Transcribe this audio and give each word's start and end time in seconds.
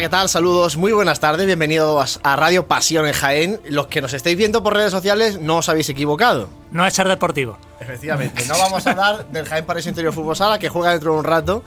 Hola, 0.00 0.08
¿qué 0.08 0.16
tal? 0.16 0.30
Saludos, 0.30 0.78
muy 0.78 0.92
buenas 0.92 1.20
tardes, 1.20 1.44
bienvenidos 1.44 2.20
a 2.22 2.34
Radio 2.34 2.66
Pasión 2.66 3.06
en 3.06 3.12
Jaén. 3.12 3.60
Los 3.68 3.88
que 3.88 4.00
nos 4.00 4.14
estáis 4.14 4.34
viendo 4.34 4.62
por 4.62 4.72
redes 4.72 4.92
sociales 4.92 5.38
no 5.38 5.58
os 5.58 5.68
habéis 5.68 5.90
equivocado. 5.90 6.48
No 6.70 6.86
es 6.86 6.94
ser 6.94 7.06
deportivo. 7.06 7.58
Efectivamente, 7.80 8.46
no 8.46 8.56
vamos 8.56 8.86
a 8.86 8.92
hablar 8.92 9.26
del 9.26 9.44
Jaén 9.44 9.66
París 9.66 9.84
Interior 9.84 10.14
Fútbol 10.14 10.34
Sala 10.34 10.58
que 10.58 10.70
juega 10.70 10.92
dentro 10.92 11.12
de 11.12 11.18
un 11.18 11.24
rato. 11.26 11.62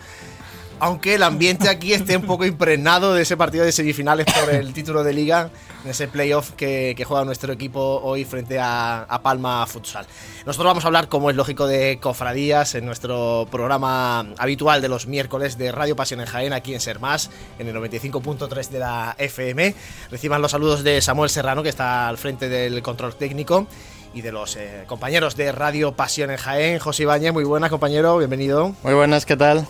Aunque 0.79 1.16
el 1.16 1.23
ambiente 1.23 1.69
aquí 1.69 1.93
esté 1.93 2.17
un 2.17 2.23
poco 2.23 2.45
impregnado 2.45 3.13
de 3.13 3.21
ese 3.21 3.38
partido 3.38 3.63
de 3.63 3.71
semifinales 3.71 4.25
por 4.25 4.53
el 4.53 4.73
título 4.73 5.03
de 5.03 5.13
liga, 5.13 5.49
en 5.83 5.91
ese 5.91 6.07
playoff 6.07 6.52
que, 6.52 7.02
juega 7.07 7.25
nuestro 7.25 7.53
equipo 7.53 8.02
hoy 8.03 8.25
frente 8.25 8.59
a, 8.59 9.03
a, 9.03 9.21
Palma 9.21 9.66
Futsal. 9.66 10.05
Nosotros 10.45 10.69
vamos 10.69 10.83
a 10.83 10.88
hablar, 10.88 11.07
como 11.09 11.29
es 11.29 11.35
lógico, 11.35 11.67
de 11.67 11.99
cofradías 12.01 12.75
en 12.75 12.85
nuestro 12.85 13.47
programa 13.51 14.25
habitual 14.38 14.81
de 14.81 14.89
los 14.89 15.07
miércoles 15.07 15.57
de 15.57 15.71
Radio 15.71 15.95
Pasión 15.95 16.19
en 16.19 16.25
Jaén, 16.25 16.53
aquí 16.53 16.73
en 16.73 16.81
Ser 16.81 16.99
Más, 16.99 17.29
en 17.59 17.67
el 17.67 17.75
95.3 17.75 18.69
de 18.69 18.79
la 18.79 19.16
FM. 19.17 19.75
Reciban 20.11 20.41
los 20.41 20.51
saludos 20.51 20.83
de 20.83 21.01
Samuel 21.01 21.29
Serrano, 21.29 21.63
que 21.63 21.69
está 21.69 22.07
al 22.07 22.17
frente 22.17 22.49
del 22.49 22.81
control 22.81 23.16
técnico 23.16 23.67
y 24.13 24.21
de 24.21 24.31
los 24.31 24.55
eh, 24.55 24.83
compañeros 24.88 25.35
de 25.35 25.51
Radio 25.51 25.94
Pasión 25.94 26.31
en 26.31 26.38
Jaén. 26.38 26.79
José 26.79 27.03
Ibañez, 27.03 27.33
muy 27.33 27.44
buenas, 27.44 27.69
compañero, 27.69 28.17
bienvenido. 28.17 28.75
Muy 28.83 28.94
buenas, 28.94 29.25
¿qué 29.25 29.35
tal? 29.35 29.67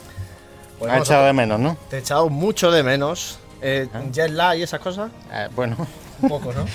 Pues 0.84 0.96
ha 0.96 0.98
echado 1.00 1.26
de 1.26 1.34
menos, 1.34 1.60
¿no? 1.62 1.78
Te 1.90 1.96
he 1.96 2.00
echado 2.00 2.30
mucho 2.30 2.70
de 2.70 2.84
menos. 2.84 3.40
Eh, 3.62 3.88
¿Ah? 3.94 4.02
¿Jet 4.12 4.32
lag 4.32 4.58
y 4.58 4.64
esas 4.64 4.82
cosas? 4.82 5.10
Eh, 5.32 5.48
bueno. 5.56 5.78
Un 6.22 6.30
poco, 6.30 6.52
¿no? 6.54 6.66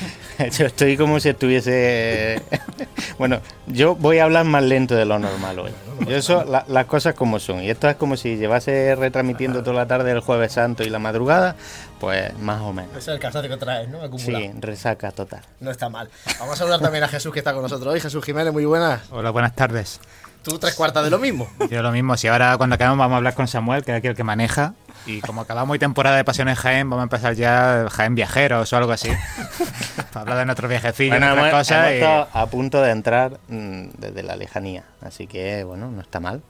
yo 0.50 0.66
estoy 0.66 0.96
como 0.96 1.20
si 1.20 1.28
estuviese... 1.28 2.42
bueno, 3.18 3.40
yo 3.66 3.94
voy 3.94 4.18
a 4.18 4.24
hablar 4.24 4.46
más 4.46 4.62
lento 4.62 4.94
de 4.94 5.04
lo 5.04 5.18
normal 5.18 5.58
hoy. 5.58 5.72
Yo 6.06 6.16
eso, 6.16 6.44
la, 6.44 6.64
las 6.68 6.86
cosas 6.86 7.14
como 7.14 7.38
son. 7.38 7.62
Y 7.62 7.68
esto 7.68 7.88
es 7.88 7.96
como 7.96 8.16
si 8.16 8.36
llevase 8.36 8.94
retransmitiendo 8.94 9.62
toda 9.62 9.76
la 9.76 9.86
tarde 9.86 10.10
el 10.10 10.20
jueves 10.20 10.52
santo 10.52 10.82
y 10.82 10.88
la 10.88 10.98
madrugada, 10.98 11.56
pues 12.00 12.36
más 12.38 12.62
o 12.62 12.72
menos. 12.72 12.90
Ese 12.92 13.00
es 13.00 13.08
el 13.08 13.18
cansancio 13.18 13.50
que 13.50 13.58
traes, 13.58 13.88
¿no? 13.88 14.02
Acumulado. 14.02 14.44
Sí, 14.44 14.52
resaca 14.58 15.12
total. 15.12 15.42
No 15.60 15.70
está 15.70 15.90
mal. 15.90 16.08
Vamos 16.38 16.54
a 16.54 16.56
saludar 16.56 16.80
también 16.80 17.04
a 17.04 17.08
Jesús 17.08 17.30
que 17.32 17.40
está 17.40 17.52
con 17.52 17.62
nosotros 17.62 17.92
hoy. 17.92 18.00
Jesús 18.00 18.24
Jiménez, 18.24 18.54
muy 18.54 18.64
buenas. 18.64 19.02
Hola, 19.10 19.30
buenas 19.30 19.54
tardes. 19.54 20.00
Tú 20.48 20.58
tres 20.58 20.74
cuartas 20.74 21.04
de 21.04 21.10
lo 21.10 21.18
mismo. 21.18 21.48
Yo 21.70 21.82
lo 21.82 21.90
mismo. 21.92 22.16
Si 22.16 22.26
ahora 22.28 22.56
cuando 22.56 22.74
acabemos 22.74 22.98
vamos 22.98 23.14
a 23.14 23.16
hablar 23.18 23.34
con 23.34 23.46
Samuel, 23.48 23.84
que 23.84 23.92
es 23.92 23.98
aquí 23.98 24.06
el 24.08 24.16
que 24.16 24.24
maneja. 24.24 24.74
Y 25.06 25.20
como 25.20 25.40
acabamos 25.42 25.72
hoy 25.72 25.78
temporada 25.78 26.16
de 26.16 26.24
Pasión 26.24 26.48
en 26.48 26.54
Jaén, 26.54 26.90
vamos 26.90 27.02
a 27.02 27.04
empezar 27.04 27.34
ya 27.34 27.86
Jaén 27.90 28.14
Viajeros 28.14 28.72
o 28.72 28.76
algo 28.76 28.92
así. 28.92 29.10
para 30.12 30.20
hablar 30.22 30.38
de 30.38 30.44
nuestros 30.46 30.68
viajecillos 30.70 31.12
bueno, 31.18 31.26
y 31.26 31.30
otras 31.38 31.48
hemos, 31.48 31.58
cosas. 31.60 31.78
hemos 31.78 31.90
y- 31.92 31.94
estado 31.96 32.28
a 32.32 32.46
punto 32.46 32.82
de 32.82 32.90
entrar 32.90 33.38
mm, 33.48 33.84
desde 33.98 34.22
la 34.22 34.36
lejanía. 34.36 34.84
Así 35.00 35.26
que, 35.26 35.64
bueno, 35.64 35.90
no 35.90 36.00
está 36.00 36.20
mal. 36.20 36.42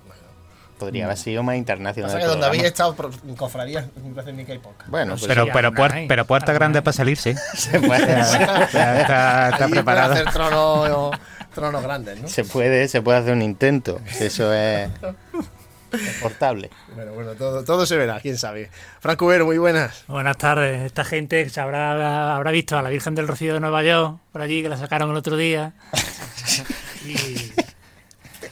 Podría 0.78 1.06
haber 1.06 1.16
sido 1.16 1.42
más 1.42 1.56
internacional. 1.56 2.08
Pasa 2.12 2.18
el 2.18 2.24
que 2.24 2.30
donde 2.30 2.46
habéis 2.46 2.62
estado 2.62 2.94
cofradías, 3.36 3.86
ni 4.32 4.44
que 4.44 4.52
hay 4.52 4.58
poca. 4.58 4.84
Bueno, 4.86 5.14
pues 5.14 5.26
pero, 5.26 5.44
sí, 5.46 5.50
pero, 5.52 5.72
puer- 5.72 6.06
pero 6.06 6.24
puerta 6.24 6.52
grande 6.52 6.82
para 6.82 6.92
salir, 6.92 7.16
sí. 7.16 7.34
se 7.54 7.80
puede, 7.80 8.20
está, 8.20 8.62
está 8.64 9.46
Allí 9.56 9.72
preparado. 9.72 10.12
hacer 10.14 10.30
tronos, 10.30 11.16
tronos 11.54 11.82
grandes, 11.82 12.20
¿no? 12.20 12.28
se 12.28 12.44
puede, 12.44 12.88
se 12.88 13.02
puede 13.02 13.18
hacer 13.18 13.32
un 13.32 13.42
intento. 13.42 14.00
Eso 14.20 14.52
es 14.52 14.90
portable. 16.20 16.70
Bueno, 16.94 17.12
bueno, 17.12 17.32
todo, 17.34 17.64
todo 17.64 17.86
se 17.86 17.96
verá, 17.96 18.20
quién 18.20 18.36
sabe. 18.36 18.70
Franco 19.00 19.24
Cubero, 19.24 19.46
muy 19.46 19.58
buenas. 19.58 20.04
Buenas 20.06 20.36
tardes. 20.36 20.82
Esta 20.82 21.04
gente 21.04 21.48
se 21.48 21.60
habrá, 21.60 22.36
habrá 22.36 22.50
visto 22.50 22.76
a 22.76 22.82
la 22.82 22.90
Virgen 22.90 23.14
del 23.14 23.26
Rocío 23.26 23.54
de 23.54 23.60
Nueva 23.60 23.82
York, 23.82 24.18
por 24.32 24.42
allí, 24.42 24.62
que 24.62 24.68
la 24.68 24.76
sacaron 24.76 25.10
el 25.10 25.16
otro 25.16 25.36
día. 25.36 25.72
Y, 27.06 27.52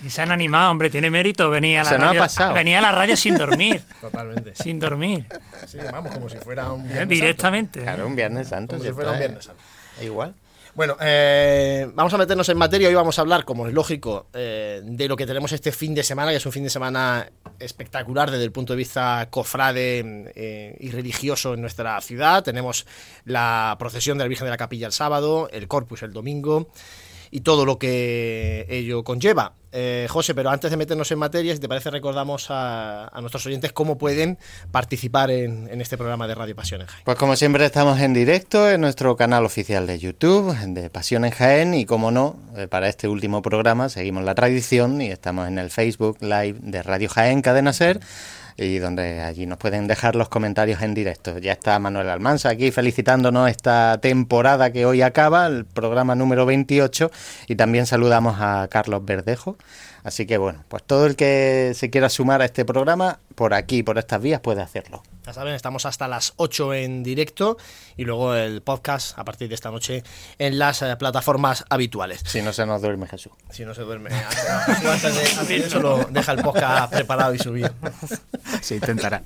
y 0.06 0.08
se 0.10 0.22
han 0.22 0.30
animado, 0.30 0.70
hombre, 0.70 0.88
tiene 0.88 1.10
mérito. 1.10 1.50
Venía 1.50 1.80
a 1.80 1.84
la, 1.84 1.90
Se 1.90 1.96
nos 1.96 2.04
ha 2.04 2.06
radio, 2.08 2.20
pasado. 2.20 2.54
venía 2.54 2.78
a 2.78 2.80
la 2.80 2.92
radio 2.92 3.16
sin 3.16 3.36
dormir. 3.36 3.82
Totalmente. 4.00 4.54
sin 4.54 4.78
dormir. 4.78 5.26
Sí, 5.66 5.78
vamos, 5.92 6.14
como 6.14 6.28
si 6.28 6.38
fuera 6.38 6.72
un 6.72 6.82
eh, 6.82 6.92
viernes 6.92 7.08
directamente. 7.08 7.80
Claro, 7.82 8.06
un 8.06 8.16
Viernes 8.16 8.48
Santo. 8.48 8.76
Como 8.76 8.88
si 8.88 8.92
fuera 8.94 9.10
un 9.12 9.18
viernes 9.18 9.44
santo. 9.44 9.60
Igual. 10.00 10.34
Bueno, 10.76 10.94
eh, 11.00 11.90
vamos 11.94 12.12
a 12.12 12.18
meternos 12.18 12.46
en 12.50 12.58
materia. 12.58 12.88
Hoy 12.88 12.94
vamos 12.94 13.18
a 13.18 13.22
hablar, 13.22 13.46
como 13.46 13.66
es 13.66 13.72
lógico, 13.72 14.26
eh, 14.34 14.82
de 14.84 15.08
lo 15.08 15.16
que 15.16 15.24
tenemos 15.24 15.50
este 15.52 15.72
fin 15.72 15.94
de 15.94 16.02
semana, 16.02 16.32
que 16.32 16.36
es 16.36 16.44
un 16.44 16.52
fin 16.52 16.64
de 16.64 16.68
semana 16.68 17.30
espectacular 17.58 18.30
desde 18.30 18.44
el 18.44 18.52
punto 18.52 18.74
de 18.74 18.76
vista 18.76 19.26
cofrade 19.30 20.32
eh, 20.36 20.76
y 20.78 20.90
religioso 20.90 21.54
en 21.54 21.62
nuestra 21.62 21.98
ciudad. 22.02 22.44
Tenemos 22.44 22.86
la 23.24 23.74
procesión 23.78 24.18
de 24.18 24.24
la 24.24 24.28
Virgen 24.28 24.44
de 24.44 24.50
la 24.50 24.58
Capilla 24.58 24.86
el 24.86 24.92
sábado, 24.92 25.48
el 25.50 25.66
Corpus 25.66 26.02
el 26.02 26.12
domingo 26.12 26.68
y 27.30 27.40
todo 27.40 27.64
lo 27.64 27.78
que 27.78 28.66
ello 28.68 29.04
conlleva. 29.04 29.54
Eh, 29.78 30.06
José, 30.08 30.34
pero 30.34 30.48
antes 30.48 30.70
de 30.70 30.76
meternos 30.78 31.10
en 31.10 31.18
materia, 31.18 31.52
si 31.52 31.60
te 31.60 31.68
parece, 31.68 31.90
recordamos 31.90 32.50
a, 32.50 33.08
a 33.08 33.20
nuestros 33.20 33.44
oyentes 33.44 33.72
cómo 33.72 33.98
pueden 33.98 34.38
participar 34.70 35.30
en, 35.30 35.68
en 35.70 35.82
este 35.82 35.98
programa 35.98 36.26
de 36.26 36.34
Radio 36.34 36.56
Pasión 36.56 36.80
en 36.80 36.86
Jaén. 36.86 37.04
Pues 37.04 37.18
como 37.18 37.36
siempre 37.36 37.66
estamos 37.66 38.00
en 38.00 38.14
directo 38.14 38.70
en 38.70 38.80
nuestro 38.80 39.16
canal 39.16 39.44
oficial 39.44 39.86
de 39.86 39.98
YouTube, 39.98 40.56
de 40.68 40.88
Pasión 40.88 41.26
en 41.26 41.30
Jaén, 41.32 41.74
y 41.74 41.84
como 41.84 42.10
no, 42.10 42.36
eh, 42.56 42.68
para 42.68 42.88
este 42.88 43.06
último 43.06 43.42
programa 43.42 43.90
seguimos 43.90 44.24
la 44.24 44.34
tradición 44.34 45.02
y 45.02 45.10
estamos 45.10 45.46
en 45.46 45.58
el 45.58 45.68
Facebook 45.68 46.16
Live 46.22 46.56
de 46.62 46.82
Radio 46.82 47.10
Jaén 47.10 47.42
Cadena 47.42 47.74
Ser, 47.74 48.00
y 48.56 48.78
donde 48.78 49.20
allí 49.20 49.46
nos 49.46 49.58
pueden 49.58 49.86
dejar 49.86 50.16
los 50.16 50.28
comentarios 50.28 50.82
en 50.82 50.94
directo. 50.94 51.38
Ya 51.38 51.52
está 51.52 51.78
Manuel 51.78 52.08
Almanza 52.08 52.48
aquí 52.48 52.70
felicitándonos 52.70 53.50
esta 53.50 53.98
temporada 54.00 54.72
que 54.72 54.86
hoy 54.86 55.02
acaba, 55.02 55.46
el 55.46 55.64
programa 55.64 56.14
número 56.14 56.46
28, 56.46 57.10
y 57.48 57.56
también 57.56 57.86
saludamos 57.86 58.36
a 58.40 58.68
Carlos 58.70 59.04
Verdejo. 59.04 59.56
Así 60.06 60.24
que 60.24 60.38
bueno, 60.38 60.62
pues 60.68 60.84
todo 60.84 61.04
el 61.04 61.16
que 61.16 61.72
se 61.74 61.90
quiera 61.90 62.08
sumar 62.08 62.40
a 62.40 62.44
este 62.44 62.64
programa, 62.64 63.18
por 63.34 63.54
aquí, 63.54 63.82
por 63.82 63.98
estas 63.98 64.22
vías, 64.22 64.38
puede 64.40 64.62
hacerlo. 64.62 65.02
Ya 65.26 65.32
saben, 65.32 65.52
estamos 65.52 65.84
hasta 65.84 66.06
las 66.06 66.32
8 66.36 66.74
en 66.74 67.02
directo 67.02 67.56
y 67.96 68.04
luego 68.04 68.32
el 68.36 68.62
podcast 68.62 69.18
a 69.18 69.24
partir 69.24 69.48
de 69.48 69.56
esta 69.56 69.72
noche 69.72 70.04
en 70.38 70.60
las 70.60 70.80
eh, 70.82 70.94
plataformas 70.96 71.64
habituales. 71.70 72.22
Si 72.24 72.40
no 72.40 72.52
se 72.52 72.64
nos 72.66 72.82
duerme 72.82 73.08
Jesús. 73.08 73.32
Si 73.50 73.64
no 73.64 73.74
se 73.74 73.82
duerme 73.82 74.10
antes, 74.14 74.86
antes 74.86 75.14
de, 75.16 75.40
antes 75.40 75.48
de 75.48 75.56
eso 75.56 75.80
lo 75.80 76.04
deja 76.04 76.30
el 76.30 76.38
podcast 76.40 76.92
preparado 76.92 77.34
y 77.34 77.40
subido. 77.40 77.70
Se 78.60 78.76
intentará. 78.76 79.24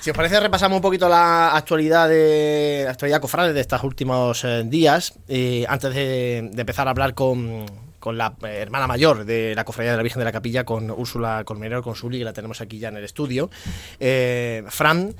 Si 0.00 0.10
os 0.10 0.16
parece, 0.16 0.38
repasamos 0.38 0.76
un 0.76 0.82
poquito 0.82 1.08
la 1.08 1.56
actualidad 1.56 2.08
de 2.08 2.82
la 2.84 2.92
actualidad 2.92 3.20
cofrade 3.20 3.52
de 3.52 3.60
estos 3.62 3.82
últimos 3.82 4.44
eh, 4.44 4.62
días. 4.64 5.14
eh, 5.26 5.66
antes 5.68 5.92
de, 5.92 6.50
de 6.52 6.60
empezar 6.60 6.86
a 6.86 6.92
hablar 6.92 7.14
con, 7.14 7.66
con 8.04 8.18
la 8.18 8.36
hermana 8.42 8.86
mayor 8.86 9.24
de 9.24 9.54
la 9.54 9.64
cofradía 9.64 9.92
de 9.92 9.96
la 9.96 10.02
Virgen 10.02 10.20
de 10.20 10.26
la 10.26 10.32
Capilla, 10.32 10.64
con 10.64 10.90
Úrsula 10.90 11.42
Colmenero, 11.46 11.82
con 11.82 11.94
Suli, 11.94 12.18
que 12.18 12.24
la 12.26 12.34
tenemos 12.34 12.60
aquí 12.60 12.78
ya 12.78 12.88
en 12.88 12.98
el 12.98 13.04
estudio. 13.04 13.48
Eh, 13.98 14.62
Fran, 14.68 15.14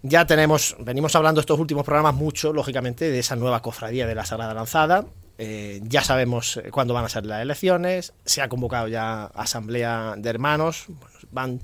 ya 0.00 0.24
tenemos, 0.24 0.74
venimos 0.78 1.14
hablando 1.16 1.42
estos 1.42 1.60
últimos 1.60 1.84
programas 1.84 2.14
mucho, 2.14 2.54
lógicamente, 2.54 3.10
de 3.10 3.18
esa 3.18 3.36
nueva 3.36 3.60
cofradía 3.60 4.06
de 4.06 4.14
la 4.14 4.24
Sagrada 4.24 4.54
Lanzada. 4.54 5.04
Eh, 5.36 5.82
ya 5.82 6.02
sabemos 6.02 6.56
eh, 6.56 6.70
cuándo 6.70 6.94
van 6.94 7.04
a 7.04 7.10
ser 7.10 7.26
las 7.26 7.42
elecciones. 7.42 8.14
Se 8.24 8.40
ha 8.40 8.48
convocado 8.48 8.88
ya 8.88 9.24
asamblea 9.26 10.14
de 10.16 10.30
hermanos. 10.30 10.86
Bueno, 10.88 11.18
van 11.30 11.60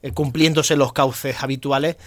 eh, 0.00 0.12
cumpliéndose 0.12 0.74
los 0.74 0.94
cauces 0.94 1.42
habituales 1.42 1.98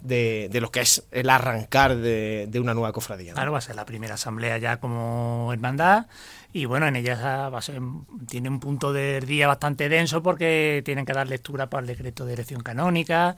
de, 0.00 0.48
de 0.48 0.60
lo 0.60 0.70
que 0.70 0.82
es 0.82 1.02
el 1.10 1.28
arrancar 1.28 1.96
de, 1.96 2.46
de 2.48 2.60
una 2.60 2.72
nueva 2.72 2.92
cofradía. 2.92 3.32
¿no? 3.32 3.34
Claro, 3.34 3.50
va 3.50 3.58
a 3.58 3.62
ser 3.62 3.74
la 3.74 3.84
primera 3.84 4.14
asamblea 4.14 4.58
ya 4.58 4.78
como 4.78 5.52
hermandad 5.52 6.06
y 6.54 6.66
bueno, 6.66 6.86
en 6.86 6.96
ella 6.96 7.48
va 7.48 7.58
a 7.58 7.62
ser, 7.62 7.80
tiene 8.28 8.50
un 8.50 8.60
punto 8.60 8.92
del 8.92 9.24
día 9.24 9.46
bastante 9.46 9.88
denso 9.88 10.22
porque 10.22 10.82
tienen 10.84 11.06
que 11.06 11.14
dar 11.14 11.26
lectura 11.26 11.70
para 11.70 11.80
el 11.80 11.86
decreto 11.86 12.26
de 12.26 12.34
elección 12.34 12.62
canónica, 12.62 13.36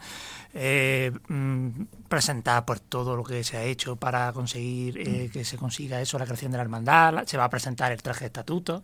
eh, 0.53 1.13
mm, 1.29 1.83
presentar 2.09 2.65
pues 2.65 2.83
todo 2.83 3.17
lo 3.17 3.23
que 3.23 3.45
se 3.45 3.57
ha 3.57 3.63
hecho 3.63 3.95
para 3.95 4.33
conseguir 4.33 4.99
eh, 4.99 5.31
que 5.33 5.45
se 5.45 5.57
consiga 5.57 6.01
eso, 6.01 6.19
la 6.19 6.25
creación 6.25 6.51
de 6.51 6.59
la 6.59 6.65
hermandad, 6.65 7.25
se 7.25 7.37
va 7.37 7.45
a 7.45 7.51
presentar 7.51 7.93
el 7.93 8.03
traje 8.03 8.21
de 8.21 8.27
estatuto, 8.27 8.83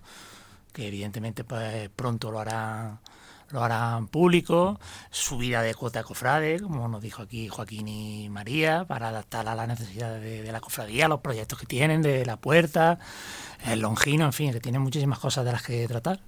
que 0.73 0.87
evidentemente 0.87 1.43
pues 1.43 1.91
pronto 1.91 2.31
lo 2.31 2.39
harán 2.39 3.01
lo 3.51 3.63
harán 3.65 4.07
público, 4.09 4.79
subida 5.11 5.63
de 5.63 5.75
cuota 5.75 6.01
de 6.01 6.05
cofrade, 6.05 6.61
como 6.61 6.87
nos 6.89 7.03
dijo 7.03 7.23
aquí 7.23 7.49
Joaquín 7.49 7.89
y 7.89 8.29
María, 8.29 8.85
para 8.85 9.09
adaptarla 9.09 9.53
a 9.53 9.55
las 9.57 9.69
necesidades 9.69 10.23
de, 10.23 10.43
de 10.43 10.53
la 10.53 10.61
cofradía, 10.61 11.09
los 11.09 11.21
proyectos 11.21 11.59
que 11.59 11.67
tienen, 11.67 12.03
de 12.03 12.25
la 12.25 12.37
puerta, 12.37 12.99
el 13.67 13.81
longino, 13.81 14.25
en 14.25 14.33
fin, 14.33 14.53
que 14.53 14.61
tienen 14.61 14.81
muchísimas 14.83 15.19
cosas 15.19 15.45
de 15.45 15.53
las 15.53 15.63
que 15.63 15.87
tratar 15.89 16.21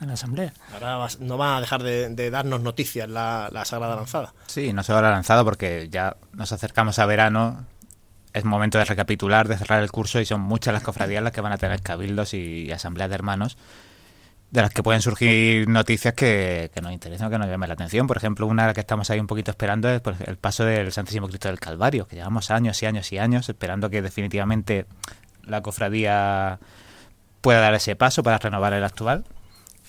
en 0.00 0.06
la 0.08 0.14
asamblea. 0.14 0.52
Ahora 0.72 0.96
vas- 0.96 1.18
no 1.18 1.36
va 1.36 1.56
a 1.56 1.60
dejar 1.60 1.82
de, 1.82 2.08
de 2.10 2.30
darnos 2.30 2.60
noticias 2.60 3.08
la, 3.08 3.48
la 3.50 3.64
Sagrada 3.64 3.96
Lanzada. 3.96 4.32
Sí, 4.46 4.72
no 4.72 4.84
se 4.84 4.92
habrá 4.92 5.10
lanzado 5.10 5.44
porque 5.44 5.88
ya 5.90 6.16
nos 6.32 6.52
acercamos 6.52 6.98
a 7.00 7.06
verano. 7.06 7.64
Es 8.32 8.44
momento 8.44 8.78
de 8.78 8.84
recapitular, 8.84 9.48
de 9.48 9.56
cerrar 9.58 9.82
el 9.82 9.90
curso 9.90 10.20
y 10.20 10.26
son 10.26 10.40
muchas 10.42 10.72
las 10.72 10.82
cofradías 10.84 11.22
las 11.24 11.32
que 11.32 11.40
van 11.40 11.50
a 11.52 11.58
tener 11.58 11.80
cabildos 11.82 12.34
y 12.34 12.70
asambleas 12.70 13.08
de 13.08 13.14
hermanos 13.16 13.56
de 14.50 14.62
las 14.62 14.70
que 14.72 14.82
pueden 14.82 15.02
surgir 15.02 15.68
noticias 15.68 16.14
que, 16.14 16.70
que 16.74 16.80
nos 16.80 16.92
interesan 16.92 17.30
que 17.30 17.38
nos 17.38 17.48
llamen 17.48 17.68
la 17.68 17.74
atención. 17.74 18.06
Por 18.06 18.16
ejemplo, 18.16 18.46
una 18.46 18.72
que 18.72 18.80
estamos 18.80 19.10
ahí 19.10 19.20
un 19.20 19.26
poquito 19.26 19.50
esperando 19.50 19.88
es 19.90 20.00
pues, 20.00 20.20
el 20.22 20.36
paso 20.36 20.64
del 20.64 20.90
Santísimo 20.92 21.28
Cristo 21.28 21.48
del 21.48 21.60
Calvario, 21.60 22.06
que 22.06 22.16
llevamos 22.16 22.50
años 22.50 22.82
y 22.82 22.86
años 22.86 23.12
y 23.12 23.18
años 23.18 23.48
esperando 23.48 23.90
que 23.90 24.00
definitivamente 24.00 24.86
la 25.44 25.60
cofradía 25.62 26.58
pueda 27.40 27.60
dar 27.60 27.74
ese 27.74 27.96
paso 27.96 28.22
para 28.22 28.38
renovar 28.38 28.72
el 28.72 28.84
actual. 28.84 29.24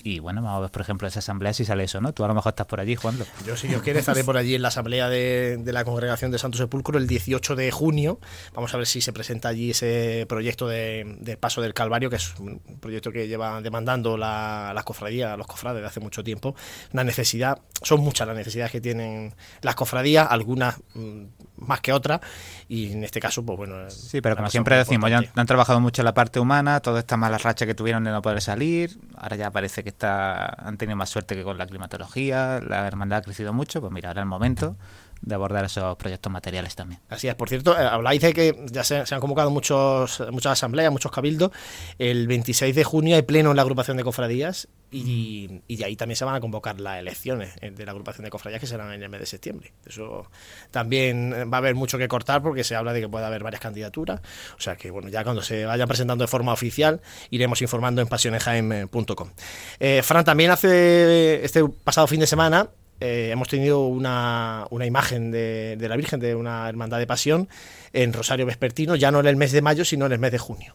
Y 0.02 0.18
bueno, 0.18 0.42
vamos 0.42 0.58
a 0.58 0.60
ver, 0.62 0.70
por 0.70 0.82
ejemplo, 0.82 1.06
esa 1.06 1.18
asamblea 1.18 1.52
si 1.52 1.64
sale 1.64 1.84
eso, 1.84 2.00
¿no? 2.00 2.12
Tú 2.12 2.24
a 2.24 2.28
lo 2.28 2.34
mejor 2.34 2.50
estás 2.50 2.66
por 2.66 2.80
allí, 2.80 2.96
Juanlo. 2.96 3.26
Yo, 3.46 3.56
si 3.56 3.68
Dios 3.68 3.82
quiere, 3.82 4.00
estaré 4.00 4.24
por 4.24 4.36
allí 4.36 4.54
en 4.54 4.62
la 4.62 4.68
asamblea 4.68 5.08
de, 5.08 5.58
de 5.58 5.72
la 5.72 5.84
Congregación 5.84 6.30
de 6.30 6.38
Santo 6.38 6.58
Sepulcro 6.58 6.98
el 6.98 7.06
18 7.06 7.56
de 7.56 7.70
junio. 7.70 8.18
Vamos 8.54 8.72
a 8.72 8.78
ver 8.78 8.86
si 8.86 9.00
se 9.00 9.12
presenta 9.12 9.48
allí 9.48 9.70
ese 9.70 10.24
proyecto 10.28 10.66
de, 10.68 11.18
del 11.20 11.38
Paso 11.38 11.60
del 11.60 11.74
Calvario, 11.74 12.08
que 12.08 12.16
es 12.16 12.34
un 12.38 12.60
proyecto 12.80 13.12
que 13.12 13.28
lleva 13.28 13.60
demandando 13.60 14.16
la, 14.16 14.72
la 14.74 14.82
cofradía, 14.82 15.36
los 15.36 15.46
cofrades 15.46 15.82
de 15.82 15.86
hace 15.86 16.00
mucho 16.00 16.24
tiempo. 16.24 16.54
Una 16.92 17.04
necesidad, 17.04 17.60
son 17.82 18.00
muchas 18.00 18.26
las 18.26 18.36
necesidades 18.36 18.72
que 18.72 18.80
tienen 18.80 19.34
las 19.60 19.74
cofradías, 19.74 20.28
algunas 20.30 20.78
mm, 20.94 21.24
más 21.60 21.80
que 21.80 21.92
otras, 21.92 22.20
y 22.68 22.92
en 22.92 23.04
este 23.04 23.20
caso, 23.20 23.44
pues 23.44 23.56
bueno. 23.56 23.90
Sí, 23.90 24.20
pero 24.20 24.36
como 24.36 24.50
siempre 24.50 24.76
decimos, 24.76 25.10
ya 25.10 25.22
han, 25.34 25.46
trabajado 25.46 25.80
mucho 25.80 26.02
en 26.02 26.06
la 26.06 26.14
parte 26.14 26.40
humana, 26.40 26.80
toda 26.80 27.00
esta 27.00 27.16
mala 27.16 27.38
racha 27.38 27.66
que 27.66 27.74
tuvieron 27.74 28.04
de 28.04 28.10
no 28.10 28.22
poder 28.22 28.40
salir, 28.40 28.98
ahora 29.16 29.36
ya 29.36 29.50
parece 29.50 29.82
que 29.82 29.88
está, 29.90 30.46
han 30.46 30.76
tenido 30.76 30.96
más 30.96 31.10
suerte 31.10 31.34
que 31.34 31.42
con 31.42 31.58
la 31.58 31.66
climatología, 31.66 32.60
la 32.60 32.86
hermandad 32.86 33.18
ha 33.18 33.22
crecido 33.22 33.52
mucho, 33.52 33.80
pues 33.80 33.92
mira, 33.92 34.10
ahora 34.10 34.22
el 34.22 34.28
momento 34.28 34.76
de 35.22 35.34
abordar 35.34 35.64
esos 35.64 35.96
proyectos 35.96 36.32
materiales 36.32 36.74
también. 36.74 37.00
Así 37.08 37.28
es, 37.28 37.34
por 37.34 37.48
cierto, 37.48 37.78
eh, 37.78 37.82
habláis 37.82 38.20
de 38.22 38.32
que 38.32 38.64
ya 38.70 38.84
se, 38.84 38.96
han 38.96 39.20
convocado 39.20 39.50
muchos, 39.50 40.22
muchas 40.30 40.52
asambleas, 40.52 40.90
muchos 40.90 41.12
cabildos. 41.12 41.50
El 41.98 42.26
26 42.26 42.74
de 42.74 42.84
junio 42.84 43.16
hay 43.16 43.22
pleno 43.22 43.50
en 43.50 43.56
la 43.56 43.62
agrupación 43.62 43.96
de 43.96 44.04
cofradías 44.04 44.68
y, 44.90 45.62
y 45.68 45.76
de 45.76 45.84
ahí 45.84 45.96
también 45.96 46.16
se 46.16 46.24
van 46.24 46.34
a 46.34 46.40
convocar 46.40 46.80
las 46.80 46.98
elecciones 46.98 47.54
eh, 47.60 47.70
de 47.70 47.84
la 47.84 47.92
agrupación 47.92 48.24
de 48.24 48.30
cofradías 48.30 48.60
que 48.60 48.66
serán 48.66 48.92
en 48.92 49.02
el 49.02 49.08
mes 49.08 49.20
de 49.20 49.26
septiembre. 49.26 49.72
Eso 49.86 50.26
también 50.70 51.32
eh, 51.34 51.44
va 51.44 51.58
a 51.58 51.60
haber 51.60 51.74
mucho 51.74 51.98
que 51.98 52.08
cortar 52.08 52.42
porque 52.42 52.64
se 52.64 52.74
habla 52.74 52.92
de 52.92 53.00
que 53.00 53.08
puede 53.08 53.26
haber 53.26 53.42
varias 53.42 53.60
candidaturas. 53.60 54.20
O 54.56 54.60
sea 54.60 54.76
que, 54.76 54.90
bueno, 54.90 55.08
ya 55.08 55.22
cuando 55.22 55.42
se 55.42 55.66
vayan 55.66 55.86
presentando 55.86 56.24
de 56.24 56.28
forma 56.28 56.52
oficial 56.52 57.00
iremos 57.30 57.60
informando 57.60 58.00
en 58.00 58.08
pasionesjaim.com. 58.08 59.30
Eh, 59.78 60.02
Fran, 60.02 60.24
también 60.24 60.50
hace 60.50 61.44
este 61.44 61.62
pasado 61.68 62.06
fin 62.06 62.20
de 62.20 62.26
semana 62.26 62.70
eh, 63.00 63.30
hemos 63.32 63.48
tenido 63.48 63.80
una, 63.86 64.66
una 64.70 64.86
imagen 64.86 65.30
de, 65.30 65.76
de 65.78 65.88
la 65.88 65.96
Virgen 65.96 66.20
de 66.20 66.34
una 66.34 66.68
hermandad 66.68 66.98
de 66.98 67.06
pasión 67.06 67.48
en 67.92 68.12
Rosario 68.12 68.46
Vespertino, 68.46 68.94
ya 68.96 69.10
no 69.10 69.20
en 69.20 69.26
el 69.26 69.36
mes 69.36 69.52
de 69.52 69.62
mayo, 69.62 69.84
sino 69.84 70.06
en 70.06 70.12
el 70.12 70.18
mes 70.18 70.32
de 70.32 70.38
junio. 70.38 70.74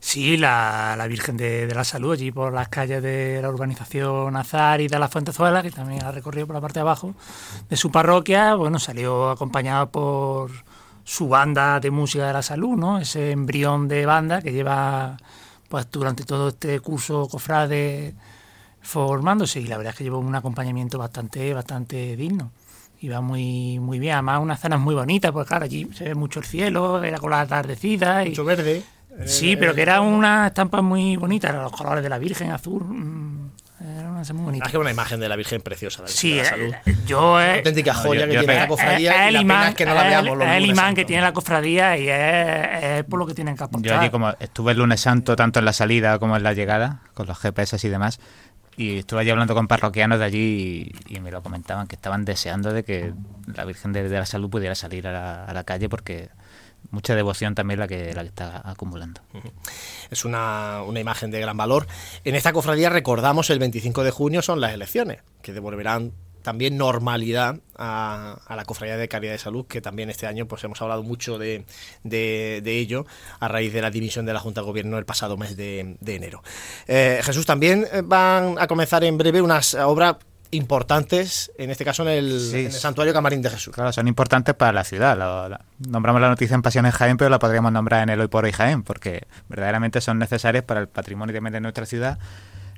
Sí, 0.00 0.36
la, 0.36 1.04
Virgen 1.08 1.36
de, 1.36 1.66
de 1.66 1.74
la 1.74 1.84
Salud, 1.84 2.12
allí 2.12 2.30
por 2.30 2.52
las 2.52 2.68
calles 2.68 3.02
de 3.02 3.40
la 3.42 3.48
urbanización 3.48 4.36
Azar 4.36 4.80
y 4.80 4.88
de 4.88 4.98
la 4.98 5.08
Fuentezuela, 5.08 5.62
que 5.62 5.70
también 5.70 6.04
ha 6.04 6.12
recorrido 6.12 6.46
por 6.46 6.54
la 6.54 6.60
parte 6.60 6.78
de 6.78 6.82
abajo 6.82 7.14
de 7.68 7.76
su 7.76 7.90
parroquia, 7.90 8.54
bueno, 8.54 8.78
salió 8.78 9.30
acompañado 9.30 9.90
por 9.90 10.50
su 11.02 11.28
banda 11.28 11.80
de 11.80 11.90
música 11.90 12.26
de 12.26 12.32
la 12.32 12.42
salud, 12.42 12.76
¿no? 12.76 12.98
Ese 12.98 13.30
embrión 13.32 13.88
de 13.88 14.06
banda 14.06 14.42
que 14.42 14.52
lleva 14.52 15.16
pues 15.68 15.90
durante 15.90 16.24
todo 16.24 16.48
este 16.48 16.78
curso 16.80 17.28
cofrade 17.28 18.14
formándose 18.86 19.60
y 19.60 19.66
la 19.66 19.76
verdad 19.76 19.92
es 19.92 19.98
que 19.98 20.04
llevó 20.04 20.18
un 20.18 20.34
acompañamiento 20.34 20.96
bastante, 20.98 21.52
bastante 21.52 22.16
digno. 22.16 22.52
Iba 23.00 23.20
muy, 23.20 23.78
muy 23.78 23.98
bien, 23.98 24.14
además 24.14 24.40
unas 24.40 24.60
zonas 24.60 24.80
muy 24.80 24.94
bonitas, 24.94 25.30
porque 25.32 25.48
claro, 25.48 25.64
allí 25.64 25.88
se 25.92 26.04
ve 26.04 26.14
mucho 26.14 26.40
el 26.40 26.46
cielo, 26.46 27.02
era 27.04 27.18
con 27.18 27.30
la 27.30 27.40
atardecida 27.42 28.24
y 28.24 28.30
Mucho 28.30 28.44
verde. 28.44 28.82
Sí, 29.26 29.52
Eh, 29.52 29.56
pero 29.56 29.74
que 29.74 29.82
era 29.82 29.96
eh, 29.96 30.00
una 30.00 30.46
estampa 30.48 30.82
muy 30.82 31.16
bonita, 31.16 31.50
los 31.52 31.72
colores 31.72 32.02
de 32.02 32.08
la 32.10 32.18
Virgen 32.18 32.50
azul. 32.52 32.84
mm, 32.84 33.50
Era 33.98 34.08
una 34.10 34.22
muy 34.32 34.44
bonita. 34.44 34.66
Es 34.66 34.72
que 34.72 34.78
una 34.78 34.90
imagen 34.90 35.20
de 35.20 35.28
la 35.28 35.36
Virgen 35.36 35.60
preciosa. 35.60 36.02
La 36.02 36.06
Virgen 36.08 36.18
Sí, 36.18 36.30
de 36.30 36.36
la 36.36 36.42
eh, 36.42 36.46
salud. 36.46 36.74
yo 37.06 37.32
Una 37.34 37.46
eh, 37.46 37.56
auténtica 37.58 37.92
no, 37.92 37.98
joya 38.00 38.20
yo- 38.22 38.26
que 38.28 38.32
yo 38.34 38.40
tiene 38.40 38.54
la 38.56 38.68
cofradía 38.68 39.22
es 39.22 39.28
el 39.34 39.40
imán, 39.42 39.68
es 39.68 39.74
que 39.74 39.86
no 39.86 39.94
la 39.94 40.02
es 40.02 40.08
veamos 40.08 40.32
el- 40.32 40.38
los 40.38 40.48
es 40.48 40.54
el 40.54 40.62
lunes 40.62 40.70
imán 40.78 40.94
que 40.94 41.00
santos. 41.00 41.06
tiene 41.06 41.22
la 41.22 41.32
cofradía 41.32 41.98
y 41.98 42.08
es, 42.08 42.82
es 43.00 43.04
por 43.04 43.18
lo 43.18 43.26
que 43.26 43.34
tienen 43.34 43.54
que 43.56 43.64
aportar. 43.64 43.90
Yo 43.90 43.98
allí 44.00 44.10
como 44.10 44.30
estuve 44.40 44.72
el 44.72 44.78
lunes 44.78 45.00
santo 45.00 45.36
tanto 45.36 45.58
en 45.58 45.64
la 45.66 45.72
salida 45.74 46.18
como 46.18 46.36
en 46.36 46.42
la 46.42 46.52
llegada, 46.54 47.00
con 47.14 47.26
los 47.26 47.38
GPS 47.38 47.86
y 47.86 47.90
demás, 47.90 48.18
y 48.76 48.98
estuve 48.98 49.20
allí 49.20 49.30
hablando 49.30 49.54
con 49.54 49.68
parroquianos 49.68 50.18
de 50.18 50.24
allí 50.24 50.92
y, 51.08 51.20
me 51.20 51.30
lo 51.30 51.42
comentaban, 51.42 51.86
que 51.86 51.96
estaban 51.96 52.24
deseando 52.24 52.72
de 52.72 52.84
que 52.84 53.12
la 53.54 53.64
Virgen 53.64 53.92
de, 53.92 54.08
de 54.08 54.18
la 54.18 54.26
Salud 54.26 54.50
pudiera 54.50 54.74
salir 54.74 55.06
a 55.08 55.12
la, 55.12 55.44
a 55.44 55.52
la 55.54 55.64
calle 55.64 55.88
porque 55.88 56.28
mucha 56.90 57.14
devoción 57.14 57.54
también 57.54 57.80
la 57.80 57.88
que, 57.88 58.12
la 58.12 58.22
que 58.22 58.28
está 58.28 58.62
acumulando. 58.64 59.20
Es 60.10 60.24
una, 60.24 60.82
una 60.82 61.00
imagen 61.00 61.30
de 61.30 61.40
gran 61.40 61.56
valor. 61.56 61.86
En 62.24 62.34
esta 62.34 62.52
cofradía 62.52 62.90
recordamos 62.90 63.50
el 63.50 63.58
25 63.58 64.04
de 64.04 64.10
junio 64.10 64.42
son 64.42 64.60
las 64.60 64.72
elecciones, 64.72 65.22
que 65.42 65.52
devolverán 65.52 66.12
también 66.46 66.76
normalidad 66.76 67.56
a, 67.76 68.38
a 68.46 68.54
la 68.54 68.64
Cofradía 68.64 68.96
de 68.96 69.08
Caridad 69.08 69.32
de 69.32 69.38
Salud, 69.38 69.66
que 69.66 69.80
también 69.80 70.10
este 70.10 70.28
año 70.28 70.46
pues 70.46 70.62
hemos 70.62 70.80
hablado 70.80 71.02
mucho 71.02 71.38
de, 71.38 71.64
de- 72.04 72.60
de 72.62 72.78
ello 72.78 73.04
a 73.40 73.48
raíz 73.48 73.72
de 73.72 73.82
la 73.82 73.90
dimisión 73.90 74.24
de 74.26 74.32
la 74.32 74.38
Junta 74.38 74.60
de 74.60 74.66
Gobierno 74.66 74.96
el 74.96 75.04
pasado 75.04 75.36
mes 75.36 75.56
de, 75.56 75.96
de 76.00 76.14
enero. 76.14 76.44
Eh, 76.86 77.20
Jesús, 77.24 77.44
también 77.46 77.84
eh, 77.92 78.02
van 78.04 78.54
a 78.60 78.68
comenzar 78.68 79.02
en 79.02 79.18
breve 79.18 79.42
unas 79.42 79.74
obras 79.74 80.16
importantes, 80.52 81.50
en 81.58 81.70
este 81.70 81.84
caso 81.84 82.02
en 82.04 82.08
el, 82.10 82.40
Sí. 82.40 82.58
en 82.60 82.66
el 82.66 82.72
Santuario 82.72 83.12
Camarín 83.12 83.42
de 83.42 83.50
Jesús. 83.50 83.74
Claro, 83.74 83.92
son 83.92 84.06
importantes 84.06 84.54
para 84.54 84.72
la 84.72 84.84
ciudad. 84.84 85.18
Lo- 85.18 85.48
la- 85.48 85.60
nombramos 85.88 86.20
la 86.20 86.28
noticia 86.28 86.54
en 86.54 86.62
Pasiones 86.62 86.94
Jaén, 86.94 87.16
pero 87.16 87.28
la 87.28 87.40
podríamos 87.40 87.72
nombrar 87.72 88.04
en 88.04 88.10
el 88.10 88.20
Hoy 88.20 88.28
por 88.28 88.44
Hoy 88.44 88.52
Jaén, 88.52 88.84
porque 88.84 89.26
verdaderamente 89.48 90.00
son 90.00 90.18
necesarias 90.20 90.62
para 90.64 90.78
el 90.80 90.88
patrimonio 90.88 91.34
también 91.34 91.52
de 91.54 91.60
nuestra 91.60 91.86
ciudad 91.86 92.18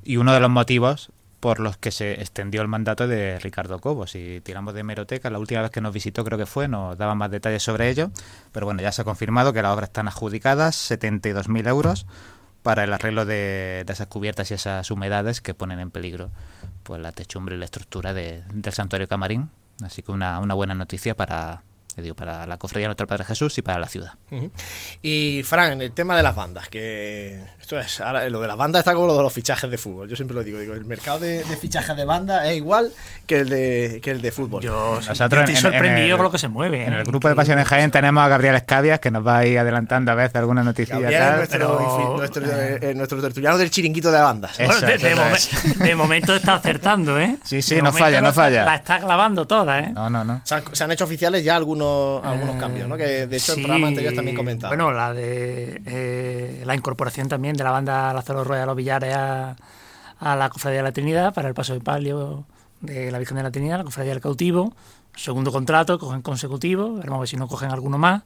y 0.02 0.16
uno 0.16 0.32
de 0.32 0.40
los 0.40 0.50
motivos 0.50 1.10
por 1.40 1.60
los 1.60 1.76
que 1.76 1.90
se 1.90 2.14
extendió 2.14 2.62
el 2.62 2.68
mandato 2.68 3.06
de 3.06 3.38
Ricardo 3.38 3.78
Cobo. 3.78 4.06
Si 4.06 4.40
tiramos 4.42 4.74
de 4.74 4.80
hemeroteca, 4.80 5.30
la 5.30 5.38
última 5.38 5.62
vez 5.62 5.70
que 5.70 5.80
nos 5.80 5.92
visitó 5.94 6.24
creo 6.24 6.36
que 6.38 6.46
fue, 6.46 6.66
nos 6.68 6.98
daba 6.98 7.14
más 7.14 7.30
detalles 7.30 7.62
sobre 7.62 7.88
ello, 7.90 8.10
pero 8.52 8.66
bueno, 8.66 8.82
ya 8.82 8.90
se 8.92 9.02
ha 9.02 9.04
confirmado 9.04 9.52
que 9.52 9.62
las 9.62 9.72
obras 9.72 9.90
están 9.90 10.08
adjudicadas, 10.08 10.74
72.000 10.90 11.68
euros 11.68 12.06
para 12.62 12.84
el 12.84 12.92
arreglo 12.92 13.24
de, 13.24 13.84
esas 13.88 14.08
cubiertas 14.08 14.50
y 14.50 14.54
esas 14.54 14.90
humedades 14.90 15.40
que 15.40 15.54
ponen 15.54 15.78
en 15.78 15.90
peligro 15.90 16.30
pues 16.82 17.00
la 17.00 17.12
techumbre 17.12 17.54
y 17.54 17.58
la 17.58 17.64
estructura 17.66 18.12
de- 18.14 18.42
del 18.52 18.72
santuario 18.72 19.06
Camarín. 19.08 19.50
Así 19.82 20.02
que 20.02 20.10
una, 20.10 20.40
una 20.40 20.54
buena 20.54 20.74
noticia 20.74 21.14
para, 21.16 21.62
digo, 22.02 22.14
para 22.14 22.46
la 22.46 22.56
cofradía 22.58 22.84
de 22.84 22.88
Nuestro 22.88 23.06
Padre 23.06 23.24
Jesús 23.24 23.56
y 23.58 23.62
para 23.62 23.78
la 23.78 23.88
ciudad. 23.88 24.12
Ujú. 24.30 24.50
Y 25.02 25.42
Fran, 25.44 25.72
en 25.72 25.82
el 25.82 25.92
tema 25.92 26.16
de 26.16 26.22
las 26.22 26.34
bandas, 26.34 26.68
que 26.68 27.42
esto 27.60 27.78
es, 27.78 28.00
ahora 28.00 28.28
lo 28.28 28.40
de 28.40 28.48
las 28.48 28.56
bandas 28.56 28.80
está 28.80 28.94
como 28.94 29.06
lo 29.06 29.16
de 29.16 29.22
los 29.22 29.32
fichajes 29.32 29.70
de 29.70 29.78
fútbol. 29.78 30.08
Yo 30.08 30.16
siempre 30.16 30.34
lo 30.34 30.42
digo, 30.42 30.58
digo, 30.58 30.74
el 30.74 30.84
mercado 30.84 31.18
de, 31.20 31.44
de 31.44 31.56
fichajes 31.56 31.96
de 31.96 32.04
banda 32.04 32.48
es 32.50 32.56
igual 32.56 32.92
que 33.26 33.40
el 33.40 33.48
de, 33.48 34.00
que 34.02 34.10
el 34.10 34.22
de 34.22 34.32
fútbol. 34.32 34.62
Yo, 34.62 34.96
Nosotros 34.96 35.18
yo 35.18 35.24
estoy 35.40 35.40
en- 35.40 35.56
en 35.56 35.56
sorprendido 35.62 36.06
el- 36.08 36.16
con 36.16 36.24
lo 36.24 36.30
que 36.30 36.38
se 36.38 36.48
mueve. 36.48 36.84
En 36.86 36.92
¿eh? 36.94 36.98
el 36.98 37.04
grupo 37.04 37.28
de 37.28 37.34
Pasiones 37.34 37.66
Jaén 37.68 37.90
tenemos 37.90 38.22
a 38.24 38.28
Gabriel 38.28 38.54
Escabias, 38.54 39.00
que 39.00 39.10
nos 39.10 39.26
va 39.26 39.38
a 39.38 39.46
ir 39.46 39.58
adelantando 39.58 40.12
a 40.12 40.14
veces 40.14 40.36
alguna 40.36 40.62
noticia 40.62 40.98
Gabriel, 40.98 41.20
tal. 41.22 41.36
nuestro, 41.36 41.58
pero- 41.78 42.16
nuestro, 42.16 42.42
eh, 42.46 42.94
nuestro 42.94 43.20
tertuliano 43.20 43.58
del 43.58 43.70
chiringuito 43.70 44.10
de 44.10 44.20
bandas. 44.20 44.58
Eh, 44.60 44.66
Bueno, 44.66 44.80
de, 44.86 44.94
Eso, 44.94 45.06
de 45.06 45.12
eso 45.12 45.22
momen- 45.22 45.34
es. 45.72 45.78
de 45.78 45.94
momento 45.94 46.34
está 46.34 46.54
acertando, 46.54 47.18
¿eh? 47.20 47.36
Sí, 47.44 47.60
sí, 47.62 47.74
De 47.76 47.82
no 47.82 47.92
falla, 47.92 48.20
no 48.20 48.28
la- 48.28 48.32
falla. 48.32 48.64
La 48.64 48.74
está 48.76 48.98
clavando 49.00 49.46
toda, 49.46 49.78
¿eh? 49.80 49.90
No, 49.92 50.08
no, 50.10 50.24
no. 50.24 50.40
Se 50.44 50.54
han, 50.54 50.62
se 50.74 50.84
han 50.84 50.90
hecho 50.92 51.04
oficiales 51.04 51.44
ya 51.44 51.56
algunos, 51.56 51.87
algunos 52.24 52.56
Eh, 52.56 52.58
cambios, 52.58 52.88
¿no? 52.88 52.96
Que 52.96 53.26
de 53.26 53.36
hecho 53.36 53.52
sí, 53.52 53.60
en 53.60 53.64
programas 53.64 53.88
anteriores 53.88 54.16
también 54.16 54.36
comentaba. 54.36 54.70
Bueno, 54.74 54.92
la 54.92 55.12
de 55.12 55.82
eh, 55.86 56.62
la 56.64 56.74
incorporación 56.74 57.28
también 57.28 57.56
de 57.56 57.64
la 57.64 57.70
banda 57.70 58.12
Lázaro 58.12 58.44
Rueda 58.44 58.62
de 58.62 58.66
los 58.66 58.76
Villares 58.76 59.14
a, 59.14 59.56
a 60.18 60.36
la 60.36 60.48
Cofradía 60.48 60.78
de 60.78 60.82
la 60.84 60.92
Trinidad 60.92 61.34
para 61.34 61.48
el 61.48 61.54
paso 61.54 61.74
de 61.74 61.80
palio 61.80 62.44
de 62.80 63.10
la 63.10 63.18
Virgen 63.18 63.36
de 63.36 63.42
la 63.42 63.50
Trinidad, 63.50 63.78
la 63.78 63.84
Cofradía 63.84 64.12
del 64.12 64.22
Cautivo. 64.22 64.74
Segundo 65.16 65.50
contrato, 65.50 65.98
cogen 65.98 66.22
consecutivo, 66.22 66.94
veremos 66.94 67.16
a 67.16 67.20
ver 67.20 67.28
si 67.28 67.36
no 67.36 67.48
cogen 67.48 67.70
alguno 67.70 67.98
más. 67.98 68.22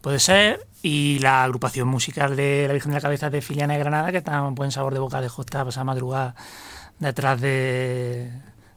Puede 0.00 0.18
ser. 0.18 0.66
Y 0.82 1.18
la 1.20 1.42
agrupación 1.42 1.88
musical 1.88 2.36
de 2.36 2.64
la 2.66 2.72
Virgen 2.72 2.92
de 2.92 2.98
la 2.98 3.00
Cabeza 3.00 3.28
de 3.30 3.40
Filiana 3.42 3.74
de 3.74 3.80
Granada, 3.80 4.12
que 4.12 4.18
está 4.18 4.42
un 4.42 4.54
buen 4.54 4.70
sabor 4.70 4.92
de 4.92 5.00
boca 5.00 5.20
de 5.20 5.26
esta 5.26 5.64
pasada 5.64 5.84
madrugada 5.84 6.34
detrás 7.00 7.40
de, 7.40 8.30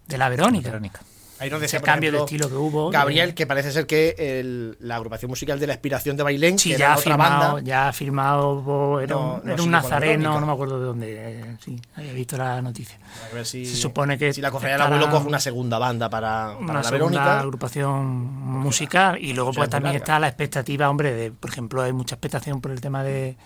de 0.08 0.18
la 0.18 0.30
Verónica. 0.30 0.70
Verónica. 0.70 1.02
Ahí 1.40 1.50
nos 1.50 1.62
Ese 1.64 1.80
cambio 1.80 2.12
de 2.12 2.18
ejemplo, 2.18 2.26
estilo 2.38 2.50
que 2.50 2.56
hubo. 2.56 2.90
Gabriel, 2.92 3.30
de- 3.30 3.36
que 3.36 3.48
parece 3.48 3.72
ser 3.72 3.88
que 3.88 4.14
el- 4.18 4.76
la 4.82 4.96
agrupación 4.98 5.30
musical 5.30 5.58
de 5.60 5.68
la 5.68 5.74
Inspiración 5.74 6.18
de 6.18 6.24
Bailén, 6.24 6.60
Sí, 6.60 6.72
que 6.72 6.78
ya 6.78 6.86
era 6.86 6.94
ha 6.94 6.98
otra 6.98 7.12
firmado, 7.14 7.54
banda, 7.54 7.62
ya 7.70 7.88
ha 7.88 7.94
firmado, 7.94 8.62
bo- 8.62 9.00
era, 9.00 9.16
No, 9.16 9.36
un, 9.44 9.50
era 9.50 9.66
nazareno, 9.66 10.40
no 10.40 10.46
me 10.46 10.52
acuerdo 10.52 10.80
de 10.80 10.86
dónde, 10.86 11.40
eh, 11.40 11.56
sí, 11.64 11.80
había 11.96 12.12
visto 12.14 12.38
la 12.38 12.62
noticia. 12.62 12.98
a 13.32 13.34
ver 13.34 13.46
si, 13.46 13.66
Se 13.66 13.78
supone 13.78 14.18
que 14.18 14.34
si 14.34 14.42
la 14.42 14.52
cofradía 14.52 14.78
del 14.78 14.88
abuelo 14.88 15.10
coge 15.10 15.28
una 15.28 15.40
segunda 15.40 15.78
banda 15.80 16.10
para, 16.10 16.56
para 16.60 16.60
Una 16.60 16.82
la 16.82 16.92
Verónica. 16.92 17.40
agrupación 17.40 18.06
musical 18.06 19.18
y 19.20 19.34
luego 19.34 19.54
pues 19.54 19.70
también 19.70 19.94
larga. 19.94 20.04
está 20.06 20.20
la 20.20 20.28
expectativa, 20.28 20.90
hombre, 20.90 21.14
de, 21.14 21.32
por 21.32 21.50
ejemplo, 21.50 21.82
hay 21.82 21.94
mucha 21.94 22.16
expectación 22.16 22.60
por 22.62 22.72
el 22.72 22.82
tema 22.82 23.04
de 23.04 23.38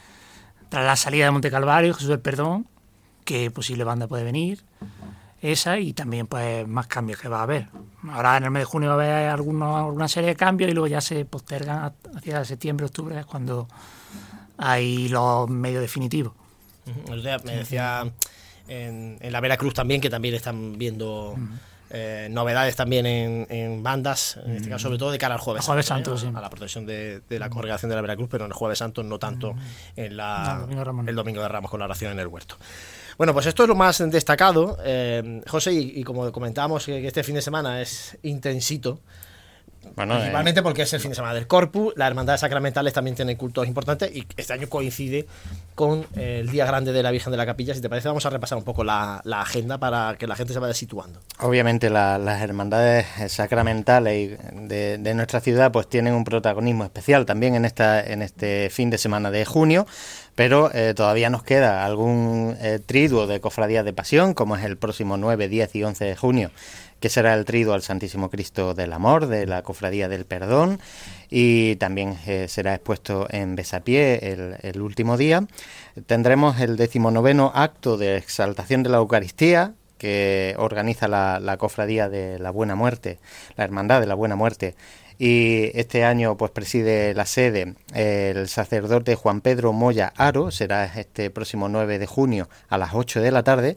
tras 0.69 0.83
la 0.85 0.95
salida 0.95 1.25
de 1.25 1.31
Monte 1.31 1.51
Calvario, 1.51 1.93
Jesús 1.93 2.09
del 2.09 2.19
Perdón, 2.19 2.65
que 3.25 3.51
posible 3.51 3.83
banda 3.83 4.07
puede 4.07 4.23
venir, 4.23 4.63
esa 5.43 5.77
y 5.77 5.93
también 5.93 6.25
pues 6.27 6.67
más 6.67 6.87
cambios 6.87 7.19
que 7.19 7.27
va 7.27 7.39
a 7.39 7.43
haber. 7.43 7.67
Ahora 8.09 8.37
en 8.37 8.45
el 8.45 8.51
mes 8.51 8.61
de 8.61 8.65
junio 8.65 8.89
va 8.89 9.03
a 9.03 9.17
haber 9.17 9.29
algunos, 9.29 9.77
alguna 9.77 10.07
serie 10.07 10.29
de 10.29 10.35
cambios 10.35 10.71
y 10.71 10.73
luego 10.73 10.87
ya 10.87 11.01
se 11.01 11.25
postergan 11.25 11.93
hacia 12.15 12.45
septiembre, 12.45 12.85
octubre, 12.85 13.19
es 13.19 13.25
cuando 13.25 13.67
hay 14.57 15.09
los 15.09 15.49
medios 15.49 15.81
definitivos. 15.81 16.33
Me 17.07 17.55
decía 17.55 18.11
en, 18.67 19.17
en 19.19 19.31
la 19.31 19.39
Veracruz 19.41 19.73
también, 19.73 19.99
que 19.99 20.09
también 20.09 20.35
están 20.35 20.77
viendo 20.77 21.35
eh, 21.89 22.27
novedades 22.31 22.75
también 22.75 23.05
en, 23.05 23.47
en 23.49 23.83
bandas, 23.83 24.39
en 24.45 24.55
este 24.55 24.69
caso 24.69 24.87
sobre 24.87 24.97
todo 24.97 25.11
de 25.11 25.17
cara 25.17 25.35
al 25.35 25.41
Jueves, 25.41 25.63
Jueves 25.65 25.85
Santo, 25.85 26.17
Santo, 26.17 26.27
¿eh? 26.27 26.31
sí. 26.31 26.37
a 26.37 26.41
la 26.41 26.49
protección 26.49 26.85
de, 26.85 27.21
de 27.29 27.39
la 27.39 27.49
congregación 27.49 27.89
de 27.89 27.95
la 27.95 28.01
Veracruz, 28.01 28.29
pero 28.31 28.45
en 28.45 28.51
el 28.51 28.55
Jueves 28.55 28.79
Santo 28.79 29.03
no 29.03 29.19
tanto 29.19 29.53
en 29.95 30.17
la, 30.17 30.65
No, 30.67 30.71
el 30.71 30.85
Domingo 30.85 31.09
el 31.09 31.15
Domingo 31.15 31.41
de 31.41 31.47
Ramos 31.49 31.69
con 31.69 31.79
la 31.79 31.85
oración 31.85 32.13
en 32.13 32.19
el 32.19 32.27
huerto. 32.27 32.57
Bueno, 33.17 33.33
pues 33.33 33.45
esto 33.45 33.63
es 33.63 33.69
lo 33.69 33.75
más 33.75 33.99
destacado, 34.09 34.77
eh, 34.83 35.41
José, 35.47 35.73
y, 35.73 36.03
como 36.03 36.31
comentábamos 36.31 36.85
que, 36.85 37.05
este 37.05 37.23
fin 37.23 37.35
de 37.35 37.41
semana 37.41 37.81
es 37.81 38.17
intensito. 38.23 38.99
Bueno, 39.95 40.15
Principalmente 40.15 40.59
eh, 40.59 40.63
porque 40.63 40.81
es 40.83 40.93
el 40.93 40.99
fin 40.99 41.11
de 41.11 41.15
semana 41.15 41.33
del 41.33 41.47
Corpus, 41.47 41.93
las 41.95 42.07
hermandades 42.07 42.41
sacramentales 42.41 42.93
también 42.93 43.15
tienen 43.15 43.37
cultos 43.37 43.67
importantes 43.67 44.15
y 44.15 44.25
este 44.35 44.53
año 44.53 44.67
coincide 44.67 45.27
con 45.75 46.07
eh, 46.15 46.39
el 46.41 46.49
Día 46.49 46.65
Grande 46.65 46.91
de 46.91 47.03
la 47.03 47.11
Virgen 47.11 47.31
de 47.31 47.37
la 47.37 47.45
Capilla. 47.45 47.73
Si 47.75 47.81
te 47.81 47.89
parece, 47.89 48.07
vamos 48.07 48.25
a 48.25 48.29
repasar 48.29 48.57
un 48.57 48.63
poco 48.63 48.83
la, 48.83 49.21
agenda 49.25 49.77
para 49.77 50.15
que 50.17 50.25
la 50.27 50.35
gente 50.35 50.53
se 50.53 50.59
vaya 50.59 50.73
situando. 50.73 51.19
Obviamente 51.39 51.89
las 51.89 52.41
hermandades 52.41 53.05
sacramentales 53.27 54.39
de, 54.53 54.97
de, 54.97 55.13
nuestra 55.13 55.41
ciudad 55.41 55.71
pues 55.71 55.87
tienen 55.87 56.13
un 56.13 56.23
protagonismo 56.23 56.83
especial 56.83 57.25
también 57.25 57.55
en, 57.55 57.65
esta, 57.65 58.03
en 58.03 58.21
este 58.21 58.69
fin 58.69 58.89
de 58.89 58.97
semana 58.97 59.31
de 59.31 59.45
junio 59.45 59.85
pero 60.35 60.71
eh, 60.73 60.93
todavía 60.95 61.29
nos 61.29 61.43
queda 61.43 61.85
algún 61.85 62.57
eh, 62.59 62.79
triduo 62.83 63.27
de 63.27 63.39
cofradías 63.39 63.85
de 63.85 63.93
pasión, 63.93 64.33
como 64.33 64.55
es 64.55 64.63
el 64.63 64.77
próximo 64.77 65.17
9, 65.17 65.47
10 65.47 65.75
y 65.75 65.83
11 65.83 66.05
de 66.05 66.15
junio, 66.15 66.51
que 67.03 67.09
será 67.09 67.33
el 67.33 67.43
triduo 67.43 67.73
al 67.73 67.81
Santísimo 67.81 68.29
Cristo 68.29 68.73
del 68.73 68.93
Amor, 68.93 69.27
de 69.27 69.45
la 69.45 69.61
Cofradía 69.61 70.07
del 70.07 70.23
Perdón, 70.23 70.79
y 71.29 71.75
también 71.75 72.17
eh, 72.25 72.45
será 72.47 72.75
expuesto 72.75 73.27
en 73.29 73.57
Besapié 73.57 74.31
el, 74.61 74.81
último 74.81 75.17
día. 75.17 75.45
Tendremos 76.05 76.61
el 76.61 76.77
decimonoveno 76.77 77.51
acto 77.53 77.97
de 77.97 78.15
exaltación 78.15 78.83
de 78.83 78.89
la 78.89 78.99
Eucaristía, 78.99 79.73
que 79.97 80.55
organiza 80.57 81.09
la, 81.09 81.41
la 81.41 81.57
Cofradía 81.57 82.07
de 82.07 82.39
la 82.39 82.51
Buena 82.51 82.75
Muerte, 82.75 83.19
la 83.57 83.65
Hermandad 83.65 83.99
de 83.99 84.07
la 84.07 84.15
Buena 84.15 84.37
Muerte, 84.37 84.73
y 85.19 85.77
este 85.77 86.05
año 86.05 86.37
pues 86.37 86.51
preside 86.51 87.13
la 87.13 87.25
sede 87.25 87.75
el 87.93 88.47
sacerdote 88.47 89.15
Juan 89.15 89.41
Pedro 89.41 89.73
Moya 89.73 90.13
Aro, 90.15 90.51
será 90.51 90.85
este 90.85 91.29
próximo 91.29 91.67
9 91.67 91.99
de 91.99 92.07
junio 92.07 92.47
a 92.69 92.77
las 92.77 92.93
8 92.93 93.19
de 93.19 93.31
la 93.31 93.43
tarde. 93.43 93.75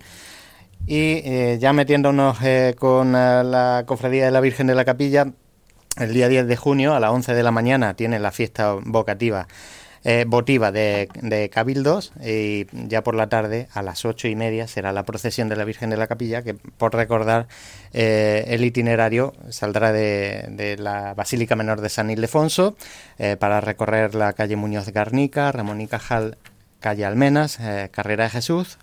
Y 0.86 1.22
eh, 1.24 1.58
ya 1.60 1.72
metiéndonos 1.72 2.38
eh, 2.42 2.76
con 2.78 3.16
eh, 3.16 3.42
la 3.42 3.82
Cofradía 3.86 4.26
de 4.26 4.30
la 4.30 4.40
Virgen 4.40 4.68
de 4.68 4.76
la 4.76 4.84
Capilla, 4.84 5.26
el 5.98 6.14
día 6.14 6.28
10 6.28 6.46
de 6.46 6.56
junio 6.56 6.94
a 6.94 7.00
las 7.00 7.10
11 7.10 7.34
de 7.34 7.42
la 7.42 7.50
mañana 7.50 7.94
tiene 7.94 8.20
la 8.20 8.30
fiesta 8.30 8.76
vocativa 8.84 9.48
votiva 10.28 10.70
de, 10.70 11.08
de, 11.20 11.50
Cabildos 11.50 12.12
y 12.24 12.68
ya 12.86 13.02
por 13.02 13.16
la 13.16 13.28
tarde 13.28 13.66
a 13.72 13.82
las 13.82 14.04
ocho 14.04 14.28
y 14.28 14.36
media 14.36 14.68
será 14.68 14.92
la 14.92 15.02
procesión 15.02 15.48
de 15.48 15.56
la 15.56 15.64
Virgen 15.64 15.90
de 15.90 15.96
la 15.96 16.06
Capilla 16.06 16.42
que 16.42 16.54
por 16.54 16.94
recordar 16.94 17.48
el 17.92 18.64
itinerario 18.64 19.32
saldrá 19.48 19.90
de, 19.90 20.76
la 20.78 21.14
Basílica 21.14 21.56
Menor 21.56 21.80
de 21.80 21.88
San 21.88 22.08
Ildefonso 22.08 22.76
para 23.40 23.60
recorrer 23.60 24.14
la 24.14 24.32
calle 24.34 24.54
Muñoz 24.54 24.86
de 24.86 24.92
Garnica, 24.92 25.50
Ramón 25.50 25.80
y 25.80 25.88
Cajal, 25.88 26.38
calle 26.78 27.04
Almenas, 27.04 27.58
Carrera 27.90 28.24
de 28.24 28.30
Jesús, 28.30 28.78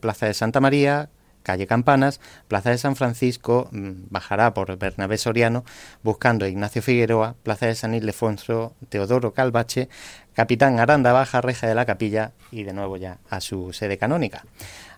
Plaza 0.00 0.24
de 0.24 0.32
Santa 0.32 0.60
María, 0.60 1.10
calle 1.42 1.66
Campanas, 1.66 2.20
Plaza 2.48 2.70
de 2.70 2.78
San 2.78 2.96
Francisco, 2.96 3.68
mm, 3.72 4.08
bajará 4.10 4.54
por 4.54 4.76
Bernabé 4.76 5.18
Soriano, 5.18 5.64
buscando 6.02 6.46
Ignacio 6.46 6.82
Figueroa, 6.82 7.34
Plaza 7.42 7.66
de 7.66 7.74
San 7.74 7.94
Ildefonso, 7.94 8.74
Teodoro 8.88 9.32
Calvache, 9.32 9.88
Capitán 10.34 10.80
Aranda 10.80 11.12
Baja, 11.12 11.40
Reja 11.40 11.66
de 11.66 11.74
la 11.74 11.84
Capilla 11.84 12.32
y 12.50 12.62
de 12.62 12.72
nuevo 12.72 12.96
ya 12.96 13.18
a 13.28 13.40
su 13.40 13.72
sede 13.72 13.98
canónica. 13.98 14.44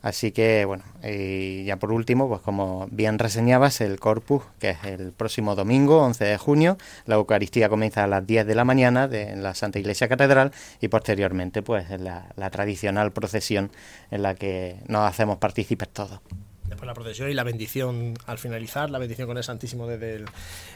Así 0.04 0.32
que, 0.32 0.66
bueno, 0.66 0.84
y 1.02 1.64
ya 1.64 1.78
por 1.78 1.90
último, 1.90 2.28
pues 2.28 2.42
como 2.42 2.86
bien 2.90 3.18
reseñabas, 3.18 3.80
el 3.80 3.98
Corpus, 3.98 4.42
que 4.60 4.68
es 4.68 4.84
el 4.84 5.12
próximo 5.12 5.54
domingo, 5.54 6.02
11 6.02 6.26
de 6.26 6.36
junio, 6.36 6.76
la 7.06 7.14
Eucaristía 7.14 7.70
comienza 7.70 8.04
a 8.04 8.06
las 8.06 8.26
10 8.26 8.46
de 8.46 8.54
la 8.54 8.66
mañana 8.66 9.08
de, 9.08 9.30
en 9.30 9.42
la 9.42 9.54
Santa 9.54 9.78
Iglesia 9.78 10.06
Catedral 10.06 10.52
y 10.82 10.88
posteriormente, 10.88 11.62
pues 11.62 11.88
la, 11.98 12.26
la 12.36 12.50
tradicional 12.50 13.12
procesión 13.12 13.70
en 14.10 14.20
la 14.20 14.34
que 14.34 14.76
nos 14.88 15.08
hacemos 15.08 15.38
partícipes 15.38 15.88
todos. 15.88 16.20
Después 16.68 16.86
la 16.86 16.92
procesión 16.92 17.30
y 17.30 17.34
la 17.34 17.44
bendición 17.44 18.12
al 18.26 18.36
finalizar, 18.36 18.90
la 18.90 18.98
bendición 18.98 19.26
con 19.26 19.38
el 19.38 19.44
Santísimo 19.44 19.86
desde 19.86 20.16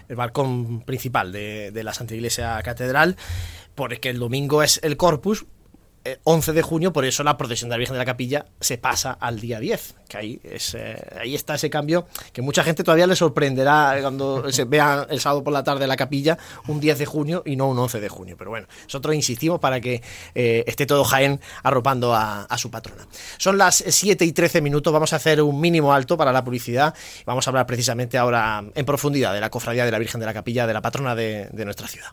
el, 0.08 0.16
balcón 0.16 0.80
principal 0.80 1.32
de, 1.32 1.70
de, 1.70 1.84
la 1.84 1.92
Santa 1.92 2.14
Iglesia 2.14 2.58
Catedral, 2.62 3.16
porque 3.74 4.08
el 4.08 4.18
domingo 4.18 4.62
es 4.62 4.80
el 4.82 4.96
Corpus, 4.96 5.44
11 6.24 6.50
eh, 6.50 6.54
de 6.54 6.62
junio, 6.62 6.92
por 6.92 7.04
eso 7.04 7.22
la 7.22 7.36
procesión 7.36 7.68
de 7.68 7.74
la 7.74 7.78
Virgen 7.78 7.94
de 7.94 7.98
la 7.98 8.04
Capilla 8.04 8.46
se 8.60 8.78
pasa 8.78 9.12
al 9.12 9.40
día 9.40 9.60
10, 9.60 9.94
que 10.08 10.16
ahí, 10.16 10.40
es, 10.42 10.74
eh, 10.74 10.96
ahí 11.20 11.34
está 11.34 11.54
ese 11.54 11.70
cambio 11.70 12.06
que 12.32 12.42
mucha 12.42 12.62
gente 12.64 12.82
todavía 12.82 13.06
le 13.06 13.16
sorprenderá 13.16 13.98
cuando 14.00 14.50
se 14.52 14.64
vea 14.64 15.06
el 15.08 15.20
sábado 15.20 15.44
por 15.44 15.52
la 15.52 15.64
tarde 15.64 15.86
la 15.86 15.96
capilla 15.96 16.38
un 16.66 16.80
10 16.80 16.98
de 16.98 17.06
junio 17.06 17.42
y 17.44 17.56
no 17.56 17.68
un 17.68 17.78
11 17.78 18.00
de 18.00 18.08
junio. 18.08 18.36
Pero 18.38 18.50
bueno, 18.50 18.66
nosotros 18.84 19.14
insistimos 19.14 19.60
para 19.60 19.80
que 19.80 20.02
eh, 20.34 20.64
esté 20.66 20.86
todo 20.86 21.04
Jaén 21.04 21.40
arropando 21.62 22.14
a, 22.14 22.46
su 22.58 22.70
patrona. 22.70 23.06
Son 23.36 23.56
las 23.56 23.84
7 23.86 24.24
y 24.24 24.32
13 24.32 24.60
minutos, 24.60 24.92
vamos 24.92 25.12
a 25.12 25.16
hacer 25.16 25.40
un 25.40 25.60
mínimo 25.60 25.92
alto 25.92 26.16
para 26.16 26.32
la 26.32 26.42
publicidad 26.44 26.92
y 27.20 27.24
vamos 27.24 27.46
a 27.46 27.50
hablar 27.50 27.66
precisamente 27.66 28.18
ahora 28.18 28.64
en 28.74 28.84
profundidad 28.84 29.32
de 29.32 29.40
la 29.40 29.50
cofradía 29.50 29.84
de 29.84 29.92
la 29.92 29.98
Virgen 29.98 30.18
de 30.18 30.26
la 30.26 30.34
Capilla, 30.34 30.66
de 30.66 30.74
la 30.74 30.82
patrona 30.82 31.14
de 31.14 31.64
nuestra 31.64 31.86
ciudad. 31.86 32.12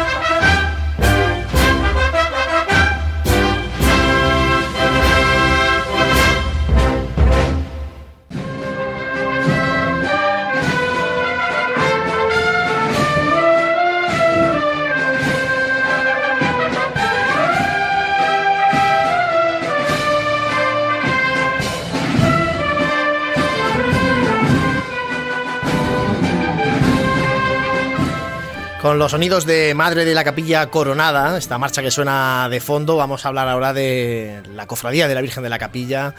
Con 28.81 28.97
los 28.97 29.11
sonidos 29.11 29.45
de 29.45 29.75
Madre 29.75 30.05
de 30.05 30.15
la 30.15 30.23
Capilla 30.23 30.71
Coronada, 30.71 31.37
esta 31.37 31.59
marcha 31.59 31.83
que 31.83 31.91
suena 31.91 32.49
de 32.49 32.59
fondo, 32.59 32.97
vamos 32.97 33.23
a 33.23 33.27
hablar 33.27 33.47
ahora 33.47 33.73
de 33.73 34.41
la 34.55 34.65
cofradía 34.65 35.07
de 35.07 35.13
la 35.13 35.21
Virgen 35.21 35.43
de 35.43 35.49
la 35.49 35.59
Capilla. 35.59 36.15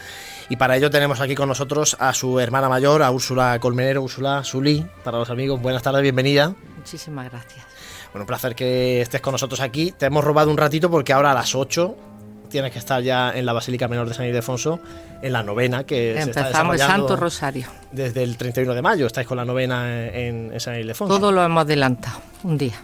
Y 0.47 0.55
para 0.55 0.77
ello 0.77 0.89
tenemos 0.89 1.19
aquí 1.19 1.35
con 1.35 1.49
nosotros 1.49 1.97
a 1.99 2.13
su 2.13 2.39
hermana 2.39 2.69
mayor, 2.69 3.03
a 3.03 3.11
Úrsula 3.11 3.59
Colmenero, 3.59 4.01
Úrsula 4.01 4.43
Zulí, 4.45 4.85
para 5.03 5.17
los 5.17 5.29
amigos. 5.29 5.61
Buenas 5.61 5.83
tardes, 5.83 6.03
bienvenida. 6.03 6.55
Muchísimas 6.77 7.29
gracias. 7.29 7.65
Bueno, 8.13 8.23
un 8.23 8.27
placer 8.27 8.55
que 8.55 9.01
estés 9.01 9.19
con 9.19 9.33
nosotros 9.33 9.59
aquí. 9.59 9.91
Te 9.91 10.05
hemos 10.05 10.23
robado 10.23 10.49
un 10.49 10.55
ratito 10.57 10.89
porque 10.89 11.11
ahora 11.11 11.31
a 11.31 11.33
las 11.33 11.55
8 11.55 12.12
tienes 12.53 12.71
que 12.71 12.77
estar 12.77 13.01
ya 13.01 13.31
en 13.31 13.47
la 13.47 13.53
Basílica 13.53 13.87
Menor 13.87 14.07
de 14.07 14.13
San 14.13 14.27
Ildefonso, 14.27 14.79
en 15.23 15.33
la 15.33 15.41
novena 15.41 15.85
que 15.85 16.11
Empezamos 16.21 16.51
se 16.51 16.51
está 16.51 16.71
el 16.71 16.79
Santo 16.79 17.15
Rosario. 17.15 17.65
Desde 17.91 18.21
el 18.21 18.37
31 18.37 18.75
de 18.75 18.81
mayo 18.83 19.07
estáis 19.07 19.25
con 19.25 19.37
la 19.37 19.43
novena 19.43 20.07
en, 20.11 20.53
San 20.59 20.79
Ildefonso. 20.79 21.15
Todo 21.15 21.31
lo 21.31 21.43
hemos 21.43 21.63
adelantado, 21.63 22.19
un 22.43 22.59
día. 22.59 22.75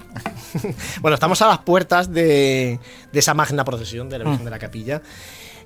bueno, 1.01 1.13
estamos 1.13 1.39
a 1.43 1.47
las 1.49 1.59
puertas 1.59 2.11
de, 2.11 2.79
esa 3.13 3.35
magna 3.35 3.63
procesión 3.63 4.09
de 4.09 4.17
la 4.17 4.23
Virgen 4.23 4.41
mm. 4.41 4.45
de 4.45 4.49
la 4.49 4.57
Capilla. 4.57 5.03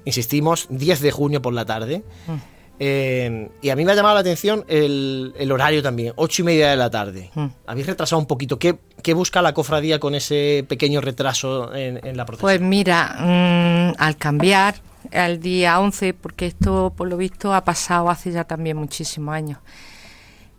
Insistimos, 0.03 0.67
10 0.69 1.00
de 1.00 1.12
junio 1.12 1.41
por 1.41 1.53
la 1.53 1.63
tarde. 1.63 2.03
Mm. 2.27 2.52
Eh, 2.79 3.49
y 3.61 3.69
a 3.69 3.75
mí 3.75 3.85
me 3.85 3.91
ha 3.91 3.95
llamado 3.95 4.15
la 4.15 4.21
atención 4.21 4.65
el, 4.67 5.49
horario 5.51 5.83
también, 5.83 6.13
ocho 6.15 6.41
y 6.41 6.45
media 6.45 6.71
de 6.71 6.77
la 6.77 6.89
tarde. 6.89 7.29
Mm. 7.35 7.45
Habéis 7.67 7.87
retrasado 7.87 8.19
un 8.19 8.25
poquito. 8.25 8.57
¿Qué, 8.57 8.77
busca 9.13 9.41
la 9.41 9.53
cofradía 9.53 9.99
con 9.99 10.15
ese 10.15 10.65
pequeño 10.67 11.01
retraso 11.01 11.73
en, 11.75 11.95
la 12.17 12.25
procesión? 12.25 12.41
Pues 12.41 12.61
mira, 12.61 13.15
mm, 13.19 14.01
al 14.01 14.17
cambiar 14.17 14.75
al 15.11 15.39
día 15.39 15.79
11, 15.79 16.13
porque 16.13 16.47
esto 16.47 16.93
por 16.95 17.07
lo 17.07 17.17
visto 17.17 17.53
ha 17.53 17.63
pasado 17.63 18.09
hace 18.09 18.31
ya 18.31 18.45
también 18.45 18.77
muchísimos 18.77 19.35
años, 19.35 19.59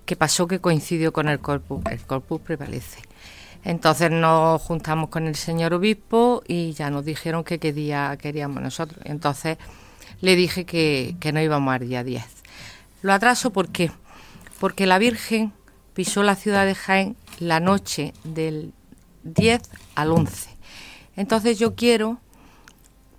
que 0.04 0.16
pasó 0.16 0.46
que 0.46 0.60
coincidió 0.60 1.12
con 1.12 1.28
el 1.28 1.40
corpus, 1.40 1.82
el 1.90 2.00
corpus 2.02 2.40
prevalece. 2.40 3.00
Entonces 3.64 4.10
nos 4.10 4.60
juntamos 4.60 5.08
con 5.08 5.26
el 5.26 5.36
señor 5.36 5.72
obispo 5.72 6.42
y 6.46 6.72
ya 6.72 6.90
nos 6.90 7.04
dijeron 7.04 7.44
que 7.44 7.58
qué 7.58 7.72
día 7.72 8.16
queríamos 8.20 8.62
nosotros. 8.62 9.00
Entonces 9.04 9.56
le 10.20 10.36
dije 10.36 10.64
que, 10.64 11.16
no 11.32 11.40
íbamos 11.40 11.74
al 11.74 11.88
día 11.88 12.04
10. 12.04 12.24
Lo 13.02 13.12
atraso 13.12 13.52
¿por 13.52 13.68
qué? 13.68 13.90
Porque 14.58 14.86
la 14.86 14.98
Virgen 14.98 15.52
pisó 15.94 16.22
la 16.22 16.36
ciudad 16.36 16.66
de 16.66 16.74
Jaén 16.74 17.16
la 17.38 17.60
noche 17.60 18.14
del 18.24 18.72
10 19.24 19.62
al 19.94 20.12
11. 20.12 20.50
Entonces 21.16 21.58
yo 21.58 21.74
quiero, 21.74 22.18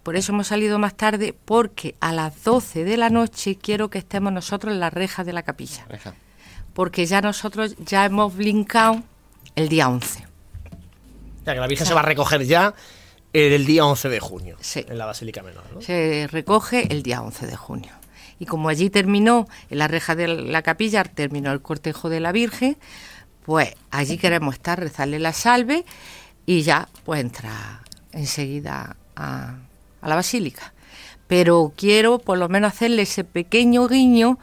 por 0.03 0.15
eso 0.15 0.31
hemos 0.31 0.47
salido 0.47 0.79
más 0.79 0.95
tarde, 0.95 1.35
porque 1.45 1.95
a 1.99 2.11
las 2.11 2.43
12 2.43 2.83
de 2.83 2.97
la 2.97 3.09
noche 3.09 3.57
quiero 3.57 3.89
que 3.89 3.99
estemos 3.99 4.33
nosotros 4.33 4.73
en 4.73 4.79
la 4.79 4.89
reja 4.89 5.23
de 5.23 5.33
la 5.33 5.43
capilla. 5.43 5.85
Reja. 5.87 6.15
Porque 6.73 7.05
ya 7.05 7.21
nosotros 7.21 7.75
ya 7.77 8.05
hemos 8.05 8.35
blincado 8.35 9.03
el 9.55 9.69
día 9.69 9.87
11. 9.87 10.25
O 11.41 11.43
sea, 11.45 11.53
que 11.53 11.59
la 11.59 11.67
Virgen 11.67 11.87
se 11.87 11.93
va 11.93 12.01
a 12.01 12.03
recoger 12.03 12.43
ya 12.43 12.73
el 13.35 13.65
día 13.65 13.85
11 13.85 14.09
de 14.09 14.19
junio 14.19 14.57
Sí. 14.59 14.85
en 14.87 14.97
la 14.97 15.05
Basílica 15.05 15.43
Menor. 15.43 15.63
¿no? 15.73 15.81
Se 15.81 16.27
recoge 16.31 16.91
el 16.91 17.03
día 17.03 17.21
11 17.21 17.47
de 17.47 17.55
junio. 17.55 17.91
Y 18.39 18.45
como 18.45 18.69
allí 18.69 18.89
terminó, 18.89 19.47
en 19.69 19.77
la 19.79 19.87
reja 19.87 20.15
de 20.15 20.27
la 20.27 20.61
capilla, 20.61 21.03
terminó 21.03 21.51
el 21.51 21.61
cortejo 21.61 22.09
de 22.09 22.19
la 22.19 22.31
Virgen, 22.31 22.77
pues 23.45 23.73
allí 23.91 24.17
queremos 24.17 24.55
estar, 24.55 24.79
rezarle 24.79 25.19
la 25.19 25.31
salve 25.33 25.85
y 26.45 26.61
ya 26.63 26.89
pues 27.05 27.21
entra 27.21 27.81
enseguida 28.11 28.95
a, 29.15 29.55
a 30.01 30.07
la 30.09 30.15
basílica. 30.15 30.73
Pero 31.27 31.73
quiero 31.75 32.19
por 32.19 32.37
lo 32.37 32.49
menos 32.49 32.73
hacerle 32.73 33.03
ese 33.03 33.23
pequeño 33.23 33.87
guiño 33.87 34.37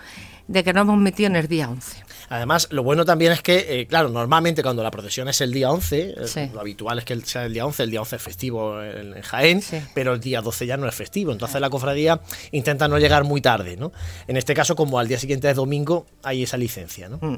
de 0.48 0.64
que 0.64 0.72
nos 0.72 0.82
hemos 0.82 0.98
metido 0.98 1.28
en 1.28 1.36
el 1.36 1.48
día 1.48 1.68
11. 1.68 2.01
Además, 2.34 2.68
lo 2.70 2.82
bueno 2.82 3.04
también 3.04 3.30
es 3.32 3.42
que, 3.42 3.80
eh, 3.80 3.86
claro, 3.86 4.08
normalmente 4.08 4.62
cuando 4.62 4.82
la 4.82 4.90
procesión 4.90 5.28
es 5.28 5.42
el 5.42 5.52
día 5.52 5.70
11, 5.70 6.14
eh, 6.16 6.26
Sí. 6.26 6.48
lo 6.54 6.60
habitual 6.60 6.98
es 6.98 7.04
que 7.04 7.20
sea 7.20 7.44
el 7.44 7.52
día 7.52 7.66
11, 7.66 7.82
el 7.82 7.90
día 7.90 8.00
11 8.00 8.16
es 8.16 8.22
festivo 8.22 8.82
en, 8.82 9.14
en 9.14 9.22
Jaén, 9.22 9.60
Sí. 9.60 9.76
pero 9.94 10.14
el 10.14 10.20
día 10.20 10.40
12 10.40 10.64
ya 10.64 10.78
no 10.78 10.88
es 10.88 10.94
festivo. 10.94 11.30
Entonces 11.32 11.60
la 11.60 11.68
cofradía 11.68 12.20
intenta 12.50 12.88
no 12.88 12.98
llegar 12.98 13.24
muy 13.24 13.42
tarde, 13.42 13.76
¿no? 13.76 13.92
En 14.26 14.38
este 14.38 14.54
caso, 14.54 14.74
como 14.74 14.98
al 14.98 15.08
día 15.08 15.18
siguiente 15.18 15.50
es 15.50 15.56
domingo, 15.56 16.06
hay 16.22 16.42
esa 16.44 16.56
licencia, 16.56 17.10
¿no? 17.10 17.18
Mm, 17.20 17.36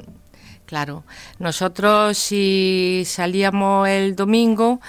Claro, 0.67 1.03
nosotros 1.41 2.17
si 2.17 3.03
salíamos 3.05 3.89
el 3.89 4.15
domingo, 4.17 4.81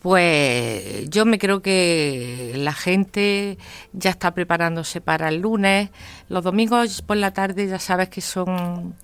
pues 0.00 1.08
yo 1.10 1.24
me 1.26 1.38
creo 1.38 1.60
que 1.62 2.52
la 2.56 2.72
gente 2.72 3.58
ya 3.92 4.10
está 4.10 4.32
preparándose 4.32 5.00
para 5.00 5.28
el 5.28 5.36
lunes. 5.40 5.90
Los 6.28 6.42
domingos 6.42 7.02
por 7.02 7.16
la 7.18 7.32
tarde 7.32 7.66
ya 7.68 7.78
sabes 7.78 8.08
que 8.08 8.20
son 8.22 8.94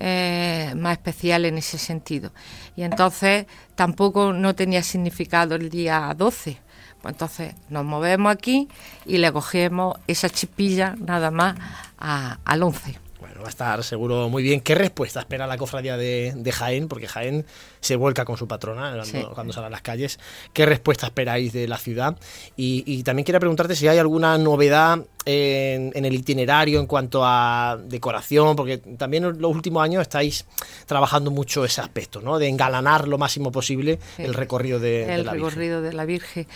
eh, 0.00 0.72
más 0.76 0.92
especiales 0.92 1.52
en 1.52 1.58
ese 1.58 1.78
sentido. 1.78 2.32
Y 2.74 2.82
entonces 2.82 3.46
tampoco 3.76 4.32
no 4.32 4.54
tenía 4.54 4.82
significado 4.82 5.54
el 5.54 5.70
día 5.70 6.12
12. 6.16 6.58
Pues 7.02 7.14
entonces 7.14 7.54
nos 7.68 7.84
movemos 7.84 8.32
aquí 8.32 8.68
y 9.06 9.18
le 9.18 9.30
cogemos 9.32 9.96
esa 10.06 10.28
chipilla 10.28 10.96
nada 10.98 11.30
más 11.30 11.56
a- 11.98 12.38
al 12.44 12.62
11. 12.62 12.98
Bueno, 13.40 13.44
va 13.44 13.48
a 13.48 13.50
estar 13.50 13.84
seguro 13.84 14.28
muy 14.28 14.42
bien. 14.42 14.60
¿Qué 14.60 14.74
respuesta 14.74 15.20
espera 15.20 15.46
la 15.46 15.56
cofradía 15.56 15.96
de, 15.96 16.34
de 16.36 16.52
Jaén? 16.52 16.88
Porque 16.88 17.06
Jaén 17.08 17.46
se 17.80 17.96
vuelca 17.96 18.24
con 18.26 18.36
su 18.36 18.46
patrona 18.46 18.90
cuando, 18.90 19.04
Sí. 19.06 19.24
cuando 19.34 19.52
sale 19.54 19.68
a 19.68 19.70
las 19.70 19.80
calles. 19.80 20.18
¿Qué 20.52 20.66
respuesta 20.66 21.06
esperáis 21.06 21.52
de 21.54 21.66
la 21.66 21.78
ciudad? 21.78 22.18
Y, 22.56 22.84
y 22.86 23.02
también 23.02 23.24
quería 23.24 23.40
preguntarte 23.40 23.74
si 23.76 23.88
hay 23.88 23.96
alguna 23.96 24.36
novedad 24.36 24.98
en, 25.24 25.90
en 25.94 26.04
el 26.04 26.14
itinerario 26.14 26.80
en 26.80 26.86
cuanto 26.86 27.22
a 27.24 27.78
decoración, 27.82 28.56
porque 28.56 28.76
también 28.78 29.24
en 29.24 29.40
los 29.40 29.50
últimos 29.54 29.82
años 29.82 30.02
estáis 30.02 30.44
trabajando 30.86 31.30
mucho 31.30 31.64
ese 31.64 31.80
aspecto, 31.80 32.20
¿no? 32.20 32.38
De 32.38 32.46
engalanar 32.48 33.08
lo 33.08 33.16
máximo 33.16 33.50
posible 33.50 33.98
el 34.18 34.34
recorrido 34.34 34.78
de, 34.78 35.06
de 35.06 35.14
el 35.14 35.24
la 35.24 35.32
Virgen. 35.32 35.48
recorrido 35.48 35.82
de 35.82 35.92
la 35.94 36.04
Virgen. 36.04 36.46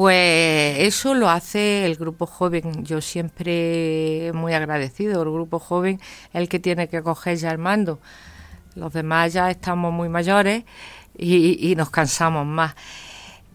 Pues 0.00 0.78
eso 0.78 1.12
lo 1.12 1.28
hace 1.28 1.84
el 1.84 1.94
grupo 1.96 2.24
joven. 2.24 2.86
Yo 2.86 3.02
siempre 3.02 4.32
muy 4.32 4.54
agradecido. 4.54 5.22
El 5.22 5.30
grupo 5.30 5.58
joven 5.58 6.00
es 6.32 6.40
el 6.40 6.48
que 6.48 6.58
tiene 6.58 6.88
que 6.88 7.02
coger 7.02 7.36
ya 7.36 7.50
el 7.50 7.58
mando. 7.58 8.00
Los 8.74 8.94
demás 8.94 9.34
ya 9.34 9.50
estamos 9.50 9.92
muy 9.92 10.08
mayores 10.08 10.64
y, 11.18 11.74
nos 11.76 11.90
cansamos 11.90 12.46
más. 12.46 12.76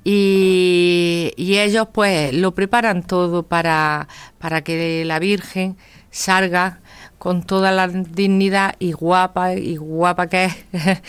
Y, 0.04 1.34
ellos 1.36 1.88
pues 1.92 2.32
lo 2.32 2.54
preparan 2.54 3.02
todo 3.02 3.42
para, 3.42 4.08
para 4.38 4.64
que 4.64 5.04
la 5.04 5.18
Virgen 5.18 5.78
salga 6.12 6.80
con 7.18 7.42
toda 7.42 7.72
la 7.72 7.88
dignidad 7.88 8.76
y 8.78 8.92
guapa 8.92 9.56
y 9.56 9.78
guapa 9.78 10.28
que 10.28 10.46
es, 10.46 10.56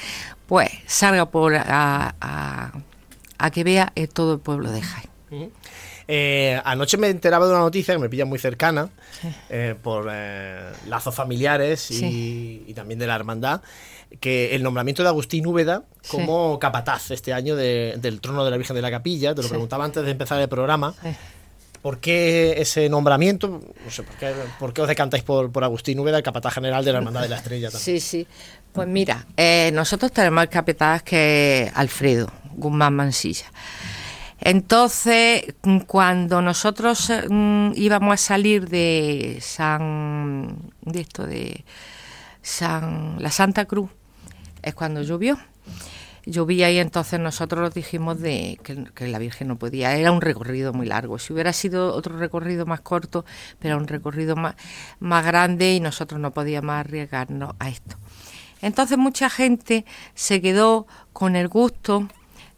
pues 0.46 0.70
salga 0.86 1.26
por 1.30 1.56
a, 1.56 2.72
que 3.52 3.64
vea 3.64 3.92
todo 4.14 4.32
el 4.32 4.40
pueblo 4.40 4.70
de 4.70 4.80
Jaén. 4.80 5.15
Eh, 6.08 6.60
anoche 6.64 6.96
me 6.96 7.08
enteraba 7.08 7.46
de 7.46 7.52
una 7.52 7.60
noticia 7.60 7.94
que 7.94 7.98
me 8.00 8.08
pilla 8.08 8.24
muy 8.24 8.38
cercana 8.38 8.88
eh, 9.50 9.74
por 9.82 10.08
eh, 10.12 10.70
lazos 10.88 11.14
familiares 11.14 11.90
y, 11.90 11.94
Sí. 11.98 12.64
y 12.68 12.74
también 12.74 12.98
de 13.00 13.06
la 13.08 13.16
hermandad, 13.16 13.60
que 14.20 14.54
el 14.54 14.62
nombramiento 14.62 15.02
de 15.02 15.08
Agustín 15.08 15.46
Úbeda 15.46 15.82
como 16.08 16.58
capataz 16.60 17.10
este 17.10 17.32
año 17.32 17.56
de- 17.56 17.96
del 17.98 18.20
trono 18.20 18.44
de 18.44 18.50
la 18.52 18.56
Virgen 18.56 18.76
de 18.76 18.82
la 18.82 18.90
Capilla, 18.90 19.34
te 19.34 19.42
lo 19.42 19.48
preguntaba 19.48 19.84
antes 19.84 20.04
de 20.04 20.10
empezar 20.12 20.40
el 20.40 20.48
programa. 20.48 20.94
¿por 21.82 21.98
qué 22.00 22.54
ese 22.60 22.88
nombramiento? 22.88 23.60
No 23.84 23.90
sé, 23.92 24.02
¿por 24.02 24.16
qué, 24.16 24.32
por 24.58 24.72
qué 24.72 24.82
os 24.82 24.88
decantáis 24.88 25.22
por, 25.22 25.52
por 25.52 25.62
Agustín 25.62 26.00
Úbeda, 26.00 26.16
el 26.16 26.22
capataz 26.24 26.54
general 26.54 26.84
de 26.84 26.90
la 26.90 26.98
Hermandad 26.98 27.22
de 27.22 27.28
la 27.28 27.36
Estrella 27.36 27.70
también? 27.70 27.84
Sí, 27.84 28.00
sí. 28.00 28.26
Pues 28.72 28.88
mira, 28.88 29.24
eh, 29.36 29.70
nosotros 29.72 30.10
tenemos 30.10 30.42
el 30.42 30.48
capitán 30.48 31.00
que 31.04 31.70
Alfredo 31.74 32.28
Guzmán 32.56 32.92
Mansilla. 32.94 33.46
Entonces, 34.40 35.54
cuando 35.86 36.42
nosotros 36.42 37.10
eh, 37.10 37.26
mm, 37.28 37.72
íbamos 37.74 38.14
a 38.14 38.16
salir 38.16 38.68
de 38.68 39.38
San, 39.40 40.72
de 40.82 41.00
esto 41.00 41.26
de 41.26 41.64
San, 42.42 43.16
la 43.18 43.30
Santa 43.30 43.64
Cruz, 43.64 43.90
es 44.62 44.74
cuando 44.74 45.02
llovió. 45.02 45.38
Llovía 46.28 46.72
y 46.72 46.78
entonces 46.78 47.20
nosotros 47.20 47.72
dijimos 47.72 48.18
de 48.18 48.58
que, 48.64 48.84
que 48.92 49.06
la 49.06 49.20
Virgen 49.20 49.46
no 49.46 49.56
podía, 49.56 49.94
era 49.94 50.10
un 50.10 50.20
recorrido 50.20 50.72
muy 50.72 50.86
largo. 50.86 51.20
Si 51.20 51.32
hubiera 51.32 51.52
sido 51.52 51.94
otro 51.94 52.18
recorrido 52.18 52.66
más 52.66 52.80
corto, 52.80 53.24
pero 53.60 53.76
un 53.76 53.86
recorrido 53.86 54.34
más, 54.34 54.56
más 54.98 55.24
grande 55.24 55.74
y 55.74 55.80
nosotros 55.80 56.20
no 56.20 56.32
podíamos 56.32 56.74
arriesgarnos 56.74 57.54
a 57.60 57.68
esto. 57.68 57.96
Entonces 58.60 58.98
mucha 58.98 59.30
gente 59.30 59.84
se 60.14 60.40
quedó 60.40 60.88
con 61.12 61.36
el 61.36 61.46
gusto 61.46 62.08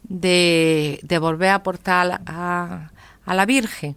de, 0.09 1.17
volver 1.21 1.49
a 1.49 1.55
aportar 1.55 2.21
a, 2.25 2.91
la 3.25 3.45
Virgen. 3.45 3.95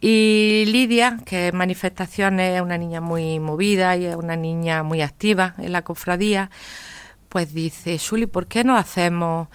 Y 0.00 0.64
Lidia, 0.66 1.18
que 1.24 1.48
en 1.48 1.56
manifestaciones 1.56 2.56
es 2.56 2.62
una 2.62 2.78
niña 2.78 3.00
muy 3.00 3.40
movida 3.40 3.96
y 3.96 4.06
es 4.06 4.16
una 4.16 4.36
niña 4.36 4.82
muy 4.82 5.02
activa 5.02 5.54
en 5.58 5.72
la 5.72 5.82
cofradía, 5.82 6.50
pues 7.28 7.52
dice, 7.52 7.98
Suli, 7.98 8.26
¿por 8.26 8.46
qué 8.46 8.64
no 8.64 8.76
hacemos 8.76 9.48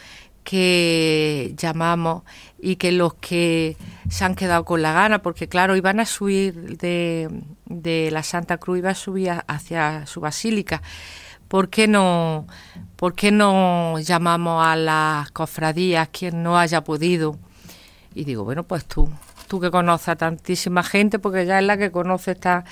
que 0.43 1.53
llamamos 1.55 2.23
y 2.59 2.77
que 2.77 2.91
los 2.91 3.13
que 3.13 3.77
se 4.09 4.25
han 4.25 4.33
quedado 4.33 4.65
con 4.65 4.81
la 4.81 4.91
gana, 4.91 5.21
porque 5.21 5.47
claro, 5.47 5.75
iban 5.75 5.99
a 5.99 6.05
subir 6.05 6.77
de, 6.77 7.29
de 7.65 8.09
la 8.11 8.23
Santa 8.23 8.57
Cruz, 8.57 8.79
iban 8.79 8.91
a 8.91 8.95
subir 8.95 9.31
hacia 9.47 10.07
su 10.07 10.19
basílica, 10.19 10.81
¿por 11.47 11.69
qué 11.69 11.87
no, 11.87 12.47
por 12.99 13.13
qué 13.13 13.31
no 13.31 13.97
llamamos 13.99 14.61
a 14.65 14.75
las 14.75 15.31
cofradías 15.31 16.09
quien 16.09 16.43
no 16.43 16.59
haya 16.59 16.83
podido? 16.83 17.39
Y 18.13 18.25
digo, 18.25 18.43
bueno, 18.43 18.63
pues 18.63 18.83
tú, 18.83 19.09
tú 19.47 19.61
que 19.61 19.71
conoces 19.71 20.09
a 20.09 20.15
tantísima 20.17 20.83
gente, 20.83 21.17
porque 21.17 21.45
ya 21.45 21.59
es 21.59 21.65
la 21.65 21.77
que 21.77 21.91
conoce, 21.91 22.31
está 22.31 22.65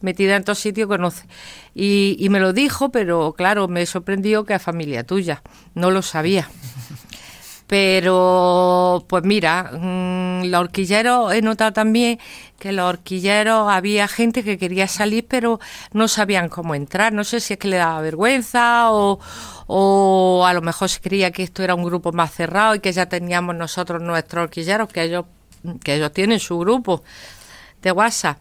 metida 0.00 0.36
en 0.36 0.44
todos 0.44 0.58
sitios, 0.58 0.88
conoce. 0.88 1.26
Y, 1.74 2.16
y 2.18 2.30
me 2.30 2.40
lo 2.40 2.54
dijo, 2.54 2.88
pero 2.88 3.34
claro, 3.36 3.68
me 3.68 3.84
sorprendió 3.84 4.46
que 4.46 4.54
es 4.54 4.62
familia 4.62 5.04
tuya, 5.04 5.42
no 5.74 5.90
lo 5.90 6.00
sabía. 6.00 6.48
Pero, 7.76 9.04
pues 9.08 9.24
mira, 9.24 9.72
mm, 9.72 10.44
los 10.44 10.60
horquilleros, 10.60 11.34
he 11.34 11.42
notado 11.42 11.72
también 11.72 12.20
que 12.56 12.70
los 12.70 12.84
horquilleros 12.84 13.68
había 13.68 14.06
gente 14.06 14.44
que 14.44 14.58
quería 14.58 14.86
salir, 14.86 15.26
pero 15.26 15.58
no 15.92 16.06
sabían 16.06 16.48
cómo 16.48 16.76
entrar. 16.76 17.12
No 17.12 17.24
sé 17.24 17.40
si 17.40 17.54
es 17.54 17.58
que 17.58 17.66
le 17.66 17.78
daba 17.78 18.00
vergüenza 18.00 18.92
o, 18.92 19.18
o 19.66 20.46
a 20.46 20.52
lo 20.52 20.62
mejor 20.62 20.88
se 20.88 21.00
creía 21.00 21.32
que 21.32 21.42
esto 21.42 21.64
era 21.64 21.74
un 21.74 21.82
grupo 21.82 22.12
más 22.12 22.32
cerrado 22.32 22.76
y 22.76 22.78
que 22.78 22.92
ya 22.92 23.06
teníamos 23.06 23.56
nosotros 23.56 24.00
nuestros 24.00 24.44
horquilleros, 24.44 24.88
que 24.88 25.02
ellos, 25.02 25.24
que 25.82 25.96
ellos 25.96 26.12
tienen 26.12 26.38
su 26.38 26.56
grupo 26.60 27.02
de 27.82 27.90
WhatsApp. 27.90 28.38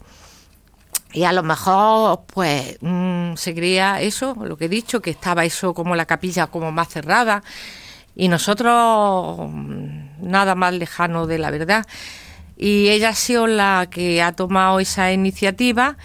Y 1.11 1.23
a 1.23 1.33
lo 1.33 1.41
mejor, 1.41 2.21
pues, 2.27 2.77
mm, 2.81 3.33
se 3.35 3.55
creía 3.55 3.99
eso, 3.99 4.35
lo 4.39 4.57
que 4.57 4.65
he 4.65 4.69
dicho, 4.69 5.01
que 5.01 5.09
estaba 5.09 5.43
eso 5.43 5.73
como 5.73 5.95
la 5.95 6.05
capilla 6.05 6.45
como 6.45 6.71
más 6.71 6.89
cerrada. 6.89 7.41
Y 8.15 8.27
nosotros, 8.27 9.49
nada 10.21 10.55
más 10.55 10.73
lejano 10.73 11.27
de 11.27 11.39
la 11.39 11.51
verdad. 11.51 11.85
Y 12.57 12.89
ella 12.89 13.09
ha 13.09 13.15
sido 13.15 13.47
la 13.47 13.87
que 13.89 14.21
ha 14.21 14.33
tomado 14.33 14.79
esa 14.79 15.11
iniciativa 15.11 15.97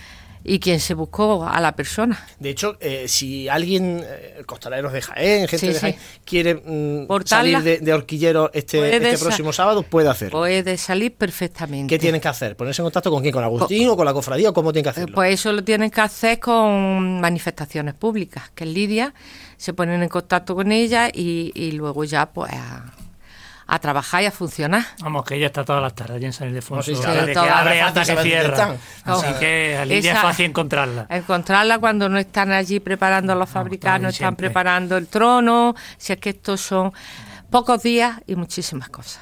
y 0.49 0.59
quien 0.59 0.81
se 0.81 0.95
buscó 0.95 1.47
a 1.47 1.61
la 1.61 1.73
persona. 1.77 2.27
De 2.39 2.51
hecho, 2.51 2.77
eh, 2.81 3.05
si 3.07 3.49
alguien, 3.49 4.03
eh, 4.05 4.43
costaleros 4.47 4.93
de 4.93 5.03
Jaén, 5.03 5.41
gente 5.49 5.59
Sí, 5.59 5.67
de 5.69 5.75
sí. 5.75 5.81
Jaén, 5.81 5.97
quiere 6.25 6.55
mm, 6.55 7.07
salir 7.27 7.63
de, 7.63 7.79
de 7.79 7.93
horquillero 7.93 8.51
este, 8.55 8.97
este 8.97 9.19
próximo 9.19 9.53
sábado, 9.53 9.83
puede 9.83 10.09
hacerlo. 10.09 10.39
Puede 10.39 10.77
salir 10.79 11.15
perfectamente. 11.15 11.95
¿Qué 11.95 11.99
tienen 11.99 12.21
que 12.21 12.29
hacer? 12.29 12.57
¿Ponerse 12.57 12.81
en 12.83 12.87
contacto 12.87 13.11
con 13.11 13.21
quién? 13.23 13.33
¿Con 13.33 13.45
Agustín 13.45 13.89
o 13.91 13.97
con 13.97 14.07
la 14.07 14.15
cofradía 14.15 14.51
o 14.51 14.53
cómo 14.55 14.73
tienen 14.73 14.85
que 14.85 14.91
hacerlo? 14.91 15.15
Pues 15.15 15.35
eso 15.35 15.53
lo 15.53 15.63
tienen 15.63 15.91
que 15.91 16.01
hacer 16.01 16.41
con 16.41 17.21
manifestaciones 17.21 17.95
públicas, 17.95 18.51
que 18.55 18.65
es 18.65 18.71
Lidia, 18.71 19.15
se 19.59 19.75
ponen 19.75 20.03
en 20.03 20.09
contacto 20.09 20.55
con 20.55 20.73
ella 20.73 21.09
y, 21.13 21.53
y 21.55 21.73
luego 21.73 22.05
ya 22.05 22.31
pues 22.31 22.53
a, 22.53 22.93
a 23.71 23.79
trabajar 23.79 24.23
y 24.23 24.27
a 24.27 24.31
funcionar. 24.31 24.83
Vamos, 25.01 25.25
que 25.25 25.35
ella 25.37 25.47
está 25.47 25.63
todas 25.63 25.83
las 25.83 25.95
tardes 25.95 26.17
allí 26.17 26.25
en 26.25 26.33
San 26.33 26.49
Ildefonso. 26.49 26.91
No, 26.91 26.97
sí, 26.97 27.03
sí, 27.03 27.11
desde 27.13 27.33
que 27.35 27.39
abre 27.39 27.83
hasta 27.83 28.03
que 28.05 28.23
cierra. 28.23 28.77
Así 29.05 29.27
que 29.39 29.77
a 29.77 29.85
Lidia 29.85 30.13
Esa- 30.13 30.21
es 30.21 30.27
fácil 30.27 30.47
encontrarla. 30.47 31.07
Encontrarla 31.11 31.79
cuando 31.79 32.09
no 32.09 32.19
están 32.19 32.51
allí 32.51 32.81
preparando 32.81 33.35
los 33.35 33.47
están 33.49 33.63
fabricanos, 33.65 34.15
están 34.15 34.29
siempre. 34.29 34.47
preparando 34.49 34.97
el 34.97 35.07
trono, 35.07 35.75
si 35.99 36.15
es 36.15 36.19
que 36.19 36.31
estos 36.31 36.63
son 36.63 36.93
pocos 37.51 37.83
días 37.83 38.21
y 38.27 38.37
muchísimas 38.37 38.89
cosas. 38.89 39.21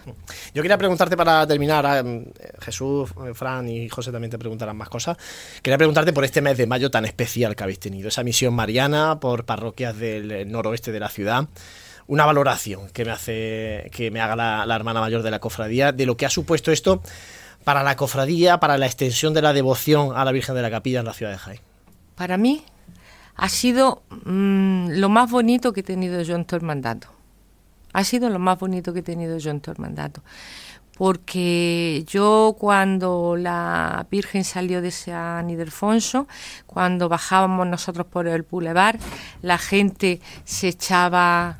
Yo 0.54 0.62
quería 0.62 0.78
preguntarte 0.78 1.16
para 1.16 1.44
terminar, 1.46 1.84
ah, 1.84 2.02
mm, 2.04 2.24
Jesús, 2.60 3.10
eh, 3.28 3.34
Fran 3.34 3.68
y 3.68 3.88
José 3.88 4.12
también 4.12 4.30
te 4.30 4.38
preguntarán 4.38 4.76
más 4.76 4.88
cosas. 4.88 5.16
Quería 5.62 5.78
preguntarte 5.78 6.12
por 6.12 6.24
este 6.24 6.40
mes 6.40 6.56
de 6.56 6.66
mayo 6.66 6.88
tan 6.90 7.04
especial 7.04 7.56
que 7.56 7.64
habéis 7.64 7.80
tenido, 7.80 8.08
esa 8.08 8.22
misión 8.22 8.54
mariana 8.54 9.18
por 9.20 9.44
parroquias 9.44 9.96
del 9.98 10.30
eh, 10.30 10.44
noroeste 10.44 10.92
de 10.92 11.00
la 11.00 11.08
ciudad. 11.08 11.48
Una 12.08 12.24
valoración 12.24 12.88
que 12.90 13.04
me 13.04 13.10
hace 13.10 13.90
que 13.92 14.10
me 14.10 14.20
haga 14.20 14.36
la, 14.66 14.76
hermana 14.76 15.00
mayor 15.00 15.22
de 15.22 15.30
la 15.30 15.40
cofradía 15.40 15.92
de 15.92 16.06
lo 16.06 16.16
que 16.16 16.26
ha 16.26 16.30
supuesto 16.30 16.70
esto 16.70 17.02
para 17.64 17.82
la 17.82 17.96
cofradía, 17.96 18.60
para 18.60 18.78
la 18.78 18.86
extensión 18.86 19.34
de 19.34 19.42
la 19.42 19.52
devoción 19.52 20.16
a 20.16 20.24
la 20.24 20.32
Virgen 20.32 20.54
de 20.54 20.62
la 20.62 20.70
Capilla 20.70 21.00
en 21.00 21.06
la 21.06 21.12
ciudad 21.12 21.32
de 21.32 21.38
Jaén. 21.38 21.60
Para 22.14 22.36
mí 22.36 22.64
ha 23.34 23.48
sido 23.48 24.02
mm, 24.24 24.90
lo 24.90 25.08
más 25.08 25.30
bonito 25.30 25.72
que 25.72 25.80
he 25.80 25.82
tenido 25.82 26.22
yo 26.22 26.36
en 26.36 26.44
todo 26.44 26.58
el 26.58 26.66
mandato. 26.66 27.08
Ha 27.92 28.04
sido 28.04 28.30
lo 28.30 28.38
más 28.38 28.58
bonito 28.58 28.92
que 28.92 29.00
he 29.00 29.02
tenido 29.02 29.38
yo 29.38 29.50
en 29.50 29.60
todo 29.60 29.74
el 29.74 29.80
mandato. 29.80 30.22
Porque 30.96 32.04
yo 32.06 32.56
cuando 32.58 33.36
la 33.36 34.06
Virgen 34.10 34.44
salió 34.44 34.80
de 34.80 34.90
San 34.90 35.50
Ildefonso, 35.50 36.26
cuando 36.66 37.10
bajábamos 37.10 37.66
nosotros 37.66 38.06
por 38.06 38.26
el 38.26 38.42
bulevar, 38.42 38.98
la 39.42 39.58
gente 39.58 40.20
se 40.44 40.68
echaba 40.68 41.58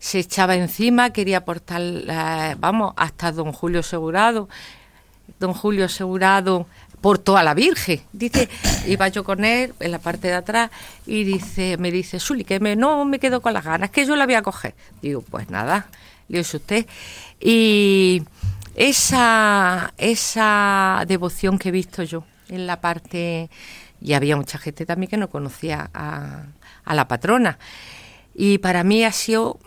se 0.00 0.18
echaba 0.18 0.56
encima, 0.56 1.10
quería 1.10 1.44
portar, 1.44 1.82
eh, 1.82 2.56
vamos, 2.58 2.94
hasta 2.96 3.30
don 3.32 3.52
Julio 3.52 3.82
Segurado. 3.82 4.48
Don 5.38 5.52
Julio 5.52 5.88
Segurado 5.88 6.66
portó 7.02 7.36
a 7.36 7.42
la 7.42 7.52
Virgen. 7.52 8.00
Dice, 8.10 8.48
iba 8.86 9.08
yo 9.08 9.22
con 9.24 9.44
él 9.44 9.74
en 9.78 9.90
la 9.90 9.98
parte 9.98 10.28
de 10.28 10.34
atrás 10.34 10.70
y 11.06 11.24
dice, 11.24 11.76
me 11.76 11.92
dice, 11.92 12.18
Suli, 12.18 12.44
que 12.44 12.60
me, 12.60 12.76
no 12.76 13.04
me 13.04 13.18
quedo 13.18 13.42
con 13.42 13.52
las 13.52 13.62
ganas, 13.62 13.90
que 13.90 14.06
yo 14.06 14.16
la 14.16 14.24
voy 14.24 14.34
a 14.34 14.42
coger. 14.42 14.74
Digo, 15.02 15.20
pues 15.20 15.50
nada, 15.50 15.86
le 16.28 16.38
dice 16.38 16.56
usted. 16.56 16.86
Y 17.38 18.22
esa, 18.74 19.92
esa 19.98 21.04
devoción 21.06 21.58
que 21.58 21.68
he 21.68 21.72
visto 21.72 22.02
yo 22.04 22.24
en 22.48 22.66
la 22.66 22.80
parte, 22.80 23.50
y 24.00 24.14
había 24.14 24.34
mucha 24.34 24.56
gente 24.56 24.86
también 24.86 25.10
que 25.10 25.18
no 25.18 25.28
conocía 25.28 25.90
a, 25.92 26.44
a 26.84 26.94
la 26.94 27.06
patrona. 27.06 27.58
Y 28.34 28.58
para 28.58 28.82
mí 28.82 29.04
ha 29.04 29.12
sido 29.12 29.58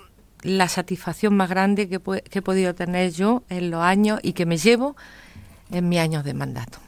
la 0.43 0.67
satisfacción 0.67 1.35
más 1.35 1.49
grande 1.49 1.89
que, 1.89 1.95
he 1.95 2.41
podido 2.41 2.75
tener 2.75 3.11
yo 3.11 3.43
en 3.49 3.71
los 3.71 3.81
años 3.81 4.19
y 4.21 4.33
que 4.33 4.45
me 4.45 4.57
llevo 4.57 4.95
en 5.71 5.89
mis 5.89 5.99
años 5.99 6.23
de 6.23 6.33
mandato. 6.33 6.79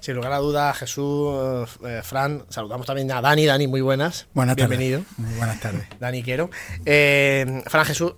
Sin 0.00 0.14
lugar 0.16 0.32
a 0.32 0.38
dudas, 0.38 0.76
Jesús, 0.76 1.78
eh, 1.86 2.02
Fran, 2.04 2.44
saludamos 2.50 2.86
también 2.86 3.10
a 3.10 3.22
Dani. 3.22 3.46
Dani, 3.46 3.66
muy 3.66 3.80
buenas. 3.80 4.26
Buenas 4.34 4.54
tardes. 4.54 4.68
Bienvenido. 4.78 5.04
Muy 5.16 5.34
buenas 5.34 5.60
tardes. 5.60 5.86
Dani 5.98 6.22
Quiero. 6.22 6.50
Eh, 6.84 7.62
Fran 7.66 7.86
Jesús, 7.86 8.12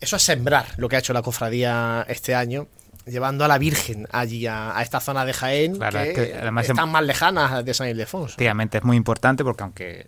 eso 0.00 0.16
es 0.16 0.22
sembrar 0.22 0.66
lo 0.76 0.88
que 0.88 0.94
ha 0.94 0.98
hecho 1.00 1.12
la 1.12 1.22
cofradía 1.22 2.06
este 2.08 2.36
año, 2.36 2.68
llevando 3.06 3.44
a 3.44 3.48
la 3.48 3.58
Virgen 3.58 4.06
allí 4.12 4.46
a, 4.46 4.78
a 4.78 4.82
esta 4.82 5.00
zona 5.00 5.24
de 5.24 5.32
Jaén, 5.32 5.74
Claro, 5.76 5.98
que, 6.00 6.10
es 6.10 6.14
que 6.14 6.34
además 6.34 6.68
están 6.68 6.84
em- 6.86 6.92
más 6.92 7.02
lejanas 7.02 7.64
de 7.64 7.74
San 7.74 7.88
Ildefonso. 7.88 8.26
Efectivamente, 8.34 8.78
es 8.78 8.84
muy 8.84 8.96
importante 8.96 9.42
porque 9.42 9.62
aunque 9.64 10.06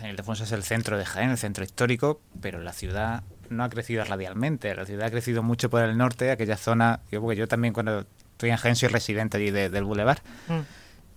San 0.00 0.08
Ildefonso 0.08 0.44
es 0.44 0.52
el 0.52 0.62
centro 0.62 0.96
de 0.96 1.04
Jaén, 1.04 1.30
el 1.30 1.36
centro 1.38 1.62
histórico, 1.62 2.22
pero 2.40 2.58
la 2.60 2.72
ciudad 2.72 3.22
no 3.50 3.64
ha 3.64 3.68
crecido 3.68 4.02
radialmente. 4.04 4.74
La 4.74 4.86
ciudad 4.86 5.06
ha 5.08 5.10
crecido 5.10 5.42
mucho 5.42 5.68
por 5.68 5.82
el 5.82 5.98
norte, 5.98 6.30
aquella 6.30 6.56
zona. 6.56 7.00
Yo, 7.12 7.20
porque 7.20 7.36
yo 7.36 7.46
también 7.48 7.74
cuando 7.74 8.06
estoy 8.32 8.48
en 8.50 8.56
Jaén 8.56 8.76
soy 8.76 8.88
residente 8.88 9.36
allí 9.36 9.50
de- 9.50 9.68
del 9.68 9.84
Boulevard. 9.84 10.20
Mm. 10.48 10.60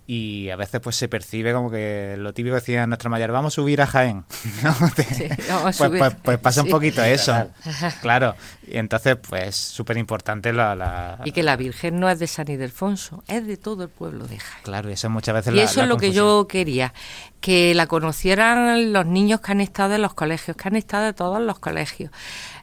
Y 0.06 0.50
a 0.50 0.56
veces 0.56 0.82
pues 0.82 0.96
se 0.96 1.08
percibe 1.08 1.54
como 1.54 1.70
que 1.70 2.16
lo 2.18 2.34
típico 2.34 2.54
decía 2.56 2.86
nuestra 2.86 3.08
mayor, 3.08 3.32
vamos 3.32 3.54
a 3.54 3.56
subir 3.56 3.80
a 3.80 3.86
Jaén. 3.86 4.26
¿no? 4.62 4.74
Sí, 4.74 5.28
vamos 5.48 5.60
a 5.60 5.62
pues, 5.62 5.76
subir. 5.76 5.98
pues- 5.98 6.16
pues 6.22 6.38
pasa 6.38 6.62
un 6.62 6.68
poquito 6.68 7.02
eso. 7.02 7.48
Claro. 8.02 8.34
Y 8.66 8.76
entonces, 8.76 9.16
pues 9.16 9.56
súper 9.56 9.96
importante 9.96 10.52
la, 10.52 10.74
la- 10.74 11.20
Y 11.24 11.32
que 11.32 11.42
la 11.42 11.56
Virgen 11.56 12.00
no 12.00 12.10
es 12.10 12.18
de 12.18 12.26
San 12.26 12.50
Ildefonso, 12.50 13.24
es 13.28 13.46
de 13.46 13.56
todo 13.56 13.84
el 13.84 13.88
pueblo 13.88 14.26
de 14.26 14.38
Jaén. 14.38 14.62
Claro, 14.62 14.90
y 14.90 14.92
eso 14.92 15.08
muchas 15.08 15.34
veces 15.36 15.54
Y 15.54 15.56
la- 15.56 15.62
eso 15.62 15.76
la 15.80 15.84
es 15.84 15.88
lo 15.88 15.96
que 15.96 16.12
yo 16.12 16.46
quería, 16.48 16.92
que 17.40 17.74
la 17.74 17.86
conocieran 17.86 18.92
los 18.92 19.06
niños 19.06 19.40
que 19.40 19.52
han 19.52 19.62
estado 19.62 19.94
en 19.94 20.02
los 20.02 20.12
colegios, 20.12 20.54
que 20.54 20.68
han 20.68 20.76
estado 20.76 21.08
en 21.08 21.14
todos 21.14 21.40
los 21.40 21.58
colegios, 21.58 22.10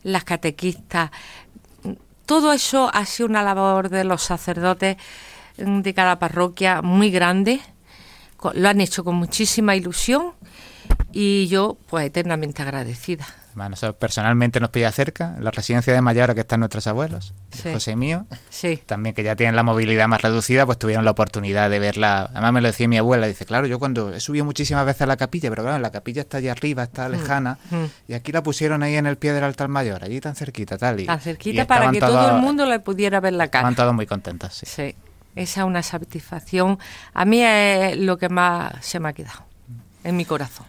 las 0.04 0.24
catequistas. 0.26 1.10
Todo 2.28 2.54
eso 2.54 2.90
ha 2.94 3.06
sido 3.08 3.28
una 3.28 3.42
labor 3.44 3.90
de 3.90 4.04
los 4.04 4.22
sacerdotes 4.22 4.98
de 5.58 5.94
cada 5.94 6.20
parroquia 6.20 6.82
muy 6.82 7.12
grande. 7.12 7.62
Lo 8.54 8.70
han 8.70 8.82
hecho 8.82 9.04
con 9.04 9.16
muchísima 9.16 9.76
ilusión 9.76 10.34
y 11.12 11.48
yo, 11.48 11.78
pues, 11.88 12.06
eternamente 12.08 12.62
agradecida. 12.62 13.26
Además, 13.52 13.72
nosotros 13.72 13.98
personalmente 13.98 14.62
nos 14.62 14.70
pilla 14.70 14.90
cerca, 14.94 15.36
la 15.42 15.52
residencia 15.52 15.94
de 15.94 16.02
Mayora 16.02 16.34
que 16.34 16.40
están 16.40 16.62
nuestros 16.62 16.88
abuelos, 16.88 17.34
Sí. 17.52 17.70
José 17.74 17.98
mío, 17.98 18.26
Sí. 18.50 18.82
también 18.86 19.14
que 19.14 19.24
ya 19.24 19.36
tienen 19.36 19.58
la 19.58 19.64
movilidad 19.64 20.08
más 20.08 20.22
reducida, 20.22 20.66
pues 20.66 20.80
tuvieron 20.80 21.04
la 21.04 21.12
oportunidad 21.12 21.70
de 21.70 21.80
verla. 21.80 22.30
Además 22.32 22.54
me 22.54 22.62
lo 22.62 22.68
decía 22.70 22.88
mi 22.88 22.98
abuela, 22.98 23.28
dice, 23.28 23.46
claro, 23.46 23.68
yo 23.68 23.78
cuando 23.78 24.14
he 24.14 24.22
subido 24.22 24.46
muchísimas 24.46 24.86
veces 24.86 25.02
a 25.02 25.06
la 25.06 25.18
capilla, 25.18 25.50
pero 25.50 25.64
claro, 25.64 25.80
la 25.80 25.92
capilla 25.92 26.22
está 26.22 26.38
allá 26.38 26.54
arriba, 26.54 26.84
está 26.84 27.10
lejana, 27.10 27.58
mm. 27.70 27.86
y 28.08 28.14
aquí 28.14 28.32
la 28.32 28.42
pusieron 28.42 28.84
ahí 28.84 28.96
en 28.96 29.06
el 29.06 29.18
pie 29.18 29.34
del 29.34 29.44
altar 29.44 29.68
mayor, 29.68 30.02
allí 30.02 30.22
tan 30.22 30.34
cerquita, 30.34 30.78
tal. 30.78 31.02
Y, 31.02 31.06
Tan 31.06 31.20
y 31.20 31.22
cerquita 31.22 31.68
para 31.68 31.92
que 31.92 32.00
todo 32.00 32.38
el 32.38 32.42
mundo 32.42 32.66
le 32.66 32.80
pudiera 32.80 33.20
ver 33.20 33.34
la 33.34 33.50
cara. 33.50 33.64
Estaban 33.70 33.76
todos 33.76 33.94
muy 33.94 34.08
contentos, 34.08 34.54
sí. 34.54 34.66
Sí, 34.66 34.96
esa 35.36 35.62
es 35.62 35.66
una 35.68 35.84
satisfacción. 35.84 36.78
A 37.14 37.26
mí 37.26 37.42
es 37.44 37.98
lo 37.98 38.18
que 38.18 38.30
más 38.30 38.74
se 38.82 39.00
me 39.00 39.10
ha 39.10 39.14
quedado 39.14 39.44
en 40.04 40.18
mi 40.18 40.26
corazón. 40.26 40.66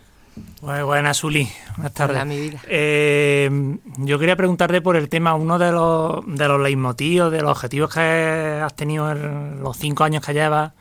Buenas, 0.63 1.19
Zuli. 1.19 1.49
Buenas 1.77 1.93
tardes. 1.93 2.17
Hola, 2.17 2.25
mi 2.25 2.41
vida. 2.41 2.59
Eh, 2.67 3.51
yo 3.99 4.19
quería 4.19 4.37
preguntarte 4.37 4.81
por 4.81 4.97
el 4.97 5.09
tema, 5.09 5.35
uno 5.35 5.59
de 5.59 5.73
los, 5.73 6.25
de 6.27 6.49
los 6.49 6.61
leitmotivos, 6.61 7.31
de 7.31 7.43
los 7.43 7.51
objetivos 7.51 7.93
que 7.93 8.61
has 8.65 8.75
tenido 8.75 9.11
en 9.13 9.61
los 9.63 9.77
cinco 9.77 10.05
años 10.05 10.25
que 10.25 10.33
llevas 10.33 10.73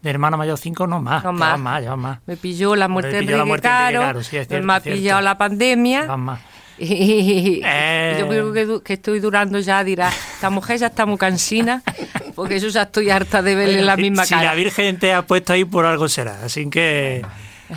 de 0.00 0.10
hermano 0.10 0.36
mayor, 0.36 0.58
cinco, 0.58 0.86
no 0.86 1.00
más. 1.00 1.24
No 1.24 1.32
más. 1.32 1.58
más, 1.58 1.96
más. 1.96 2.18
Me 2.26 2.36
pilló 2.36 2.76
la 2.76 2.88
muerte 2.88 3.10
Me 3.12 3.16
de 3.16 3.20
pilló 3.26 3.44
la 3.44 3.44
de 3.54 3.60
Caro, 3.60 4.22
sí, 4.22 4.36
es 4.36 4.46
cierto, 4.46 4.66
me 4.66 4.72
ha 4.74 4.80
pillado 4.80 5.20
la 5.20 5.36
pandemia. 5.36 6.06
Van 6.06 6.20
más. 6.20 6.40
Y 6.78 7.60
Eh. 7.64 8.16
yo 8.18 8.28
creo 8.28 8.52
que, 8.52 8.82
que 8.84 8.92
estoy 8.94 9.20
durando 9.20 9.58
ya, 9.60 9.84
dirá, 9.84 10.10
esta 10.34 10.50
mujer 10.50 10.78
ya 10.78 10.88
está 10.88 11.06
muy 11.06 11.18
cansina, 11.18 11.82
porque 12.34 12.58
yo 12.60 12.68
ya 12.68 12.82
estoy 12.82 13.10
harta 13.10 13.40
de 13.42 13.54
verle 13.54 13.82
la 13.82 13.96
Si- 13.96 14.02
misma 14.02 14.24
si 14.24 14.30
cara. 14.34 14.44
la 14.50 14.54
Virgen 14.54 14.98
te 14.98 15.12
ha 15.14 15.22
puesto 15.22 15.52
ahí, 15.52 15.64
por 15.64 15.86
algo 15.86 16.08
será. 16.08 16.44
Así 16.44 16.68
que 16.68 17.24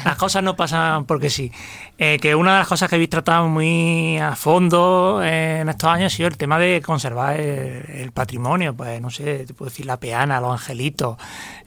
las 0.03 0.15
cosas 0.17 0.43
no 0.43 0.55
pasan 0.55 1.05
porque 1.05 1.29
sí. 1.29 1.51
Eh, 1.99 2.19
que 2.21 2.35
una 2.35 2.51
de 2.53 2.59
las 2.59 2.67
cosas 2.67 2.89
que 2.89 2.95
habéis 2.95 3.09
tratado 3.09 3.47
muy 3.47 4.17
a 4.19 4.35
fondo 4.35 5.21
eh, 5.23 5.61
en 5.61 5.69
estos 5.69 5.89
años 5.89 6.13
ha 6.13 6.15
sido 6.15 6.27
el 6.29 6.37
tema 6.37 6.59
de 6.59 6.81
conservar 6.81 7.39
el, 7.39 7.85
el 7.89 8.11
patrimonio. 8.11 8.75
Pues 8.75 9.01
no 9.01 9.09
sé, 9.09 9.45
te 9.45 9.53
puedo 9.53 9.69
decir 9.71 9.85
la 9.87 9.97
peana, 9.97 10.39
los 10.39 10.51
angelitos, 10.51 11.17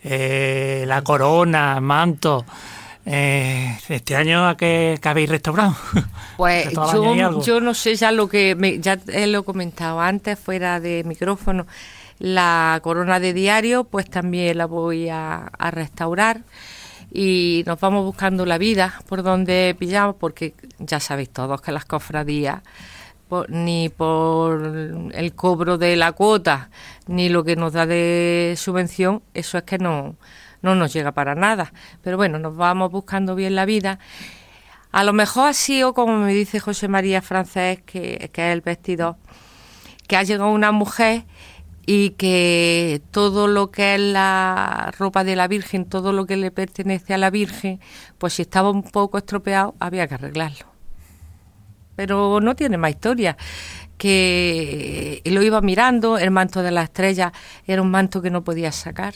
eh, 0.05 0.85
la 0.87 1.03
corona, 1.03 1.75
el 1.77 1.81
manto. 1.81 2.45
Eh, 3.07 3.77
este 3.89 4.15
año 4.15 4.47
a 4.47 4.57
qué, 4.57 4.99
qué 5.03 5.09
habéis 5.09 5.31
restaurado. 5.31 5.75
Pues 6.37 6.71
yo, 6.73 7.43
yo 7.43 7.61
no 7.61 7.75
sé 7.75 7.97
ya 7.97 8.13
lo 8.13 8.27
que, 8.29 8.55
me- 8.55 8.79
ya 8.79 8.99
lo 9.27 9.41
he 9.41 9.45
comentado 9.45 10.01
antes 10.01 10.39
fuera 10.39 10.81
de 10.81 11.05
micrófono, 11.05 11.67
la 12.21 12.79
corona 12.83 13.19
de 13.19 13.33
diario 13.33 13.85
pues 13.85 14.09
también 14.09 14.59
la 14.59 14.67
voy 14.67 15.09
a, 15.09 15.51
restaurar. 15.73 16.43
Y 17.13 17.65
nos 17.67 17.81
vamos 17.81 18.05
buscando 18.05 18.47
la 18.47 18.57
vida 18.57 19.01
por 19.09 19.25
donde 19.25 19.75
pillamos 19.77 20.15
porque 20.15 20.55
ya 20.79 21.01
sabéis 21.01 21.31
todos 21.31 21.61
que 21.61 21.73
las 21.73 21.85
cofradías 21.85 22.63
por- 23.29 23.51
ni 23.51 23.89
por 23.89 25.11
el 25.13 25.35
cobro 25.35 25.77
de 25.77 25.97
la 25.97 26.13
cuota 26.13 26.71
ni 27.09 27.29
lo 27.29 27.43
que 27.43 27.57
nos 27.57 27.73
da 27.73 27.87
de 27.87 28.55
subvención 28.57 29.23
eso 29.35 29.59
es 29.59 29.65
que 29.65 29.79
no 29.79 30.15
no 30.63 30.75
nos 30.77 30.93
llega 30.93 31.11
para 31.13 31.35
nada. 31.35 31.73
Pero 32.03 32.17
bueno 32.17 32.39
nos 32.39 32.55
vamos 32.55 32.93
buscando 32.93 33.35
bien 33.35 33.57
la 33.57 33.65
vida. 33.65 33.99
A 34.93 35.05
lo 35.05 35.13
mejor 35.13 35.49
ha 35.49 35.53
sido, 35.53 35.95
como 35.95 36.19
me 36.19 36.35
dice 36.35 36.61
José 36.61 36.89
María 36.89 37.23
Francés, 37.23 37.81
que, 37.87 38.31
que 38.33 38.49
es 38.49 38.53
el 38.53 38.61
vestidor, 38.61 39.17
que 40.09 40.17
ha 40.17 40.23
llegado 40.25 40.51
una 40.51 40.73
mujer 40.73 41.25
y 41.93 42.11
que 42.11 43.03
todo 43.11 43.49
lo 43.49 43.73
que 43.73 43.97
es 43.97 44.01
la 44.01 44.95
ropa 44.97 45.25
de 45.25 45.35
la 45.35 45.49
Virgen, 45.49 45.87
todo 45.87 46.13
lo 46.13 46.25
que 46.25 46.37
le 46.37 46.53
pertenece 46.53 47.15
a 47.15 47.19
la 47.19 47.31
Virgen, 47.31 47.81
pues 48.17 48.35
si 48.35 48.43
estaba 48.43 48.71
un 48.71 48.85
poco 48.85 49.19
estropeado, 49.19 49.75
había 49.81 50.07
que 50.07 50.15
arreglarlo. 50.15 50.67
Pero 51.97 52.41
no 52.41 52.55
tiene 52.55 52.77
más 52.77 52.93
historia 52.93 53.37
que 53.99 55.21
lo 55.25 55.43
iba 55.43 55.61
mirando, 55.63 56.17
el 56.17 56.31
manto 56.31 56.63
de 56.63 56.71
la 56.71 56.85
estrella 56.85 57.33
era 57.67 57.83
un 57.83 57.91
manto 57.91 58.23
que 58.23 58.31
no 58.31 58.45
podía 58.45 58.71
sacar, 58.71 59.15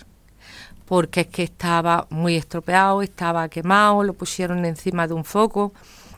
porque 0.85 1.21
es 1.21 1.27
que 1.29 1.45
estaba 1.45 2.09
muy 2.11 2.35
estropeado, 2.35 3.03
estaba 3.03 3.49
quemado, 3.49 4.03
lo 4.03 4.15
pusieron 4.15 4.65
encima 4.65 5.07
de 5.07 5.15
un 5.15 5.25
foco, 5.25 5.73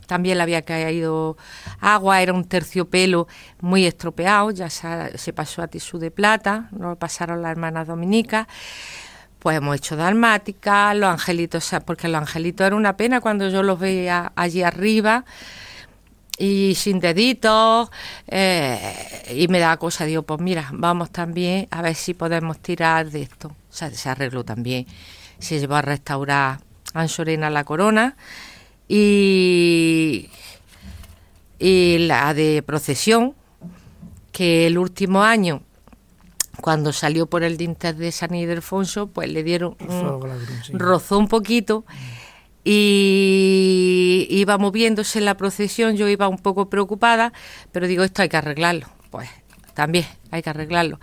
también 0.07 0.37
le 0.37 0.43
había 0.43 0.63
caído 0.63 1.37
agua, 1.79 2.21
era 2.21 2.33
un 2.33 2.45
terciopelo 2.45 3.27
muy 3.61 3.85
estropeado, 3.85 4.49
ya 4.51 4.69
se, 4.69 5.33
pasó 5.33 5.61
a 5.61 5.67
tisú 5.67 5.99
de 5.99 6.09
plata, 6.09 6.69
lo 6.77 6.95
pasaron 6.95 7.41
las 7.43 7.51
hermanas 7.51 7.87
dominicas. 7.87 8.47
Pues 9.39 9.57
hemos 9.57 9.75
hecho 9.75 9.95
dalmática, 9.95 10.93
los 10.95 11.09
angelitos, 11.09 11.69
porque 11.85 12.07
los 12.07 12.19
angelitos 12.19 12.65
era 12.65 12.75
una 12.75 12.97
pena 12.97 13.21
cuando 13.21 13.47
yo 13.49 13.61
los 13.61 13.79
veía 13.79 14.31
allí 14.35 14.63
arriba 14.63 15.25
y 16.39 16.73
sin 16.75 16.99
deditos 16.99 17.89
eh, 18.27 19.25
y 19.35 19.47
me 19.47 19.59
da 19.59 19.77
cosa, 19.77 20.05
digo, 20.05 20.23
pues 20.23 20.39
mira, 20.39 20.69
vamos 20.73 21.11
también 21.11 21.67
a 21.69 21.81
ver 21.81 21.95
si 21.95 22.13
podemos 22.13 22.59
tirar 22.59 23.11
de 23.11 23.23
esto. 23.23 23.49
O 23.49 23.73
sea, 23.73 23.91
se 23.91 24.09
arregló 24.09 24.43
también, 24.43 24.87
se 25.39 25.59
llevó 25.59 25.75
a 25.75 25.81
restaurar 25.81 26.59
Ansorena 26.93 27.49
la 27.49 27.63
corona 27.63 28.15
y, 28.87 30.29
y 31.59 31.97
la 31.99 32.33
de 32.33 32.63
procesión, 32.63 33.35
que 34.31 34.67
el 34.67 34.77
último 34.77 35.23
año, 35.23 35.61
cuando 36.61 36.93
salió 36.93 37.27
por 37.27 37.43
el 37.43 37.57
dinter 37.57 37.95
de 37.95 38.11
San 38.11 38.33
Ildefonso, 38.35 39.07
pues 39.07 39.29
le 39.31 39.43
dieron 39.43 39.75
un, 39.79 40.79
rozó 40.79 41.17
un 41.17 41.27
poquito 41.27 41.85
y 42.63 44.27
iba 44.29 44.57
moviéndose 44.57 45.19
en 45.19 45.25
la 45.25 45.37
procesión, 45.37 45.95
yo 45.95 46.07
iba 46.07 46.27
un 46.27 46.37
poco 46.37 46.69
preocupada, 46.69 47.33
pero 47.71 47.87
digo, 47.87 48.03
esto 48.03 48.21
hay 48.21 48.29
que 48.29 48.37
arreglarlo, 48.37 48.87
pues 49.09 49.29
también 49.73 50.05
hay 50.31 50.41
que 50.41 50.49
arreglarlo 50.49 50.99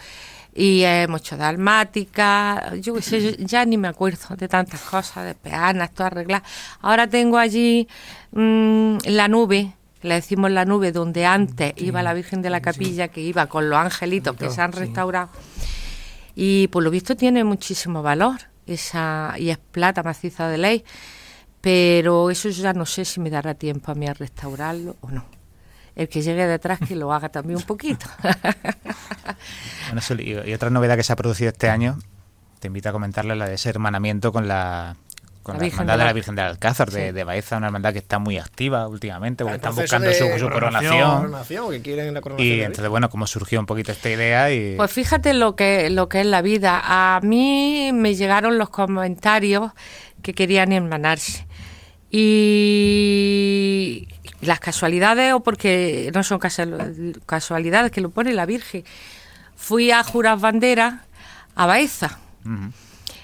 y 0.54 0.82
hemos 0.84 1.20
hecho 1.20 1.36
dalmática, 1.36 2.74
yo 2.76 2.96
ya 3.38 3.64
ni 3.64 3.76
me 3.76 3.88
acuerdo 3.88 4.36
de 4.36 4.46
tantas 4.46 4.80
cosas, 4.82 5.26
de 5.26 5.34
peanas, 5.34 5.90
todo 5.92 6.06
arreglado. 6.06 6.44
Ahora 6.80 7.08
tengo 7.08 7.38
allí 7.38 7.88
mm, 8.30 8.98
la 9.06 9.26
nube, 9.26 9.74
le 10.02 10.14
decimos 10.14 10.52
la 10.52 10.64
nube, 10.64 10.92
donde 10.92 11.26
antes 11.26 11.72
iba 11.76 12.02
la 12.02 12.14
Virgen 12.14 12.40
de 12.40 12.50
la 12.50 12.60
Capilla, 12.60 13.08
que 13.08 13.20
iba 13.20 13.46
con 13.46 13.68
los 13.68 13.78
angelitos 13.78 14.36
que 14.36 14.48
se 14.48 14.62
han 14.62 14.72
restaurado. 14.72 15.30
Y 16.36 16.68
por 16.68 16.84
lo 16.84 16.90
visto 16.90 17.16
tiene 17.16 17.42
muchísimo 17.42 18.02
valor, 18.02 18.42
esa 18.66 19.34
y 19.38 19.50
es 19.50 19.58
plata 19.58 20.04
maciza 20.04 20.48
de 20.48 20.58
ley, 20.58 20.84
pero 21.60 22.30
eso 22.30 22.48
ya 22.50 22.72
no 22.72 22.86
sé 22.86 23.04
si 23.04 23.18
me 23.18 23.30
dará 23.30 23.54
tiempo 23.54 23.90
a 23.90 23.94
mí 23.96 24.06
a 24.06 24.14
restaurarlo 24.14 24.96
o 25.00 25.10
no 25.10 25.34
el 25.96 26.09
que 26.09 26.22
llegue 26.22 26.46
detrás 26.46 26.80
que 26.80 26.96
lo 26.96 27.12
haga 27.12 27.28
también 27.28 27.59
un 27.59 27.64
poquito. 27.64 28.07
y 30.18 30.52
otra 30.52 30.70
novedad 30.70 30.96
que 30.96 31.02
se 31.02 31.12
ha 31.12 31.16
producido 31.16 31.50
este 31.50 31.68
año, 31.68 31.98
te 32.61 32.68
invito 32.68 32.88
a 32.88 32.92
comentarle 32.92 33.37
la 33.37 33.46
de 33.46 33.54
ese 33.54 33.68
hermanamiento 33.68 34.33
con 34.33 34.48
la 34.48 34.96
con 35.44 35.59
la, 35.59 35.66
hermandad 35.66 35.98
de 35.98 36.04
la... 36.04 36.12
Virgen 36.14 36.35
del 36.35 36.46
Alcázar 36.46 36.90
de, 36.90 37.22
Baeza, 37.22 37.59
una 37.59 37.66
hermandad 37.66 37.92
que 37.92 37.98
está 37.98 38.18
muy 38.18 38.38
activa 38.38 38.88
últimamente, 38.88 39.44
porque 39.44 39.57
están 39.57 39.74
buscando 39.74 40.11
su, 40.14 40.48
coronación. 40.48 41.33
y 42.38 42.61
entonces, 42.62 42.88
bueno, 42.88 43.11
¿cómo 43.11 43.26
surgió 43.26 43.61
un 43.61 43.66
poquito 43.66 43.92
esta 43.92 44.09
idea? 44.09 44.50
Y... 44.50 44.76
Pues 44.76 44.90
fíjate 44.90 45.35
lo 45.35 45.54
que, 45.54 45.90
lo 45.90 46.09
que 46.09 46.22
es 46.22 46.26
la 46.26 46.40
vida. 46.40 46.80
A 46.83 47.20
mí 47.20 47.90
me 47.92 48.14
llegaron 48.14 48.57
los 48.57 48.70
comentarios 48.70 49.72
que 50.22 50.33
querían 50.33 50.72
hermanarse. 50.72 51.46
Y 52.16 54.07
las 54.40 54.61
casualidades 54.61 55.33
o 55.33 55.40
porque 55.40 56.12
no 56.14 56.22
son 56.22 56.38
casualidades 57.27 57.90
que 57.90 58.00
lo 58.00 58.11
pone 58.11 58.33
la 58.33 58.46
Virgen. 58.46 58.85
Fui 59.57 59.90
a 59.90 60.05
jurar 60.05 60.38
bandera 60.38 61.07
a 61.57 61.66
Baeza. 61.66 62.20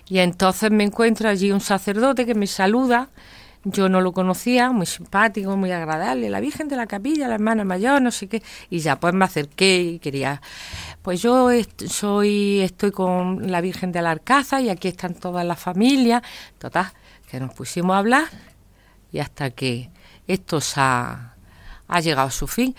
Y 0.09 0.19
entonces 0.19 0.73
me 0.73 0.83
encuentro 0.83 1.29
allí 1.29 1.53
un 1.53 1.61
sacerdote 1.61 2.27
que 2.27 2.35
me 2.35 2.49
saluda. 2.49 3.11
Yo 3.63 3.89
no 3.89 4.01
lo 4.01 4.11
conocía, 4.11 4.73
muy 4.73 4.87
simpático, 4.87 5.57
muy 5.57 5.71
agradable, 5.71 6.29
la 6.29 6.41
Virgen 6.41 6.67
de 6.67 6.75
la 6.75 6.89
Capilla, 6.89 7.29
la 7.29 7.35
hermana 7.35 7.63
mayor, 7.63 8.03
no 8.03 8.11
sé 8.11 8.27
qué, 8.27 8.43
y 8.71 8.81
ya 8.81 8.99
pues 8.99 9.15
me 9.15 9.27
acerqué 9.27 9.83
y 9.83 9.99
quería, 9.99 10.41
pues 11.03 11.21
yo 11.21 11.51
soy, 11.87 12.61
estoy 12.61 12.91
con 12.91 13.53
la 13.53 13.61
Virgen 13.61 13.93
de 13.93 14.01
la 14.01 14.13
Arcaza 14.13 14.63
y 14.63 14.71
aquí 14.71 14.89
están 14.89 15.13
todas 15.13 15.45
las 15.45 15.61
familias, 15.61 16.23
total, 16.59 16.91
que 17.31 17.39
nos 17.39 17.53
pusimos 17.53 17.95
a 17.95 17.99
hablar 17.99 18.50
y 19.13 19.19
hasta 19.19 19.51
que 19.51 19.91
esto 20.27 20.61
ha, 20.77 21.35
ha 21.89 22.01
llegado 22.01 22.29
a 22.29 22.31
su 22.31 22.47
fin. 22.47 22.75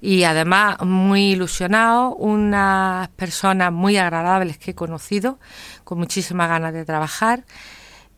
Y 0.00 0.24
además 0.24 0.80
muy 0.80 1.32
ilusionado, 1.32 2.14
unas 2.16 3.08
personas 3.10 3.72
muy 3.72 3.96
agradables 3.96 4.58
que 4.58 4.72
he 4.72 4.74
conocido, 4.74 5.38
con 5.84 5.98
muchísimas 5.98 6.48
ganas 6.48 6.74
de 6.74 6.84
trabajar 6.84 7.44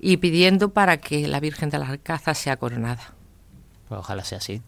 y 0.00 0.16
pidiendo 0.16 0.72
para 0.72 0.96
que 0.98 1.28
la 1.28 1.40
Virgen 1.40 1.68
de 1.70 1.78
las 1.78 1.90
Alcázar 1.90 2.36
sea 2.36 2.56
coronada. 2.56 3.14
Pues 3.88 4.00
ojalá 4.00 4.24
sea 4.24 4.38
así. 4.38 4.62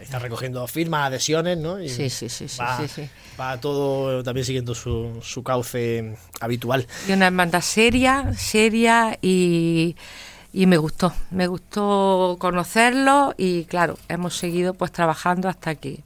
Está 0.00 0.18
recogiendo 0.18 0.66
firmas, 0.66 1.06
adhesiones, 1.06 1.58
¿no? 1.58 1.78
sí, 1.78 2.10
sí, 2.10 2.28
sí, 2.28 2.46
va, 2.60 2.88
sí, 2.88 3.08
Va 3.38 3.60
todo 3.60 4.22
también 4.22 4.44
siguiendo 4.44 4.74
su, 4.74 5.20
su 5.22 5.42
cauce 5.42 6.16
habitual. 6.40 6.86
Y 7.08 7.12
una 7.12 7.26
hermandad 7.26 7.60
seria, 7.60 8.32
seria 8.34 9.18
y 9.20 9.94
y 10.58 10.66
me 10.66 10.76
gustó, 10.76 11.12
me 11.30 11.46
gustó 11.46 12.34
conocerlo 12.40 13.32
y 13.36 13.62
claro, 13.66 13.96
hemos 14.08 14.36
seguido 14.36 14.74
pues 14.74 14.90
trabajando 14.90 15.48
hasta 15.48 15.76
que 15.76 16.00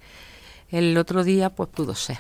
el 0.71 0.95
otro 0.99 1.25
día 1.25 1.49
pues 1.49 1.71
pudo 1.71 1.95
ser. 1.95 2.19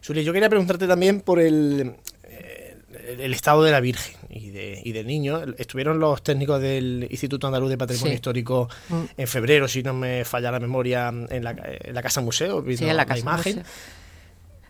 Suli, 0.00 0.24
yo 0.24 0.32
quería 0.32 0.48
preguntarte 0.48 0.88
también 0.88 1.20
por 1.20 1.38
el, 1.38 1.94
eh, 2.24 2.76
el 3.20 3.32
estado 3.32 3.62
de 3.62 3.70
la 3.70 3.78
Virgen 3.78 4.16
y, 4.28 4.50
de, 4.50 4.82
y 4.84 4.90
del 4.90 5.06
niño. 5.06 5.42
Estuvieron 5.58 6.00
los 6.00 6.24
técnicos 6.24 6.60
del 6.60 7.06
Instituto 7.08 7.46
Andaluz 7.46 7.70
de 7.70 7.78
Patrimonio 7.78 8.14
Histórico 8.14 8.68
mm. 8.88 9.02
en 9.16 9.28
febrero, 9.28 9.68
si 9.68 9.84
no 9.84 9.94
me 9.94 10.24
falla 10.24 10.50
la 10.50 10.58
memoria, 10.58 11.06
en 11.06 11.44
la, 11.44 11.54
en 11.54 11.94
la 11.94 12.02
Casa 12.02 12.20
Museo, 12.20 12.64
sí, 12.66 12.84
en 12.84 12.96
la, 12.96 13.06
casa 13.06 13.20
imagen. 13.20 13.62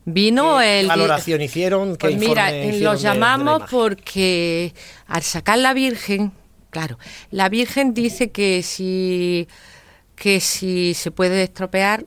Vino 0.04 0.60
el. 0.60 0.86
valoración 0.86 1.40
hicieron? 1.40 1.96
pues 1.96 2.18
mira, 2.18 2.52
los 2.74 3.00
llamamos 3.00 3.62
porque 3.70 4.74
al 5.06 5.22
sacar 5.22 5.56
la 5.56 5.72
Virgen 5.72 6.32
Claro, 6.70 6.98
la 7.30 7.48
Virgen 7.48 7.94
dice 7.94 8.30
que 8.30 8.62
si, 8.62 9.48
que 10.14 10.40
si 10.40 10.94
se 10.94 11.10
puede 11.10 11.42
estropear, 11.42 12.06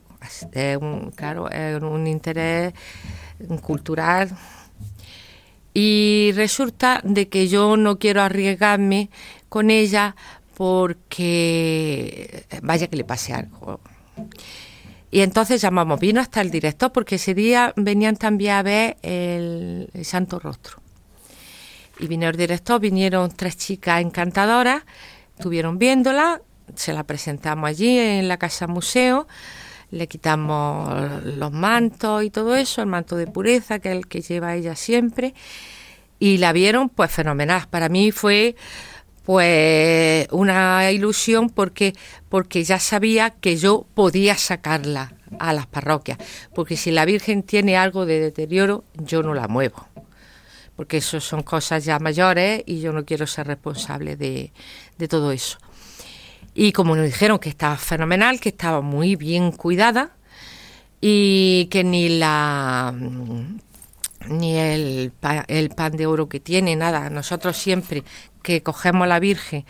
es 0.52 0.78
un, 0.78 1.10
claro, 1.14 1.50
es 1.50 1.82
un 1.82 2.06
interés 2.06 2.72
cultural. 3.60 4.30
Y 5.74 6.32
resulta 6.34 7.00
de 7.04 7.28
que 7.28 7.48
yo 7.48 7.76
no 7.76 7.98
quiero 7.98 8.22
arriesgarme 8.22 9.10
con 9.48 9.70
ella 9.70 10.16
porque 10.56 12.46
vaya 12.62 12.86
que 12.86 12.96
le 12.96 13.04
pase 13.04 13.34
algo. 13.34 13.80
Y 15.10 15.20
entonces 15.20 15.60
llamamos, 15.60 16.00
vino 16.00 16.20
hasta 16.20 16.40
el 16.40 16.50
director 16.50 16.90
porque 16.92 17.16
ese 17.16 17.34
día 17.34 17.72
venían 17.76 18.16
también 18.16 18.54
a 18.54 18.62
ver 18.62 18.96
el 19.02 19.90
Santo 20.04 20.38
Rostro 20.38 20.83
y 21.98 22.06
vino 22.06 22.28
el 22.28 22.36
director, 22.36 22.80
vinieron 22.80 23.30
tres 23.30 23.56
chicas 23.56 24.00
encantadoras, 24.00 24.82
estuvieron 25.36 25.78
viéndola, 25.78 26.42
se 26.74 26.92
la 26.92 27.04
presentamos 27.04 27.68
allí 27.68 27.98
en 27.98 28.28
la 28.28 28.36
casa 28.36 28.66
museo, 28.66 29.26
le 29.90 30.08
quitamos 30.08 31.22
los 31.24 31.52
mantos 31.52 32.24
y 32.24 32.30
todo 32.30 32.56
eso, 32.56 32.80
el 32.80 32.88
manto 32.88 33.16
de 33.16 33.26
pureza, 33.26 33.78
que 33.78 33.90
es 33.90 33.96
el 33.96 34.08
que 34.08 34.22
lleva 34.22 34.56
ella 34.56 34.74
siempre, 34.74 35.34
y 36.18 36.38
la 36.38 36.52
vieron 36.52 36.88
pues 36.88 37.10
fenomenal. 37.10 37.66
Para 37.70 37.88
mí 37.88 38.10
fue 38.10 38.56
pues 39.24 40.26
una 40.32 40.90
ilusión 40.90 41.48
porque 41.48 41.94
porque 42.28 42.64
ya 42.64 42.78
sabía 42.78 43.30
que 43.30 43.56
yo 43.56 43.86
podía 43.94 44.36
sacarla 44.36 45.14
a 45.38 45.52
las 45.52 45.66
parroquias, 45.66 46.18
porque 46.54 46.76
si 46.76 46.90
la 46.90 47.04
Virgen 47.04 47.42
tiene 47.42 47.76
algo 47.76 48.06
de 48.06 48.20
deterioro, 48.20 48.84
yo 48.94 49.22
no 49.22 49.34
la 49.34 49.48
muevo 49.48 49.93
porque 50.76 50.98
eso 50.98 51.20
son 51.20 51.42
cosas 51.42 51.84
ya 51.84 51.98
mayores 51.98 52.62
y 52.66 52.80
yo 52.80 52.92
no 52.92 53.04
quiero 53.04 53.26
ser 53.26 53.46
responsable 53.46 54.16
de, 54.16 54.52
todo 55.08 55.32
eso. 55.32 55.58
Y 56.54 56.72
como 56.72 56.96
nos 56.96 57.06
dijeron 57.06 57.38
que 57.38 57.48
estaba 57.48 57.76
fenomenal, 57.76 58.40
que 58.40 58.50
estaba 58.50 58.80
muy 58.80 59.16
bien 59.16 59.52
cuidada 59.52 60.16
y 61.00 61.66
que 61.70 61.84
ni 61.84 62.08
la 62.18 62.94
ni 64.28 64.56
el, 64.56 65.12
el 65.48 65.70
pan 65.70 65.96
de 65.96 66.06
oro 66.06 66.28
que 66.28 66.40
tiene, 66.40 66.76
nada. 66.76 67.10
Nosotros 67.10 67.56
siempre 67.56 68.04
que 68.42 68.62
cogemos 68.62 69.06
la 69.06 69.20
Virgen, 69.20 69.66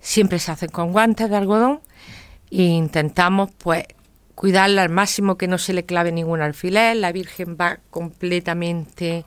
siempre 0.00 0.38
se 0.38 0.52
hacen 0.52 0.70
con 0.70 0.92
guantes 0.92 1.28
de 1.28 1.36
algodón 1.36 1.80
e 2.50 2.62
intentamos 2.62 3.50
pues 3.58 3.84
cuidarla 4.34 4.82
al 4.82 4.90
máximo 4.90 5.36
que 5.36 5.48
no 5.48 5.58
se 5.58 5.72
le 5.72 5.84
clave 5.84 6.12
ningún 6.12 6.40
alfiler, 6.40 6.96
la 6.96 7.10
Virgen 7.10 7.56
va 7.60 7.80
completamente 7.90 9.24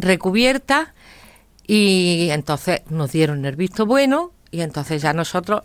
recubierta 0.00 0.94
y 1.66 2.28
entonces 2.30 2.80
nos 2.90 3.12
dieron 3.12 3.44
el 3.44 3.56
visto 3.56 3.86
bueno 3.86 4.32
y 4.50 4.62
entonces 4.62 5.02
ya 5.02 5.12
nosotros 5.12 5.62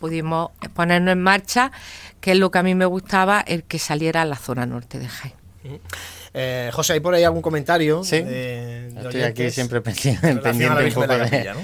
pudimos 0.00 0.50
ponernos 0.74 1.12
en 1.12 1.22
marcha, 1.22 1.72
que 2.20 2.32
es 2.32 2.38
lo 2.38 2.50
que 2.50 2.58
a 2.58 2.62
mí 2.62 2.74
me 2.74 2.86
gustaba, 2.86 3.40
el 3.40 3.64
que 3.64 3.78
saliera 3.78 4.22
a 4.22 4.24
la 4.24 4.36
zona 4.36 4.66
norte 4.66 4.98
de 4.98 5.08
Jaén. 5.08 5.34
Eh, 6.34 6.70
José, 6.72 6.94
¿hay 6.94 7.00
por 7.00 7.14
ahí 7.14 7.24
algún 7.24 7.42
comentario? 7.42 8.04
Sí, 8.04 8.20
de- 8.22 8.90
de 8.92 9.00
estoy 9.00 9.22
aquí 9.22 9.50
siempre 9.50 9.80
pendiente, 9.80 10.28
un 10.30 10.40
poco 10.92 11.00
de 11.06 11.06
la 11.18 11.24
de, 11.24 11.30
Capilla, 11.30 11.54
¿no? 11.54 11.60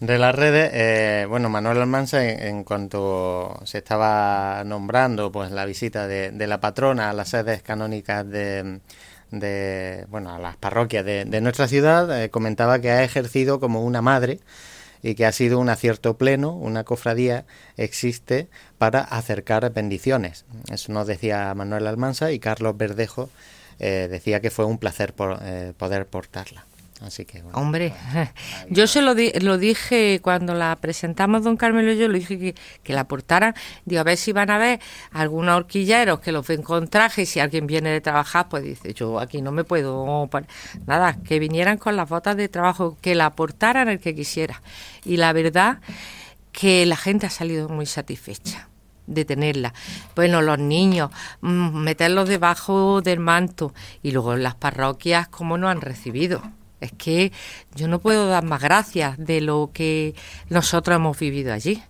de 0.00 0.18
las 0.18 0.34
redes. 0.34 0.70
Eh, 0.74 1.26
bueno, 1.28 1.48
Manuel 1.48 1.78
Almanza, 1.78 2.22
en, 2.24 2.40
en 2.42 2.64
cuanto 2.64 3.60
se 3.64 3.78
estaba 3.78 4.62
nombrando 4.66 5.30
pues 5.32 5.50
la 5.52 5.64
visita 5.64 6.06
de, 6.06 6.32
de 6.32 6.46
la 6.46 6.60
patrona 6.60 7.08
a 7.10 7.12
las 7.12 7.28
sedes 7.30 7.62
canónicas 7.62 8.28
de, 8.28 8.80
de, 9.30 10.06
bueno, 10.08 10.34
a 10.34 10.38
las 10.38 10.56
parroquias 10.56 11.04
de, 11.04 11.24
de 11.24 11.40
nuestra 11.40 11.68
ciudad, 11.68 12.22
eh, 12.22 12.30
comentaba 12.30 12.80
que 12.80 12.90
ha 12.90 13.04
ejercido 13.04 13.60
como 13.60 13.82
una 13.82 14.02
madre 14.02 14.40
y 15.02 15.14
que 15.14 15.26
ha 15.26 15.32
sido 15.32 15.58
un 15.58 15.68
acierto 15.68 16.16
pleno, 16.16 16.52
una 16.52 16.84
cofradía 16.84 17.44
existe 17.76 18.48
para 18.78 19.00
acercar 19.00 19.72
bendiciones. 19.72 20.44
Eso 20.70 20.92
nos 20.92 21.06
decía 21.06 21.54
Manuel 21.54 21.86
Almanza 21.86 22.32
y 22.32 22.38
Carlos 22.38 22.76
Verdejo 22.76 23.28
eh, 23.78 24.08
decía 24.10 24.40
que 24.40 24.50
fue 24.50 24.64
un 24.64 24.78
placer 24.78 25.12
por, 25.12 25.38
eh, 25.42 25.72
poder 25.76 26.06
portarla. 26.06 26.66
Así 27.02 27.24
que 27.26 27.42
bueno. 27.42 27.58
Hombre, 27.58 27.92
yo 28.70 28.86
se 28.86 29.02
lo, 29.02 29.14
di- 29.14 29.32
lo 29.40 29.58
dije 29.58 30.20
cuando 30.22 30.54
la 30.54 30.76
presentamos, 30.76 31.44
don 31.44 31.56
Carmelo 31.56 31.92
y 31.92 31.98
yo, 31.98 32.08
le 32.08 32.18
dije 32.20 32.38
que, 32.38 32.54
que 32.82 32.92
la 32.94 33.06
portaran. 33.06 33.54
Digo, 33.84 34.00
a 34.00 34.04
ver 34.04 34.16
si 34.16 34.32
van 34.32 34.50
a 34.50 34.56
ver 34.58 34.80
algunos 35.12 35.56
horquilleros 35.56 36.20
que 36.20 36.32
los 36.32 36.46
ven 36.46 36.62
con 36.62 36.88
traje 36.88 37.22
y 37.22 37.26
si 37.26 37.38
alguien 37.40 37.66
viene 37.66 37.90
de 37.90 38.00
trabajar, 38.00 38.48
pues 38.48 38.62
dice, 38.64 38.94
yo 38.94 39.20
aquí 39.20 39.42
no 39.42 39.52
me 39.52 39.64
puedo... 39.64 40.26
pon-". 40.30 40.46
Nada, 40.86 41.18
que 41.22 41.38
vinieran 41.38 41.76
con 41.78 41.96
las 41.96 42.08
botas 42.08 42.36
de 42.36 42.48
trabajo, 42.48 42.96
que 43.02 43.14
la 43.14 43.30
portaran 43.30 43.88
el 43.88 44.00
que 44.00 44.14
quisiera. 44.14 44.62
Y 45.04 45.18
la 45.18 45.32
verdad 45.34 45.80
que 46.52 46.86
la 46.86 46.96
gente 46.96 47.26
ha 47.26 47.30
salido 47.30 47.68
muy 47.68 47.84
satisfecha 47.86 48.68
de 49.06 49.24
tenerla. 49.24 49.74
Bueno, 50.16 50.40
los 50.42 50.58
niños, 50.58 51.10
mm, 51.42 51.76
meterlos 51.76 52.28
debajo 52.28 53.02
del 53.02 53.20
manto 53.20 53.74
y 54.02 54.10
luego 54.12 54.34
las 54.36 54.54
parroquias, 54.54 55.28
cómo 55.28 55.58
nos 55.58 55.70
han 55.70 55.80
recibido. 55.82 56.42
Es 56.80 56.92
que 56.92 57.32
yo 57.74 57.88
no 57.88 58.00
puedo 58.00 58.28
dar 58.28 58.44
más 58.44 58.60
gracias 58.62 59.16
de 59.18 59.40
lo 59.40 59.70
que 59.72 60.14
nosotros 60.50 60.96
hemos 60.96 61.18
vivido 61.18 61.52
allí. 61.52 61.82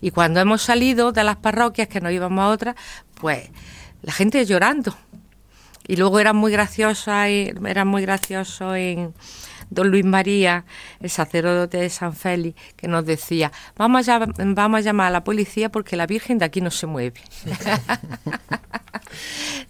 Y 0.00 0.10
cuando 0.10 0.40
hemos 0.40 0.60
salido 0.62 1.12
de 1.12 1.24
las 1.24 1.36
parroquias, 1.36 1.88
que 1.88 2.00
nos 2.00 2.12
íbamos 2.12 2.42
a 2.42 2.48
otras, 2.48 2.74
pues 3.20 3.48
la 4.02 4.12
gente 4.12 4.44
llorando. 4.44 4.94
Y 5.86 5.96
luego 5.96 6.18
era 6.20 6.32
muy 6.32 6.52
graciosa, 6.52 7.30
y- 7.30 7.52
era 7.66 7.84
muy 7.84 8.02
gracioso 8.02 8.74
en 8.74 9.14
don 9.70 9.90
Luis 9.90 10.04
María, 10.04 10.64
el 11.00 11.10
sacerdote 11.10 11.78
de 11.78 11.90
San 11.90 12.14
Félix, 12.14 12.60
que 12.76 12.88
nos 12.88 13.04
decía, 13.04 13.52
vamos 13.76 14.08
a, 14.08 14.18
vamos 14.18 14.78
a 14.78 14.80
llamar 14.80 15.08
a 15.08 15.10
la 15.10 15.24
policía 15.24 15.70
porque 15.70 15.96
la 15.96 16.06
Virgen 16.06 16.38
de 16.38 16.44
aquí 16.44 16.60
no 16.60 16.70
se 16.70 16.86
mueve. 16.86 17.20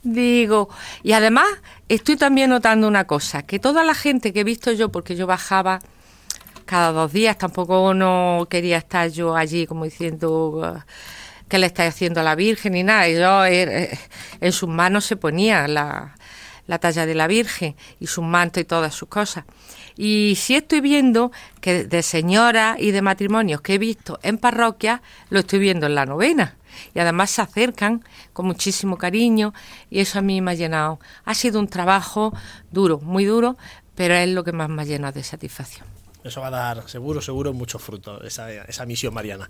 Digo, 0.03 0.69
y 1.03 1.13
además 1.13 1.47
estoy 1.89 2.17
también 2.17 2.51
notando 2.51 2.89
una 2.89 3.07
cosa, 3.07 3.43
que 3.43 3.59
toda 3.59 3.85
la 3.85 3.95
gente 3.95 4.33
que 4.33 4.41
he 4.41 4.45
visto 4.45 4.73
yo, 4.73 4.91
porque 4.91 5.17
yo 5.17 5.27
bajaba 5.27 5.81
cada 6.65 6.93
dos 6.93 7.13
días, 7.13 7.39
tampoco 7.39 7.95
no 7.95 8.47
quería 8.49 8.79
estar 8.79 9.11
yo 9.11 9.37
allí 9.37 9.67
como 9.67 9.85
diciendo 9.85 10.63
"Ah, 10.65 10.87
qué 11.49 11.59
le 11.59 11.67
está 11.67 11.87
haciendo 11.87 12.21
a 12.21 12.23
la 12.23 12.35
Virgen 12.35 12.73
ni 12.73 12.83
nada, 12.83 13.09
y 13.09 13.17
yo 13.17 13.45
eh, 13.45 13.99
en 14.41 14.53
sus 14.53 14.69
manos 14.69 15.05
se 15.05 15.17
ponía 15.17 15.69
la, 15.69 16.15
la 16.67 16.79
talla 16.79 17.07
de 17.07 17.15
la 17.15 17.27
Virgen 17.27 17.77
y 18.01 18.07
su 18.07 18.23
manto 18.23 18.61
y 18.61 18.65
todas 18.65 18.95
sus 18.95 19.09
cosas. 19.09 19.45
Y 19.97 20.35
sí 20.37 20.57
estoy 20.57 20.81
viendo 20.81 21.31
que 21.61 21.85
de 21.85 22.03
señoras 22.03 22.77
y 22.81 22.91
de 22.91 23.03
matrimonios 23.03 23.61
que 23.61 23.75
he 23.75 23.79
visto 23.79 24.19
en 24.23 24.39
parroquias, 24.39 25.01
lo 25.31 25.41
estoy 25.41 25.61
viendo 25.61 25.87
en 25.87 25.95
la 25.95 26.07
novena. 26.07 26.57
Y 26.95 26.99
además 26.99 27.31
se 27.31 27.43
acercan 27.43 28.05
con 28.33 28.47
muchísimo 28.47 28.99
cariño 28.99 29.55
y 29.91 30.01
eso 30.01 30.19
a 30.19 30.23
mí 30.23 30.41
me 30.41 30.53
ha 30.53 30.55
llenado. 30.55 30.99
Ha 31.25 31.35
sido 31.35 31.61
un 31.61 31.69
trabajo 31.69 32.33
duro, 32.73 32.99
muy 33.01 33.25
duro, 33.25 33.57
pero 33.95 34.15
es 34.15 34.29
lo 34.29 34.43
que 34.43 34.53
más 34.53 34.69
me 34.69 34.83
ha 34.83 34.85
llenado 34.85 35.13
de 35.13 35.23
satisfacción. 35.23 35.94
Eso 36.25 36.41
va 36.41 36.49
a 36.49 36.51
dar 36.51 36.89
seguro, 36.89 37.21
seguro 37.21 37.53
muchos 37.53 37.83
frutos, 37.83 38.23
esa, 38.25 38.51
esa 38.51 38.87
misión 38.87 39.13
mariana. 39.15 39.49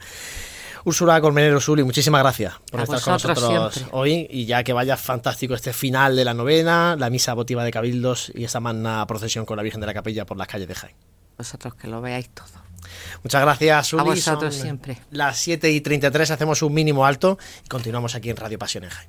Úrsula 0.85 1.21
Colmenero 1.21 1.61
Suli, 1.61 1.83
muchísimas 1.83 2.21
gracias 2.21 2.55
por 2.71 2.81
A 2.81 2.83
estar 2.83 3.01
con 3.01 3.13
nosotros 3.15 3.73
siempre. 3.73 3.93
hoy 3.93 4.27
y 4.29 4.45
ya 4.45 4.63
que 4.65 4.75
vaya 4.75 4.97
fantástico 4.99 5.55
este 5.55 5.73
final 5.73 6.15
de 6.15 6.25
la 6.27 6.35
novena, 6.35 6.95
la 6.99 7.09
misa 7.09 7.33
votiva 7.33 7.65
de 7.65 7.71
Cabildos 7.71 8.31
y 8.35 8.45
esa 8.45 8.61
magna 8.61 9.07
procesión 9.07 9.47
con 9.47 9.57
la 9.57 9.63
Virgen 9.63 9.81
de 9.81 9.87
la 9.87 9.95
Capilla 9.95 10.27
por 10.27 10.37
las 10.37 10.47
calles 10.47 10.69
de 10.69 10.75
Jaén. 10.75 10.95
Vosotros 11.39 11.75
que 11.77 11.89
lo 11.89 12.03
veáis 12.03 12.29
todo. 12.29 12.47
Muchas 13.23 13.41
gracias, 13.41 13.87
Suli. 13.87 14.01
A 14.01 14.05
vosotros 14.05 14.55
Son 14.55 14.63
siempre. 14.63 14.99
Las 15.11 15.39
7 15.39 15.71
y 15.71 15.81
33 15.81 16.33
hacemos 16.33 16.61
un 16.61 16.75
mínimo 16.75 17.07
alto 17.07 17.39
y 17.65 17.69
continuamos 17.69 18.15
aquí 18.15 18.29
en 18.29 18.37
Radio 18.37 18.59
Pasión 18.59 18.85
en 18.85 18.91
Jaén. 18.91 19.09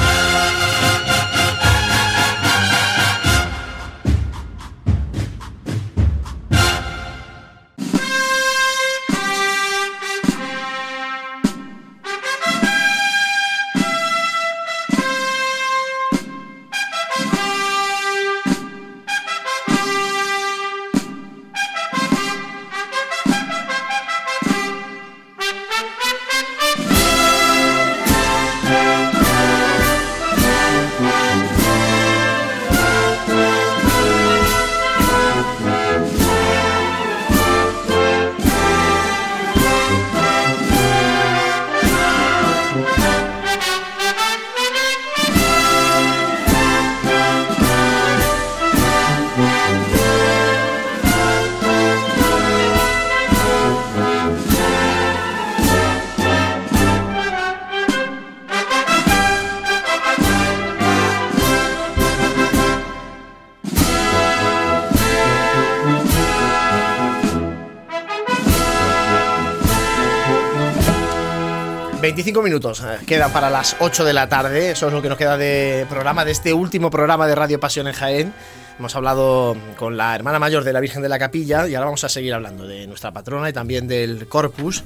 25 72.31 72.43
minutos 72.43 72.81
eh, 72.81 73.05
quedan 73.05 73.33
para 73.33 73.49
las 73.49 73.75
8 73.81 74.05
de 74.05 74.13
la 74.13 74.29
tarde. 74.29 74.71
Eso 74.71 74.87
es 74.87 74.93
lo 74.93 75.01
que 75.01 75.09
nos 75.09 75.17
queda 75.17 75.37
de 75.37 75.85
programa, 75.89 76.23
de 76.23 76.31
este 76.31 76.53
último 76.53 76.89
programa 76.89 77.27
de 77.27 77.35
Radio 77.35 77.59
Pasión 77.59 77.87
en 77.87 77.93
Jaén. 77.93 78.33
Hemos 78.79 78.95
hablado 78.95 79.57
con 79.75 79.97
la 79.97 80.15
hermana 80.15 80.39
mayor 80.39 80.63
de 80.63 80.71
la 80.71 80.79
Virgen 80.79 81.01
de 81.01 81.09
la 81.09 81.19
Capilla 81.19 81.67
y 81.67 81.75
ahora 81.75 81.87
vamos 81.87 82.05
a 82.05 82.09
seguir 82.09 82.33
hablando 82.33 82.65
de 82.65 82.87
nuestra 82.87 83.11
patrona 83.11 83.49
y 83.49 83.53
también 83.53 83.85
del 83.85 84.29
Corpus. 84.29 84.85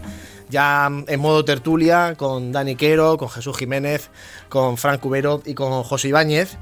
Ya 0.50 0.90
en 1.08 1.20
modo 1.20 1.46
tertulia 1.46 2.16
con 2.18 2.52
Dani 2.52 2.76
Quero, 2.76 3.16
con 3.18 3.30
Jesús 3.30 3.56
Jiménez, 3.56 4.10
con 4.50 4.78
Fran 4.78 4.98
Cubero 4.98 5.44
y 5.46 5.54
con 5.54 5.84
José 5.84 6.08
Ibáñez. 6.08 6.58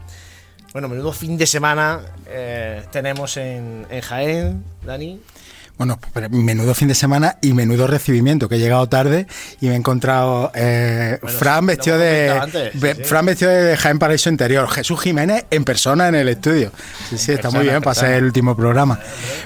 Bueno, 0.73 0.89
menudo 0.89 1.13
fin 1.13 1.37
de 1.37 1.47
semana 1.47 2.01
eh, 2.27 2.83
tenemos 2.91 3.37
en, 3.37 3.87
en 3.89 4.01
Jaén, 4.01 4.65
Dani. 4.85 5.21
Bueno, 5.77 5.99
pero 6.13 6.29
menudo 6.29 6.75
fin 6.75 6.87
de 6.87 6.93
semana 6.95 7.37
y 7.41 7.53
menudo 7.53 7.87
recibimiento, 7.87 8.47
que 8.47 8.55
he 8.55 8.59
llegado 8.59 8.87
tarde 8.87 9.25
y 9.59 9.67
me 9.67 9.73
he 9.73 9.75
encontrado 9.77 10.51
eh, 10.53 11.17
Bueno, 11.21 11.37
Fran 11.39 11.65
vestido 11.65 11.97
de 11.97 12.29
antes, 12.29 12.79
ve- 12.79 12.93
sí, 12.95 13.01
sí. 13.01 13.09
Fran 13.09 13.25
vestido 13.25 13.51
de 13.51 13.75
Jaén 13.75 13.97
Paraíso 13.97 14.29
Interior, 14.29 14.69
Jesús 14.69 15.01
Jiménez 15.01 15.45
en 15.49 15.63
persona 15.65 16.07
en 16.07 16.15
el 16.15 16.29
estudio. 16.29 16.71
Sí, 17.09 17.17
sí, 17.17 17.31
está 17.33 17.49
muy 17.49 17.63
bien 17.63 17.75
en 17.77 17.81
para 17.81 17.95
ser 17.95 18.11
el 18.13 18.23
último 18.25 18.55
programa. 18.55 18.99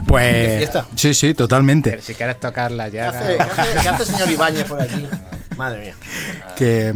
Pues 0.06 0.70
sí, 0.96 1.14
sí, 1.14 1.34
totalmente. 1.34 1.92
Pero 1.92 2.02
si 2.04 2.14
quieres 2.14 2.40
tocar 2.40 2.72
la 2.72 2.92
¿Qué 2.92 3.02
hace, 3.02 3.38
qué 3.38 3.42
hace- 3.44 3.72
qué 3.82 3.90
hace 3.90 4.04
el 4.04 4.10
señor 4.10 4.30
Ibáñez 4.32 4.64
por 4.66 4.82
aquí? 4.82 5.08
Madre 5.56 5.80
mía. 5.80 5.96
Que 6.58 6.94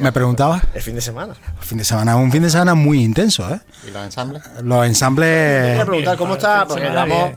me 0.00 0.12
preguntaba, 0.12 0.62
El 0.74 0.80
fin 0.82 0.94
de 0.94 1.00
semana. 1.00 1.34
fin 1.60 1.76
de 1.78 1.84
semana, 1.84 2.16
un 2.16 2.30
fin 2.30 2.42
de 2.42 2.50
semana 2.50 2.74
muy 2.74 3.02
intenso, 3.02 3.52
¿eh? 3.52 3.58
¿Y 3.86 3.90
los 3.90 4.04
ensambles? 4.04 4.42
Los 4.62 4.86
ensambles 4.86 5.84
preguntar 5.84 6.16
cómo 6.16 6.34
está, 6.34 6.66
porque 6.66 6.86
eh, 6.86 7.36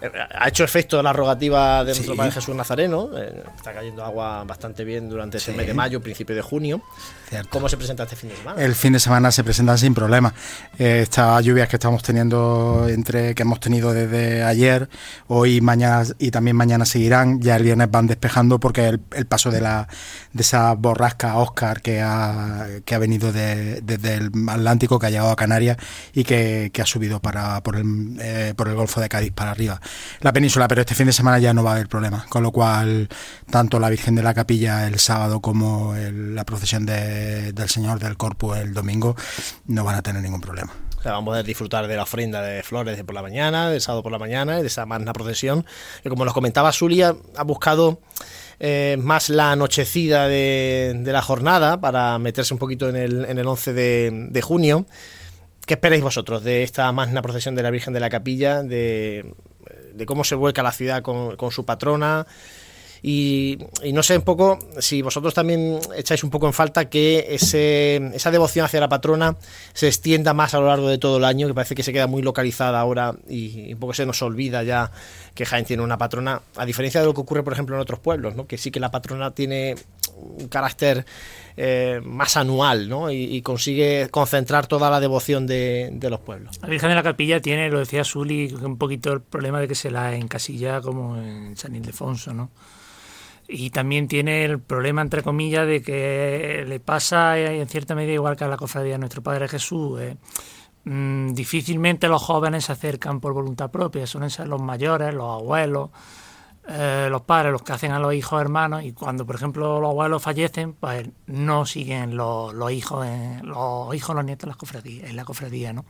Ha 0.00 0.48
hecho 0.48 0.62
efecto 0.64 1.02
la 1.02 1.12
rogativa 1.12 1.80
de 1.84 1.86
nuestro 1.92 2.12
Sí. 2.12 2.16
Padre 2.16 2.32
Jesús 2.32 2.54
Nazareno. 2.54 3.10
eh, 3.16 3.42
Está 3.56 3.72
cayendo 3.72 4.04
agua 4.04 4.44
bastante 4.44 4.84
bien 4.84 5.08
durante 5.08 5.38
ese 5.38 5.52
mes 5.52 5.66
de 5.66 5.74
mayo, 5.74 6.00
principio 6.00 6.36
de 6.36 6.42
junio. 6.42 6.80
Cierto. 7.28 7.50
¿Cómo 7.50 7.68
se 7.68 7.76
presenta 7.76 8.04
este 8.04 8.16
fin 8.16 8.30
de 8.30 8.36
semana? 8.36 8.62
El 8.62 8.74
fin 8.74 8.92
de 8.94 9.00
semana 9.00 9.30
se 9.30 9.44
presentan 9.44 9.76
sin 9.76 9.92
problema. 9.92 10.32
Eh, 10.78 11.00
estas 11.02 11.44
lluvias 11.44 11.68
que 11.68 11.76
estamos 11.76 12.02
teniendo 12.02 12.86
entre 12.88 13.34
que 13.34 13.42
hemos 13.42 13.60
tenido 13.60 13.92
desde 13.92 14.42
ayer, 14.44 14.88
hoy, 15.26 15.60
mañana 15.60 16.04
y 16.18 16.30
también 16.30 16.56
mañana 16.56 16.86
seguirán. 16.86 17.40
Ya 17.42 17.56
el 17.56 17.64
viernes 17.64 17.90
van 17.90 18.06
despejando 18.06 18.58
porque 18.58 18.86
el, 18.88 19.00
el 19.14 19.26
paso 19.26 19.50
de 19.50 19.60
la 19.60 19.86
de 20.32 20.40
esa 20.42 20.72
borrasca 20.72 21.36
Oscar 21.36 21.82
que 21.82 22.00
ha, 22.00 22.66
que 22.86 22.94
ha 22.94 22.98
venido 22.98 23.30
de- 23.30 23.80
desde 23.82 24.14
el 24.14 24.30
Atlántico, 24.48 24.98
que 24.98 25.06
ha 25.06 25.10
llegado 25.10 25.30
a 25.30 25.36
Canarias 25.36 25.76
y 26.14 26.24
que, 26.24 26.70
que 26.72 26.80
ha 26.80 26.86
subido 26.86 27.20
para 27.20 27.60
por 27.62 27.76
el, 27.76 28.16
eh, 28.20 28.54
por 28.56 28.68
el 28.68 28.74
Golfo 28.74 29.00
de 29.02 29.08
Cádiz 29.10 29.32
para 29.32 29.50
arriba. 29.50 29.80
La 30.20 30.32
península, 30.32 30.66
pero 30.66 30.80
este 30.80 30.94
fin 30.94 31.06
de 31.06 31.12
semana 31.12 31.38
ya 31.38 31.52
no 31.52 31.62
va 31.62 31.72
a 31.72 31.74
haber 31.74 31.88
problema. 31.88 32.24
Con 32.30 32.42
lo 32.42 32.52
cual, 32.52 33.08
tanto 33.50 33.78
la 33.78 33.90
Virgen 33.90 34.14
de 34.14 34.22
la 34.22 34.32
Capilla 34.32 34.86
el 34.86 34.98
sábado 34.98 35.40
como 35.40 35.94
el- 35.94 36.34
la 36.34 36.44
procesión 36.44 36.86
de- 36.86 37.17
del 37.52 37.68
Señor 37.68 37.98
del 37.98 38.16
Corpus 38.16 38.56
el 38.58 38.74
domingo 38.74 39.16
no 39.66 39.84
van 39.84 39.96
a 39.96 40.02
tener 40.02 40.22
ningún 40.22 40.40
problema. 40.40 40.72
Vamos 41.04 41.22
a 41.22 41.24
poder 41.24 41.46
disfrutar 41.46 41.86
de 41.86 41.96
la 41.96 42.02
ofrenda 42.02 42.42
de 42.42 42.62
flores 42.62 42.96
de 42.96 43.04
por 43.04 43.14
la 43.14 43.22
mañana, 43.22 43.70
del 43.70 43.80
sábado 43.80 44.02
por 44.02 44.12
la 44.12 44.18
mañana 44.18 44.60
de 44.60 44.66
esa 44.66 44.84
magna 44.84 45.12
procesión. 45.12 45.64
Que 46.02 46.08
como 46.08 46.24
nos 46.24 46.34
comentaba 46.34 46.72
Zulia, 46.72 47.14
ha 47.36 47.44
buscado 47.44 48.00
eh, 48.58 48.96
más 48.98 49.28
la 49.28 49.52
anochecida 49.52 50.26
de, 50.26 51.00
la 51.04 51.22
jornada 51.22 51.80
para 51.80 52.18
meterse 52.18 52.52
un 52.52 52.58
poquito 52.58 52.88
en 52.88 52.96
el, 52.96 53.24
en 53.26 53.38
el 53.38 53.46
11 53.46 53.72
de, 53.72 54.42
junio. 54.42 54.86
¿Qué 55.66 55.74
esperáis 55.74 56.02
vosotros 56.02 56.42
de 56.42 56.62
esta 56.62 56.90
magna 56.92 57.22
procesión 57.22 57.54
de 57.54 57.62
la 57.62 57.70
Virgen 57.70 57.94
de 57.94 58.00
la 58.00 58.10
Capilla? 58.10 58.62
De, 58.62 59.34
cómo 60.06 60.24
se 60.24 60.34
vuelca 60.34 60.62
la 60.62 60.72
ciudad 60.72 61.02
con 61.02 61.50
su 61.50 61.64
patrona. 61.64 62.26
Y, 63.02 63.58
no 63.92 64.02
sé 64.02 64.16
un 64.16 64.22
poco 64.22 64.58
si 64.78 65.02
vosotros 65.02 65.34
también 65.34 65.78
echáis 65.96 66.24
un 66.24 66.30
poco 66.30 66.46
en 66.46 66.52
falta 66.52 66.88
que 66.88 67.26
ese, 67.30 67.96
esa 68.14 68.30
devoción 68.30 68.64
hacia 68.64 68.80
la 68.80 68.88
patrona 68.88 69.36
se 69.72 69.86
extienda 69.86 70.34
más 70.34 70.54
a 70.54 70.60
lo 70.60 70.66
largo 70.66 70.88
de 70.88 70.98
todo 70.98 71.18
el 71.18 71.24
año, 71.24 71.46
que 71.46 71.54
parece 71.54 71.74
que 71.74 71.82
se 71.82 71.92
queda 71.92 72.06
muy 72.06 72.22
localizada 72.22 72.80
ahora 72.80 73.14
y, 73.28 73.72
un 73.72 73.78
poco 73.78 73.94
se 73.94 74.06
nos 74.06 74.20
olvida 74.22 74.62
ya 74.62 74.90
que 75.34 75.46
Jaén 75.46 75.64
tiene 75.64 75.82
una 75.82 75.98
patrona, 75.98 76.42
a 76.56 76.66
diferencia 76.66 77.00
de 77.00 77.06
lo 77.06 77.14
que 77.14 77.20
ocurre, 77.20 77.42
por 77.42 77.52
ejemplo, 77.52 77.76
en 77.76 77.82
otros 77.82 78.00
pueblos, 78.00 78.34
¿no? 78.34 78.46
que 78.46 78.58
sí 78.58 78.70
que 78.70 78.80
la 78.80 78.90
patrona 78.90 79.30
tiene 79.30 79.76
un 80.18 80.48
carácter 80.48 81.04
eh, 81.56 82.00
más 82.04 82.36
anual 82.36 82.88
¿no? 82.88 83.10
y, 83.10 83.42
consigue 83.42 84.08
concentrar 84.10 84.68
toda 84.68 84.90
la 84.90 85.00
devoción 85.00 85.44
de, 85.46 85.98
los 86.08 86.20
pueblos. 86.20 86.56
La 86.62 86.68
Virgen 86.68 86.90
de 86.90 86.94
la 86.94 87.02
Capilla 87.02 87.40
tiene, 87.40 87.68
lo 87.68 87.80
decía 87.80 88.04
Zuli, 88.04 88.54
un 88.62 88.78
poquito 88.78 89.12
el 89.12 89.20
problema 89.20 89.60
de 89.60 89.66
que 89.66 89.74
se 89.74 89.90
la 89.90 90.14
encasilla 90.14 90.80
como 90.80 91.16
en 91.16 91.56
San 91.56 91.74
Ildefonso, 91.74 92.32
¿no? 92.32 92.50
Y 93.48 93.70
también 93.70 94.06
tiene 94.06 94.44
el 94.44 94.60
problema, 94.60 95.00
entre 95.00 95.22
comillas, 95.22 95.66
de 95.66 95.82
que 95.82 96.64
le 96.68 96.78
pasa 96.78 97.38
eh, 97.38 97.60
en 97.60 97.66
cierta 97.66 97.96
medida 97.96 98.12
igual 98.12 98.36
que 98.36 98.44
a 98.44 98.48
la 98.48 98.58
cofradía 98.58 98.92
de 98.92 98.98
nuestro 98.98 99.22
Padre 99.22 99.48
Jesús. 99.48 100.00
eh, 100.00 100.16
mm, 100.84 101.32
difícilmente 101.32 102.06
los 102.06 102.22
jóvenes 102.22 102.66
se 102.66 102.72
acercan 102.72 103.18
por 103.18 103.32
voluntad 103.32 103.70
propia, 103.70 104.06
suelen 104.06 104.30
ser 104.30 104.46
los 104.46 104.60
mayores, 104.60 105.12
los 105.12 105.40
abuelos, 105.40 105.90
eh, 106.68 107.08
los 107.10 107.22
padres 107.22 107.50
los 107.52 107.62
que 107.62 107.72
hacen 107.72 107.92
a 107.92 107.98
los 107.98 108.12
hijos 108.14 108.40
hermanos 108.40 108.82
y 108.84 108.92
cuando 108.92 109.24
por 109.26 109.36
ejemplo 109.36 109.80
los 109.80 109.90
abuelos 109.90 110.22
fallecen 110.22 110.74
pues 110.74 111.08
no 111.26 111.64
siguen 111.66 112.16
los, 112.16 112.52
los 112.54 112.70
hijos 112.72 113.06
en- 113.06 113.46
los 113.48 113.94
hijos 113.94 114.14
los 114.14 114.24
nietos 114.24 114.44
en, 114.44 114.48
las 114.50 114.56
cofradías, 114.58 115.08
en 115.10 115.16
la 115.16 115.24
cofradía 115.24 115.72
no 115.72 115.84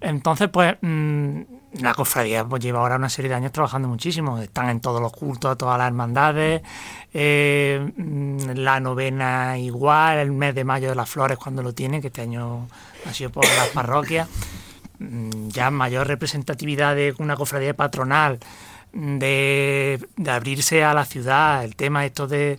entonces 0.00 0.48
pues 0.48 0.76
mm, 0.80 1.40
la 1.82 1.94
cofradía 1.94 2.44
pues 2.44 2.62
lleva 2.62 2.80
ahora 2.80 2.96
una 2.96 3.08
serie 3.10 3.28
de 3.28 3.34
años 3.34 3.52
trabajando 3.52 3.86
muchísimo. 3.86 4.38
Están 4.38 4.70
en 4.70 4.80
todos 4.80 4.98
los 5.00 5.12
cultos 5.12 5.58
todas 5.58 5.76
las 5.76 5.88
hermandades. 5.88 6.62
Eh, 7.12 7.92
mm, 7.96 8.38
la 8.56 8.80
novena 8.80 9.58
igual 9.58 10.16
el 10.18 10.32
mes 10.32 10.54
de 10.54 10.64
mayo 10.64 10.88
de 10.88 10.94
las 10.94 11.08
flores 11.08 11.36
cuando 11.36 11.62
lo 11.62 11.74
tienen 11.74 12.00
que 12.00 12.06
este 12.06 12.22
año 12.22 12.66
ha 13.06 13.12
sido 13.12 13.28
por 13.30 13.44
las 13.44 13.68
parroquias. 13.68 14.26
Mm, 14.98 15.48
ya 15.48 15.70
mayor 15.70 16.06
representatividad 16.06 16.94
de 16.94 17.14
una 17.18 17.36
cofradía 17.36 17.74
patronal, 17.76 18.38
de, 18.92 19.98
de 20.16 20.30
abrirse 20.30 20.82
a 20.84 20.94
la 20.94 21.04
ciudad, 21.04 21.64
el 21.64 21.76
tema 21.76 22.04
esto 22.06 22.26
de 22.26 22.58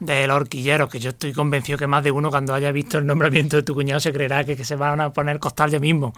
del 0.00 0.30
horquillero, 0.30 0.88
que 0.88 1.00
yo 1.00 1.10
estoy 1.10 1.32
convencido 1.32 1.76
que 1.76 1.88
más 1.88 2.04
de 2.04 2.12
uno 2.12 2.30
cuando 2.30 2.54
haya 2.54 2.70
visto 2.70 2.98
el 2.98 3.06
nombramiento 3.06 3.56
de 3.56 3.64
tu 3.64 3.74
cuñado 3.74 3.98
se 3.98 4.12
creerá 4.12 4.44
que, 4.44 4.56
que 4.56 4.64
se 4.64 4.76
van 4.76 5.00
a 5.00 5.12
poner 5.12 5.40
costal 5.40 5.70
ya 5.72 5.80
mismo. 5.80 6.12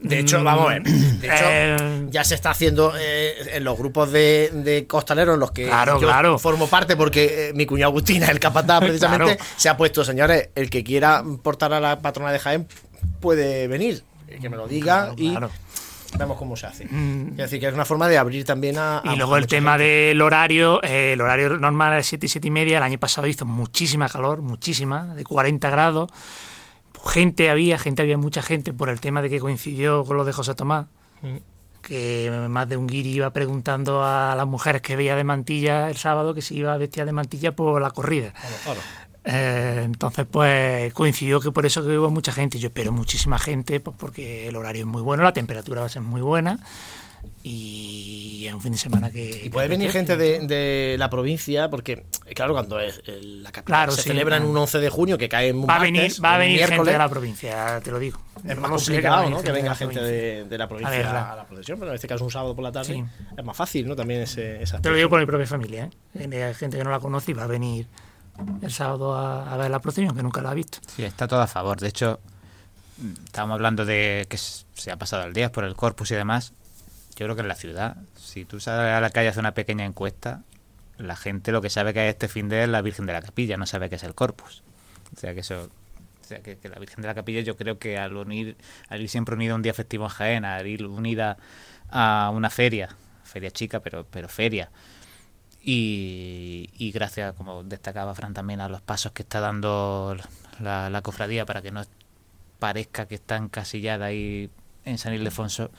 De 0.00 0.20
hecho, 0.20 0.38
Mm, 0.40 0.44
vamos 0.44 0.66
a 0.66 0.68
ver. 0.74 0.82
De 0.84 1.26
hecho, 1.26 1.44
eh, 1.48 2.06
ya 2.10 2.22
se 2.22 2.36
está 2.36 2.50
haciendo 2.52 2.92
eh, 2.96 3.34
en 3.56 3.64
los 3.64 3.76
grupos 3.76 4.12
de, 4.12 4.50
de 4.54 4.86
costaleros 4.86 5.34
en 5.34 5.40
los 5.40 5.50
que 5.50 5.66
Claro, 5.66 5.94
yo 6.00 6.06
claro. 6.06 6.38
formo 6.38 6.68
parte 6.68 6.96
porque 6.96 7.48
eh, 7.48 7.52
mi 7.52 7.66
cuñado 7.66 7.90
Agustina, 7.90 8.28
el 8.28 8.38
capataz, 8.38 8.78
precisamente, 8.84 9.36
Claro. 9.36 9.50
se 9.56 9.68
ha 9.68 9.76
puesto, 9.76 10.04
señores, 10.04 10.50
el 10.54 10.70
que 10.70 10.84
quiera 10.84 11.24
portar 11.42 11.72
a 11.72 11.80
la 11.80 12.00
patrona 12.00 12.30
de 12.30 12.38
Jaén 12.38 12.68
puede 13.20 13.66
venir. 13.66 14.04
Que 14.40 14.48
me 14.48 14.56
lo 14.56 14.68
diga 14.68 15.12
Claro, 15.16 15.50
y 15.50 15.69
vemos 16.18 16.36
cómo 16.36 16.56
se 16.56 16.66
hace. 16.66 16.84
Mm. 16.86 17.30
Es 17.30 17.36
decir, 17.36 17.60
que 17.60 17.68
es 17.68 17.74
una 17.74 17.84
forma 17.84 18.08
de 18.08 18.18
abrir 18.18 18.44
también 18.44 18.78
a. 18.78 18.98
a 18.98 19.14
Y 19.14 19.16
luego 19.16 19.36
el 19.36 19.46
tema 19.46 19.72
gente. 19.72 19.84
del 19.84 20.22
horario, 20.22 20.82
eh, 20.82 21.12
el 21.12 21.20
horario 21.20 21.56
normal 21.58 21.98
es 21.98 22.06
7 22.06 22.26
y 22.26 22.28
7 22.28 22.48
y 22.48 22.50
media, 22.50 22.78
el 22.78 22.82
año 22.82 22.98
pasado 22.98 23.26
hizo 23.26 23.46
muchísima 23.46 24.08
calor, 24.08 24.42
muchísima, 24.42 25.14
de 25.14 25.24
40 25.24 25.70
grados. 25.70 26.10
Gente 27.06 27.48
había, 27.48 27.78
gente 27.78 28.02
había 28.02 28.18
mucha 28.18 28.42
gente 28.42 28.72
por 28.72 28.90
el 28.90 29.00
tema 29.00 29.22
de 29.22 29.30
que 29.30 29.40
coincidió 29.40 30.04
con 30.04 30.16
lo 30.16 30.24
de 30.24 30.32
José 30.32 30.54
Tomás, 30.54 30.86
que 31.80 32.30
más 32.48 32.68
de 32.68 32.76
un 32.76 32.86
guiri 32.86 33.10
iba 33.10 33.30
preguntando 33.32 34.04
a 34.04 34.34
las 34.36 34.46
mujeres 34.46 34.82
que 34.82 34.96
veía 34.96 35.16
de 35.16 35.24
mantilla 35.24 35.88
el 35.88 35.96
sábado 35.96 36.34
que 36.34 36.42
si 36.42 36.56
iba 36.56 36.76
vestida 36.76 37.06
de 37.06 37.12
mantilla 37.12 37.52
por 37.56 37.80
la 37.80 37.90
corrida. 37.90 38.34
Claro. 38.64 38.80
Eh, 39.24 39.82
entonces, 39.84 40.26
pues 40.30 40.92
coincidió 40.94 41.40
que 41.40 41.50
por 41.52 41.66
eso 41.66 41.84
que 41.86 41.98
hubo 41.98 42.10
mucha 42.10 42.32
gente. 42.32 42.58
Yo 42.58 42.68
espero 42.68 42.90
muchísima 42.92 43.38
gente, 43.38 43.78
pues 43.80 43.96
porque 43.98 44.48
el 44.48 44.56
horario 44.56 44.82
es 44.82 44.86
muy 44.86 45.02
bueno, 45.02 45.22
la 45.22 45.32
temperatura 45.32 45.80
va 45.80 45.86
a 45.86 45.90
ser 45.90 46.02
muy 46.02 46.20
buena 46.22 46.58
y 47.42 48.44
es 48.46 48.54
un 48.54 48.60
fin 48.60 48.72
de 48.72 48.78
semana 48.78 49.10
que. 49.10 49.42
Y 49.44 49.48
puede 49.50 49.66
que 49.66 49.70
venir 49.70 49.90
gente 49.90 50.16
de, 50.16 50.40
de 50.46 50.96
la 50.98 51.08
provincia, 51.10 51.68
porque, 51.70 52.04
claro, 52.34 52.52
cuando 52.54 52.78
es 52.80 53.02
el- 53.06 53.42
la 53.42 53.50
capital 53.52 53.64
Claro, 53.64 53.92
se 53.92 54.02
sí, 54.02 54.08
celebra 54.08 54.36
en 54.36 54.44
un 54.44 54.56
11 54.56 54.78
de 54.78 54.88
junio 54.90 55.18
que 55.18 55.28
cae 55.28 55.48
en 55.48 55.56
un 55.58 55.62
Va 55.68 55.76
a 55.76 55.78
martes, 55.80 55.92
venir, 55.92 56.12
va 56.24 56.34
a 56.34 56.38
venir 56.38 56.66
gente 56.66 56.90
de 56.92 56.98
la 56.98 57.08
provincia, 57.08 57.80
te 57.82 57.90
lo 57.90 57.98
digo. 57.98 58.20
Es 58.46 58.56
más 58.58 58.70
complicado, 58.70 59.24
va 59.24 59.30
¿no? 59.30 59.38
a 59.38 59.42
Que 59.42 59.52
venga 59.52 59.74
gente 59.74 60.00
de, 60.00 60.44
de 60.44 60.58
la 60.58 60.66
provincia 60.68 60.96
verla. 60.96 61.32
a, 61.32 61.36
la 61.36 61.44
procesión, 61.46 61.78
pero 61.78 61.90
en 61.90 61.94
este 61.96 62.08
caso 62.08 62.24
un 62.24 62.30
sábado 62.30 62.54
por 62.54 62.64
la 62.64 62.72
tarde 62.72 62.94
Sí. 62.94 63.04
es 63.36 63.44
más 63.44 63.56
fácil, 63.56 63.86
¿no? 63.86 63.94
También 63.96 64.22
ese, 64.22 64.62
esa 64.62 64.80
Te 64.80 64.88
lo 64.90 64.96
digo 64.96 65.08
por 65.10 65.20
mi 65.20 65.26
propia 65.26 65.46
familia, 65.46 65.90
¿eh? 66.18 66.44
Hay 66.44 66.54
gente 66.54 66.78
que 66.78 66.84
no 66.84 66.90
la 66.90 67.00
conoce 67.00 67.32
y 67.32 67.34
va 67.34 67.44
a 67.44 67.46
venir 67.48 67.86
el 68.62 68.72
sábado 68.72 69.14
a, 69.14 69.56
ver 69.56 69.70
la 69.70 69.80
procesión, 69.80 70.14
que 70.14 70.22
nunca 70.22 70.40
la 70.40 70.50
ha 70.50 70.54
visto. 70.54 70.78
Sí, 70.86 71.04
está 71.04 71.26
todo 71.28 71.40
a 71.40 71.46
favor. 71.46 71.80
De 71.80 71.88
hecho, 71.88 72.20
estábamos 73.24 73.54
hablando 73.54 73.84
de 73.84 74.26
que 74.28 74.36
se 74.36 74.90
ha 74.90 74.96
pasado 74.96 75.24
el 75.24 75.32
día 75.32 75.52
por 75.52 75.64
el 75.64 75.74
corpus 75.74 76.10
y 76.10 76.14
demás. 76.14 76.52
Yo 77.16 77.26
creo 77.26 77.34
que 77.34 77.42
en 77.42 77.48
la 77.48 77.54
ciudad, 77.54 77.96
si 78.16 78.44
tú 78.44 78.60
sales 78.60 78.92
a 78.92 79.00
la 79.00 79.10
calle 79.10 79.28
a 79.28 79.30
hacer 79.30 79.40
una 79.40 79.52
pequeña 79.52 79.84
encuesta, 79.84 80.42
la 80.96 81.16
gente 81.16 81.52
lo 81.52 81.60
que 81.60 81.70
sabe 81.70 81.92
que 81.92 82.08
es 82.08 82.14
este 82.14 82.28
fin 82.28 82.48
de 82.48 82.62
es 82.64 82.68
la 82.68 82.82
Virgen 82.82 83.06
de 83.06 83.12
la 83.12 83.22
Capilla, 83.22 83.56
no 83.56 83.66
sabe 83.66 83.88
que 83.88 83.96
es 83.96 84.02
el 84.04 84.14
corpus. 84.14 84.62
O 85.16 85.20
sea 85.20 85.34
que 85.34 85.40
eso. 85.40 85.68
O 86.22 86.24
sea 86.30 86.40
que, 86.40 86.58
que 86.58 86.68
la 86.68 86.78
Virgen 86.78 87.02
de 87.02 87.08
la 87.08 87.14
Capilla 87.14 87.40
yo 87.40 87.56
creo 87.56 87.78
que 87.78 87.98
al 87.98 88.16
unir, 88.16 88.56
al 88.88 89.00
ir 89.00 89.08
siempre 89.08 89.34
unida 89.34 89.52
a 89.52 89.56
un 89.56 89.62
día 89.62 89.74
festivo 89.74 90.04
en 90.04 90.10
Jaén, 90.10 90.44
al 90.44 90.66
ir 90.66 90.86
unida 90.86 91.36
a 91.90 92.30
una 92.32 92.50
feria, 92.50 92.96
feria 93.24 93.50
chica, 93.50 93.80
pero, 93.80 94.06
pero 94.08 94.28
feria, 94.28 94.70
y, 95.62 96.90
gracias, 96.94 97.34
como 97.34 97.62
destacaba 97.62 98.14
Fran 98.14 98.34
también, 98.34 98.60
a 98.60 98.68
los 98.68 98.80
pasos 98.80 99.12
que 99.12 99.22
está 99.22 99.40
dando 99.40 100.16
la, 100.60 101.00
cofradía 101.02 101.44
para 101.44 101.62
que 101.62 101.70
no 101.70 101.82
parezca 102.58 103.06
que 103.06 103.14
está 103.16 103.36
encasillada 103.36 104.06
ahí 104.06 104.50
en 104.84 104.98
San 104.98 105.14
Ildefonso, 105.14 105.70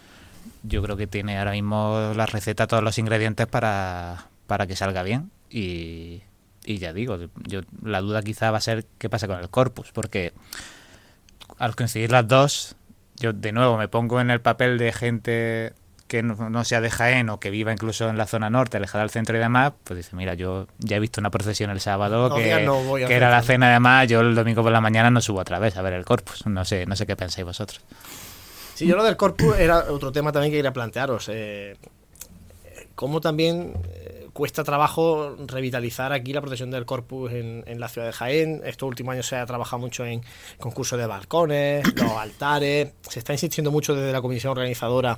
yo 0.63 0.82
creo 0.82 0.97
que 0.97 1.07
tiene 1.07 1.38
ahora 1.38 1.51
mismo 1.51 2.13
la 2.15 2.25
receta, 2.25 2.67
todos 2.67 2.84
los 2.84 2.97
ingredientes 2.97 3.47
para, 3.47 4.27
para 4.47 4.67
que 4.67 4.75
salga 4.75 5.03
bien. 5.03 5.32
Y, 5.49 6.21
y 6.63 6.77
ya 6.77 6.93
digo, 6.93 7.17
yo 7.47 7.61
la 7.84 8.01
duda 8.01 8.21
quizá 8.21 8.51
va 8.51 8.57
a 8.57 8.61
ser 8.61 8.86
qué 8.97 9.09
pasa 9.09 9.27
con 9.27 9.39
el 9.39 9.49
corpus, 9.49 9.91
porque 9.91 10.34
al 11.57 11.75
coincidir 11.75 12.11
las 12.11 12.27
dos, 12.27 12.75
yo 13.17 13.34
de 13.34 13.51
nuevo 13.51 13.77
me 13.77 13.88
pongo 13.88 14.21
en 14.21 14.32
el 14.32 14.41
papel 14.41 14.77
de 14.77 14.93
gente 14.93 15.73
que 16.12 16.24
no, 16.24 16.64
sea 16.66 16.82
de 16.82 16.89
Jaén 16.89 17.30
o 17.30 17.39
que 17.39 17.49
viva 17.49 17.72
incluso 17.72 18.09
en 18.09 18.18
la 18.18 18.28
zona 18.28 18.49
norte, 18.49 18.76
alejada 18.76 19.05
del 19.05 19.12
centro 19.12 19.38
y 19.38 19.39
demás, 19.39 19.72
pues 19.86 19.95
dice, 19.95 20.14
mira, 20.14 20.34
yo 20.34 20.68
ya 20.78 20.97
he 20.97 20.99
visto 20.99 21.22
una 21.22 21.32
procesión 21.32 21.70
el 21.70 21.80
sábado 21.80 22.36
que, 22.36 22.49
era 22.51 23.32
la 23.32 23.41
cena 23.41 23.70
además, 23.70 24.09
yo 24.09 24.20
el 24.20 24.36
domingo 24.36 24.62
por 24.62 24.74
la 24.74 24.82
mañana 24.82 25.09
no 25.09 25.22
subo 25.22 25.39
otra 25.39 25.57
vez 25.57 25.78
a 25.78 25.82
ver 25.82 25.93
el 25.93 26.03
corpus, 26.03 26.45
no 26.47 26.66
sé, 26.66 26.86
no 26.86 26.97
sé 26.97 27.05
qué 27.07 27.16
pensáis 27.16 27.45
vosotros. 27.45 27.80
Sí, 28.76 28.86
yo 28.88 28.97
lo 28.97 29.05
del 29.05 29.16
corpus 29.16 29.57
era 29.57 29.86
otro 29.89 30.12
tema 30.12 30.34
también 30.34 30.51
que 30.51 30.57
quería 30.57 30.74
plantearos. 30.74 31.30
Eh, 31.32 31.78
cómo 32.93 33.22
también 33.22 33.74
eh, 33.88 34.28
cuesta 34.34 34.66
trabajo 34.66 35.38
revitalizar 35.47 36.12
aquí 36.12 36.34
la 36.34 36.41
protección 36.41 36.72
del 36.72 36.86
corpus 36.86 37.32
en, 37.32 37.64
en, 37.68 37.80
la 37.80 37.88
ciudad 37.88 38.07
de 38.07 38.14
Jaén. 38.14 38.62
Estos 38.66 38.88
últimos 38.89 39.14
años 39.14 39.28
se 39.28 39.38
ha 39.38 39.45
trabajado 39.45 39.80
mucho 39.80 40.05
en 40.05 40.22
concursos 40.59 40.99
de 40.99 41.05
balcones, 41.05 41.86
los 41.95 42.12
altares. 42.12 42.91
Se 43.07 43.20
está 43.20 43.32
insistiendo 43.32 43.72
mucho 43.72 43.95
desde 43.95 44.12
la 44.12 44.22
comisión 44.22 44.51
organizadora 44.51 45.18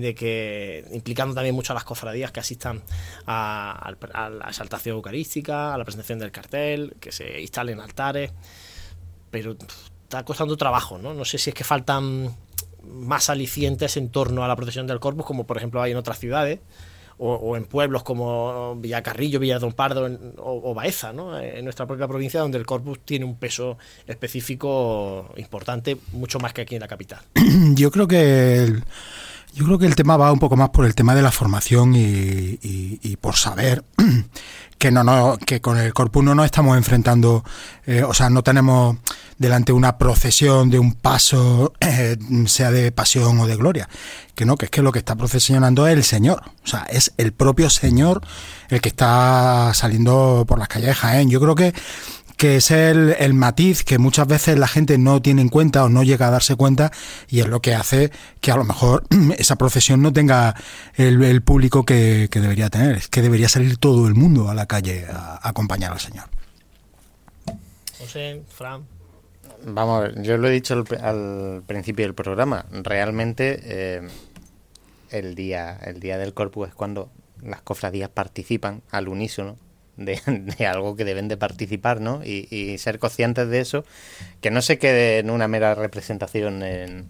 de 0.00 0.14
que 0.14 0.84
implicando 0.92 1.34
también 1.34 1.54
mucho 1.54 1.72
a 1.72 1.74
las 1.74 1.84
cofradías 1.84 2.32
que 2.32 2.40
asistan 2.40 2.82
a, 3.26 3.94
la 4.12 4.48
exaltación 4.48 4.96
eucarística, 4.96 5.74
a 5.74 5.78
la 5.78 5.84
presentación 5.84 6.18
del 6.18 6.30
cartel, 6.30 6.96
que 7.00 7.12
se 7.12 7.40
instalen 7.40 7.80
altares, 7.80 8.32
pero 9.30 9.56
está 10.04 10.24
costando 10.24 10.56
trabajo, 10.56 10.98
¿no? 10.98 11.14
No 11.14 11.24
sé 11.24 11.38
si 11.38 11.50
es 11.50 11.54
que 11.54 11.64
faltan 11.64 12.36
más 12.82 13.30
alicientes 13.30 13.96
en 13.96 14.10
torno 14.10 14.44
a 14.44 14.48
la 14.48 14.56
protección 14.56 14.86
del 14.86 15.00
corpus, 15.00 15.26
como 15.26 15.46
por 15.46 15.56
ejemplo 15.56 15.82
hay 15.82 15.92
en 15.92 15.98
otras 15.98 16.18
ciudades, 16.18 16.60
o, 17.18 17.56
en 17.56 17.64
pueblos 17.64 18.02
como 18.02 18.76
Villacarrillo, 18.76 19.40
Villa 19.40 19.58
Don 19.58 19.72
Pardo 19.72 20.06
o, 20.36 20.74
Baeza, 20.74 21.12
¿no? 21.12 21.38
en 21.38 21.64
nuestra 21.64 21.86
propia 21.86 22.06
provincia, 22.06 22.40
donde 22.40 22.58
el 22.58 22.66
corpus 22.66 23.00
tiene 23.04 23.24
un 23.24 23.36
peso 23.36 23.78
específico 24.06 25.32
importante, 25.36 25.96
mucho 26.12 26.38
más 26.38 26.52
que 26.52 26.62
aquí 26.62 26.74
en 26.74 26.82
la 26.82 26.88
capital. 26.88 27.20
Yo 27.74 27.90
creo 27.90 28.06
que 28.06 28.74
yo 29.56 29.64
creo 29.64 29.78
que 29.78 29.86
el 29.86 29.96
tema 29.96 30.18
va 30.18 30.30
un 30.32 30.38
poco 30.38 30.54
más 30.54 30.68
por 30.68 30.84
el 30.84 30.94
tema 30.94 31.14
de 31.14 31.22
la 31.22 31.32
formación 31.32 31.94
y, 31.96 33.16
por 33.22 33.36
saber 33.36 33.82
que 34.78 34.90
no, 34.90 35.02
no 35.02 35.38
que 35.38 35.62
con 35.62 35.78
el 35.78 35.94
corpus 35.94 36.22
no 36.22 36.34
nos 36.34 36.44
estamos 36.44 36.76
enfrentando, 36.76 37.42
eh, 37.86 38.02
o 38.02 38.12
sea, 38.12 38.28
no 38.28 38.42
tenemos 38.42 38.98
delante 39.38 39.72
una 39.72 39.96
procesión 39.96 40.68
de 40.68 40.78
un 40.78 40.92
paso, 40.92 41.72
sea 42.46 42.70
de 42.70 42.92
pasión 42.92 43.40
o 43.40 43.46
de 43.46 43.56
gloria, 43.56 43.88
que 44.34 44.44
no, 44.44 44.58
que 44.58 44.66
es 44.66 44.70
que 44.70 44.82
lo 44.82 44.92
que 44.92 44.98
está 44.98 45.16
procesionando 45.16 45.86
es 45.86 45.94
el 45.94 46.04
Señor, 46.04 46.42
o 46.62 46.66
sea, 46.66 46.86
es 46.90 47.14
el 47.16 47.32
propio 47.32 47.70
Señor 47.70 48.20
el 48.68 48.82
que 48.82 48.90
está 48.90 49.72
saliendo 49.72 50.44
por 50.46 50.58
las 50.58 50.68
calles 50.68 50.88
de 50.88 50.94
Jaén. 50.94 51.30
Yo 51.30 51.40
creo 51.40 51.54
que 51.54 51.72
que 52.36 52.56
es 52.56 52.70
el, 52.70 53.34
matiz 53.34 53.82
que 53.82 53.98
muchas 53.98 54.26
veces 54.26 54.58
la 54.58 54.68
gente 54.68 54.98
no 54.98 55.22
tiene 55.22 55.42
en 55.42 55.48
cuenta 55.48 55.84
o 55.84 55.88
no 55.88 56.02
llega 56.02 56.28
a 56.28 56.30
darse 56.30 56.54
cuenta 56.54 56.92
y 57.28 57.40
es 57.40 57.46
lo 57.46 57.60
que 57.60 57.74
hace 57.74 58.10
que 58.40 58.52
a 58.52 58.56
lo 58.56 58.64
mejor 58.64 59.04
esa 59.38 59.56
procesión 59.56 60.02
no 60.02 60.12
tenga 60.12 60.54
el, 60.94 61.42
público 61.42 61.84
que, 61.84 62.28
debería 62.30 62.68
tener. 62.68 62.96
Es 62.96 63.08
que 63.08 63.22
debería 63.22 63.48
salir 63.48 63.78
todo 63.78 64.06
el 64.06 64.14
mundo 64.14 64.50
a 64.50 64.54
la 64.54 64.66
calle 64.66 65.06
a, 65.10 65.40
acompañar 65.42 65.92
al 65.92 66.00
Señor. 66.00 66.26
José, 67.98 68.42
Fran. 68.48 68.84
Vamos 69.64 69.98
a 69.98 70.00
ver, 70.02 70.22
yo 70.22 70.36
lo 70.36 70.48
he 70.48 70.50
dicho 70.50 70.84
al, 71.00 71.62
principio 71.66 72.04
del 72.04 72.14
programa. 72.14 72.66
Realmente 72.70 73.60
eh, 73.62 74.08
el, 75.10 75.34
día, 75.34 75.78
el 75.82 76.00
día 76.00 76.18
del 76.18 76.34
Corpus 76.34 76.68
es 76.68 76.74
cuando 76.74 77.10
las 77.42 77.62
cofradías 77.62 78.10
participan 78.10 78.82
al 78.90 79.08
unísono 79.08 79.56
de, 80.56 80.66
algo 80.66 80.96
que 80.96 81.04
deben 81.04 81.28
de 81.28 81.36
participar, 81.36 82.00
¿no? 82.00 82.22
Y, 82.24 82.76
ser 82.78 82.98
conscientes 82.98 83.48
de 83.48 83.60
eso, 83.60 83.84
que 84.40 84.50
no 84.50 84.62
se 84.62 84.78
quede 84.78 85.18
en 85.18 85.30
una 85.30 85.48
mera 85.48 85.74
representación 85.74 86.62
en 86.62 87.08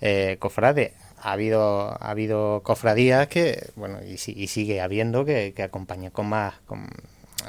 eh, 0.00 0.36
cofrade. 0.38 0.94
Ha 1.20 1.32
habido, 1.32 1.90
ha 2.00 2.10
habido 2.10 2.62
cofradías 2.62 3.26
que, 3.26 3.70
bueno, 3.74 3.98
y, 4.04 4.18
sigue 4.18 4.80
habiendo 4.80 5.24
que, 5.24 5.52
que 5.54 5.64
acompañan 5.64 6.12
con 6.12 6.28
más, 6.28 6.54
con, 6.66 6.88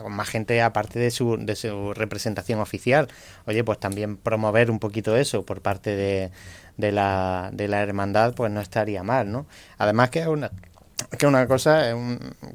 más 0.09 0.27
gente 0.27 0.61
aparte 0.61 0.97
de 0.99 1.11
su, 1.11 1.37
de 1.37 1.55
su 1.55 1.93
representación 1.93 2.59
oficial. 2.59 3.07
Oye, 3.45 3.63
pues 3.63 3.79
también 3.79 4.17
promover 4.17 4.71
un 4.71 4.79
poquito 4.79 5.15
eso 5.15 5.45
por 5.45 5.61
parte 5.61 5.95
de, 5.95 6.31
de, 6.77 6.91
la, 6.91 7.49
de 7.53 7.67
la 7.67 7.81
hermandad, 7.81 8.33
pues 8.33 8.51
no 8.51 8.61
estaría 8.61 9.03
mal, 9.03 9.31
¿no? 9.31 9.45
Además 9.77 10.09
que 10.09 10.19
es 10.19 10.27
una, 10.27 10.51
que 11.17 11.27
una 11.27 11.47
cosa 11.47 11.95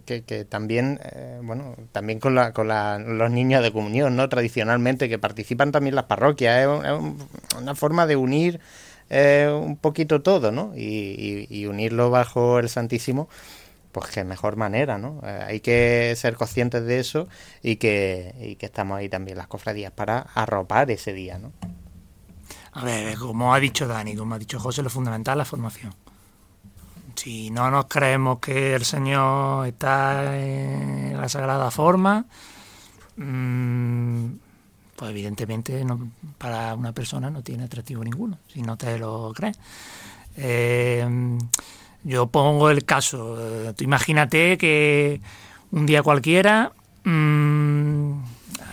que, 0.05 0.23
que 0.23 0.45
también 0.45 1.01
eh, 1.03 1.41
bueno 1.43 1.77
también 1.93 2.21
con, 2.21 2.35
la, 2.35 2.53
con 2.53 2.69
la, 2.69 2.99
los 2.99 3.31
niños 3.31 3.63
de 3.63 3.73
comunión 3.73 4.17
no 4.17 4.29
tradicionalmente 4.29 5.09
que 5.09 5.19
participan 5.19 5.73
también 5.73 5.95
las 5.95 6.05
parroquias 6.05 6.67
es, 6.85 7.59
una 7.59 7.75
forma 7.75 8.07
de 8.07 8.17
unir 8.17 8.61
eh, 9.11 9.51
un 9.53 9.77
poquito 9.77 10.23
todo 10.23 10.53
no 10.53 10.73
y, 10.77 11.67
unirlo 11.67 12.11
bajo 12.11 12.59
el 12.59 12.69
Santísimo 12.69 13.29
pues 13.93 14.11
que 14.11 14.25
mejor 14.25 14.57
manera 14.57 14.99
no 14.99 15.21
eh, 15.25 15.45
hay 15.47 15.61
que 15.61 16.15
ser 16.17 16.35
conscientes 16.35 16.85
de 16.85 17.01
eso 17.01 17.29
y 17.63 17.77
que, 17.77 18.35
y 18.41 18.57
que 18.57 18.67
estamos 18.67 18.99
ahí 18.99 19.09
también 19.09 19.39
las 19.39 19.47
cofradías 19.47 19.93
para 19.93 20.21
arropar 20.35 20.91
ese 20.91 21.13
día 21.13 21.39
no 21.39 21.53
a 22.73 22.85
ver 22.85 23.17
como 23.17 23.55
ha 23.55 23.61
dicho 23.61 23.87
Dani 23.87 24.15
como 24.17 24.35
ha 24.35 24.39
dicho 24.39 24.59
José 24.59 24.83
lo 24.83 24.91
fundamental 24.91 25.39
la 25.39 25.45
formación 25.45 26.04
si 27.25 27.51
no 27.51 27.71
nos 27.71 27.87
creemos 27.87 28.39
que 28.39 28.75
el 28.75 28.85
Señor 28.85 29.67
está 29.67 30.39
en 30.39 31.19
la 31.19 31.27
sagrada 31.31 31.71
forma, 31.71 32.27
mm, 33.17 34.27
pues 34.95 35.11
evidentemente 35.11 35.83
para 36.37 36.75
una 36.75 36.93
persona 36.93 37.31
no 37.31 37.41
tiene 37.41 37.65
atractivo 37.65 38.05
ninguno, 38.05 38.41
si 38.53 38.61
no 38.61 38.77
te 38.77 38.99
lo 38.99 39.33
crees. 39.35 39.59
Eh, 40.37 41.39
yo 42.03 42.27
pongo 42.27 42.69
el 42.69 42.85
caso, 42.85 43.39
eh, 43.41 43.73
tú 43.73 43.85
imagínate 43.85 44.59
que 44.59 45.23
un 45.71 45.87
día 45.87 46.03
cualquiera 46.03 46.73
mm, 47.05 48.19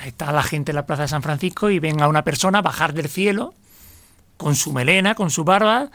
está 0.06 0.34
la 0.34 0.43
gente 0.43 0.74
en 0.74 0.76
la 0.76 0.86
Plaza 0.86 1.04
de 1.04 1.08
San 1.08 1.24
Francisco 1.24 1.70
y 1.70 1.80
venga 1.80 2.10
una 2.10 2.26
persona 2.26 2.62
bajar 2.62 2.91
del 2.93 3.08
cielo 3.08 3.54
con 4.36 4.58
su 4.58 4.74
melena, 4.74 5.16
con 5.16 5.30
su 5.30 5.45
barba, 5.45 5.89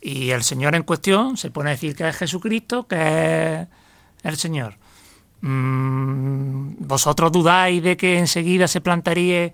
y 0.00 0.30
el 0.30 0.42
Señor 0.42 0.74
en 0.74 0.82
cuestión 0.82 1.36
se 1.36 1.50
pone 1.50 1.70
a 1.70 1.72
decir 1.72 1.96
que 1.96 2.08
es 2.08 2.16
Jesucristo, 2.16 2.86
que 2.86 3.62
es 3.62 3.68
el 4.22 4.36
Señor. 4.36 4.74
Mm, 5.40 6.86
¿Vosotros 6.86 7.32
dudáis 7.32 7.82
de 7.82 7.96
que 7.96 8.18
enseguida 8.18 8.68
se 8.68 8.80
plantaría 8.80 9.52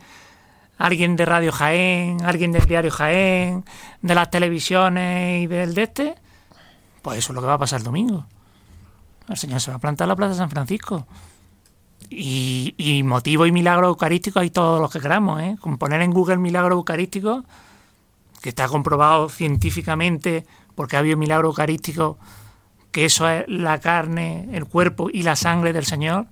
alguien 0.78 1.16
de 1.16 1.24
Radio 1.24 1.52
Jaén, 1.52 2.22
alguien 2.24 2.52
del 2.52 2.66
diario 2.66 2.90
Jaén, 2.90 3.64
de 4.02 4.14
las 4.14 4.30
televisiones 4.30 5.44
y 5.44 5.46
del 5.46 5.74
de 5.74 5.82
este? 5.82 6.14
Pues 7.02 7.18
eso 7.18 7.32
es 7.32 7.34
lo 7.34 7.40
que 7.40 7.46
va 7.46 7.54
a 7.54 7.58
pasar 7.58 7.80
el 7.80 7.84
domingo. 7.84 8.26
El 9.28 9.36
Señor 9.36 9.60
se 9.60 9.70
va 9.70 9.78
a 9.78 9.80
plantar 9.80 10.06
en 10.06 10.10
la 10.10 10.16
Plaza 10.16 10.32
de 10.32 10.38
San 10.38 10.50
Francisco. 10.50 11.06
Y, 12.10 12.74
y 12.76 13.02
motivo 13.02 13.46
y 13.46 13.52
milagro 13.52 13.88
eucarístico 13.88 14.38
hay 14.38 14.50
todos 14.50 14.80
los 14.80 14.90
que 14.92 15.00
queramos. 15.00 15.40
¿eh? 15.40 15.56
Con 15.60 15.78
poner 15.78 16.02
en 16.02 16.12
Google 16.12 16.36
milagro 16.36 16.74
eucarístico 16.74 17.44
que 18.44 18.50
está 18.50 18.68
comprobado 18.68 19.30
científicamente, 19.30 20.44
porque 20.74 20.96
ha 20.96 20.98
habido 20.98 21.16
milagro 21.16 21.48
eucarístico, 21.48 22.18
que 22.92 23.06
eso 23.06 23.26
es 23.26 23.48
la 23.48 23.80
carne, 23.80 24.50
el 24.52 24.66
cuerpo 24.66 25.08
y 25.10 25.22
la 25.22 25.34
sangre 25.34 25.72
del 25.72 25.86
Señor, 25.86 26.26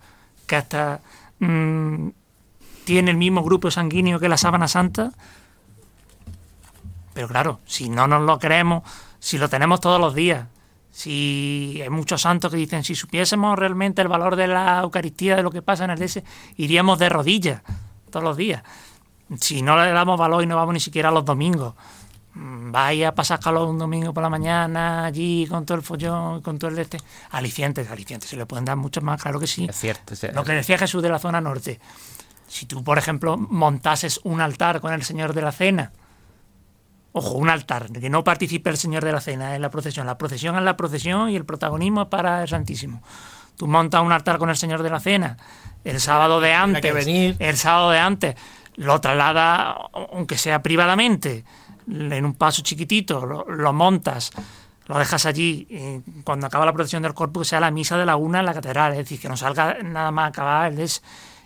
que 0.46 0.56
hasta 0.56 1.00
mm, 1.38 2.08
tiene 2.84 3.12
el 3.12 3.16
mismo 3.16 3.42
grupo 3.42 3.70
sanguíneo 3.70 4.20
que 4.20 4.28
la 4.28 4.36
sábana 4.36 4.68
santa. 4.68 5.12
Pero 7.14 7.28
claro, 7.28 7.60
si 7.64 7.88
no 7.88 8.06
nos 8.06 8.20
lo 8.24 8.38
creemos, 8.38 8.82
si 9.18 9.38
lo 9.38 9.48
tenemos 9.48 9.80
todos 9.80 9.98
los 9.98 10.14
días, 10.14 10.48
si 10.90 11.80
hay 11.82 11.88
muchos 11.88 12.20
santos 12.20 12.50
que 12.50 12.58
dicen, 12.58 12.84
si 12.84 12.94
supiésemos 12.94 13.58
realmente 13.58 14.02
el 14.02 14.08
valor 14.08 14.36
de 14.36 14.48
la 14.48 14.80
Eucaristía, 14.80 15.34
de 15.34 15.42
lo 15.42 15.50
que 15.50 15.62
pasa 15.62 15.86
en 15.86 15.92
el 15.92 15.98
DS, 15.98 16.22
iríamos 16.58 16.98
de 16.98 17.08
rodillas 17.08 17.62
todos 18.10 18.22
los 18.22 18.36
días. 18.36 18.62
Si 19.40 19.62
no 19.62 19.82
le 19.82 19.92
damos 19.92 20.18
valor 20.18 20.42
y 20.42 20.46
no 20.46 20.56
vamos 20.56 20.74
ni 20.74 20.80
siquiera 20.80 21.08
a 21.08 21.12
los 21.12 21.24
domingos, 21.24 21.74
vaya 22.34 23.08
a 23.08 23.14
pasar 23.14 23.40
calor 23.40 23.68
un 23.68 23.78
domingo 23.78 24.14
por 24.14 24.22
la 24.22 24.30
mañana 24.30 25.04
allí 25.04 25.46
con 25.46 25.66
todo 25.66 25.76
el 25.76 25.82
follón, 25.82 26.40
con 26.40 26.58
todo 26.58 26.70
el 26.70 26.78
este. 26.78 26.98
Alicientes, 27.30 27.90
alicientes, 27.90 28.30
se 28.30 28.36
le 28.36 28.46
pueden 28.46 28.64
dar 28.64 28.76
muchos 28.76 29.02
más, 29.02 29.20
claro 29.20 29.38
que 29.38 29.46
sí. 29.46 29.66
Es 29.68 29.76
cierto. 29.76 30.14
Lo 30.32 30.44
que 30.44 30.52
decía 30.52 30.78
Jesús 30.78 31.02
de 31.02 31.08
la 31.08 31.18
zona 31.18 31.40
norte. 31.40 31.80
Si 32.48 32.66
tú, 32.66 32.84
por 32.84 32.98
ejemplo, 32.98 33.36
montases 33.36 34.20
un 34.24 34.40
altar 34.40 34.80
con 34.80 34.92
el 34.92 35.02
Señor 35.02 35.32
de 35.32 35.42
la 35.42 35.52
Cena, 35.52 35.92
ojo, 37.12 37.34
un 37.34 37.48
altar, 37.48 37.88
de 37.88 38.00
que 38.00 38.10
no 38.10 38.24
participe 38.24 38.70
el 38.70 38.76
Señor 38.76 39.04
de 39.04 39.12
la 39.12 39.20
Cena 39.20 39.54
en 39.54 39.62
la 39.62 39.70
procesión. 39.70 40.06
La 40.06 40.18
procesión 40.18 40.56
es 40.56 40.62
la 40.62 40.76
procesión 40.76 41.30
y 41.30 41.36
el 41.36 41.44
protagonismo 41.44 42.02
es 42.02 42.08
para 42.08 42.42
el 42.42 42.48
Santísimo. 42.48 43.02
Tú 43.56 43.66
montas 43.66 44.02
un 44.02 44.12
altar 44.12 44.38
con 44.38 44.50
el 44.50 44.56
Señor 44.56 44.82
de 44.82 44.90
la 44.90 45.00
Cena 45.00 45.36
el 45.84 46.00
sábado 46.00 46.40
de 46.40 46.54
antes, 46.54 47.06
el 47.38 47.56
sábado 47.56 47.90
de 47.90 47.98
antes, 47.98 48.36
lo 48.76 49.00
traslada, 49.00 49.76
aunque 50.12 50.38
sea 50.38 50.62
privadamente, 50.62 51.44
en 51.88 52.24
un 52.24 52.34
paso 52.34 52.62
chiquitito, 52.62 53.24
lo, 53.26 53.72
montas, 53.72 54.30
lo 54.86 54.98
dejas 54.98 55.26
allí, 55.26 55.66
y 55.68 56.22
cuando 56.22 56.46
acaba 56.46 56.66
la 56.66 56.72
procesión 56.72 57.02
del 57.02 57.14
que 57.14 57.44
sea 57.44 57.60
la 57.60 57.70
misa 57.70 57.96
de 57.96 58.06
la 58.06 58.16
una 58.16 58.40
en 58.40 58.46
la 58.46 58.54
catedral, 58.54 58.92
es 58.92 58.98
decir, 58.98 59.20
que 59.20 59.28
no 59.28 59.36
salga 59.36 59.78
nada 59.82 60.10
más 60.10 60.28
acabar 60.28 60.72
el 60.72 60.78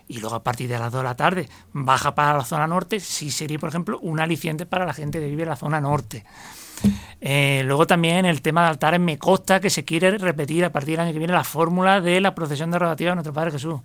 y 0.09 0.19
luego 0.19 0.37
a 0.37 0.43
partir 0.43 0.69
de 0.69 0.79
las 0.79 0.93
2 0.93 1.01
de 1.01 1.05
la 1.05 1.17
tarde 1.17 1.49
baja 1.73 2.15
para 2.15 2.37
la 2.37 2.45
zona 2.45 2.67
norte, 2.67 3.01
sí 3.01 3.31
sería, 3.31 3.59
por 3.59 3.69
ejemplo, 3.69 3.99
un 4.01 4.21
aliciente 4.21 4.67
para 4.67 4.87
la 4.87 4.95
gente 4.95 5.19
que 5.19 5.27
vive 5.27 5.43
en 5.43 5.49
la 5.49 5.57
zona 5.57 5.81
norte. 5.81 6.25
Eh, 7.21 7.63
luego 7.65 7.87
también 7.87 8.27
el 8.27 8.43
tema 8.43 8.63
de 8.63 8.69
altares 8.69 9.01
me 9.01 9.19
consta 9.19 9.61
que 9.61 9.71
se 9.71 9.85
quiere 9.85 10.17
repetir 10.19 10.65
a 10.65 10.71
partir 10.71 10.93
del 10.93 11.07
año 11.07 11.13
que 11.13 11.19
viene 11.19 11.33
la 11.33 11.45
fórmula 11.45 12.01
de 12.01 12.21
la 12.21 12.35
procesión 12.35 12.71
de 12.71 12.79
rogativa 12.79 13.11
de 13.11 13.17
nuestro 13.17 13.33
Padre 13.33 13.53
Jesús. 13.53 13.81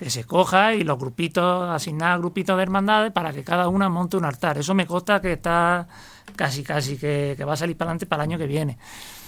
Que 0.00 0.10
se 0.10 0.24
coja 0.24 0.74
y 0.74 0.82
los 0.82 0.98
grupitos, 0.98 1.68
asignar 1.68 2.18
grupitos 2.18 2.56
de 2.56 2.62
hermandades 2.62 3.12
para 3.12 3.32
que 3.32 3.44
cada 3.44 3.68
una 3.68 3.88
monte 3.88 4.16
un 4.16 4.24
altar. 4.24 4.56
Eso 4.58 4.74
me 4.74 4.86
consta 4.86 5.20
que 5.20 5.34
está 5.34 5.86
casi, 6.34 6.62
casi 6.62 6.96
que, 6.96 7.34
que 7.36 7.44
va 7.44 7.52
a 7.52 7.56
salir 7.56 7.76
para 7.76 7.90
adelante 7.90 8.06
para 8.06 8.24
el 8.24 8.30
año 8.30 8.38
que 8.38 8.46
viene. 8.46 8.78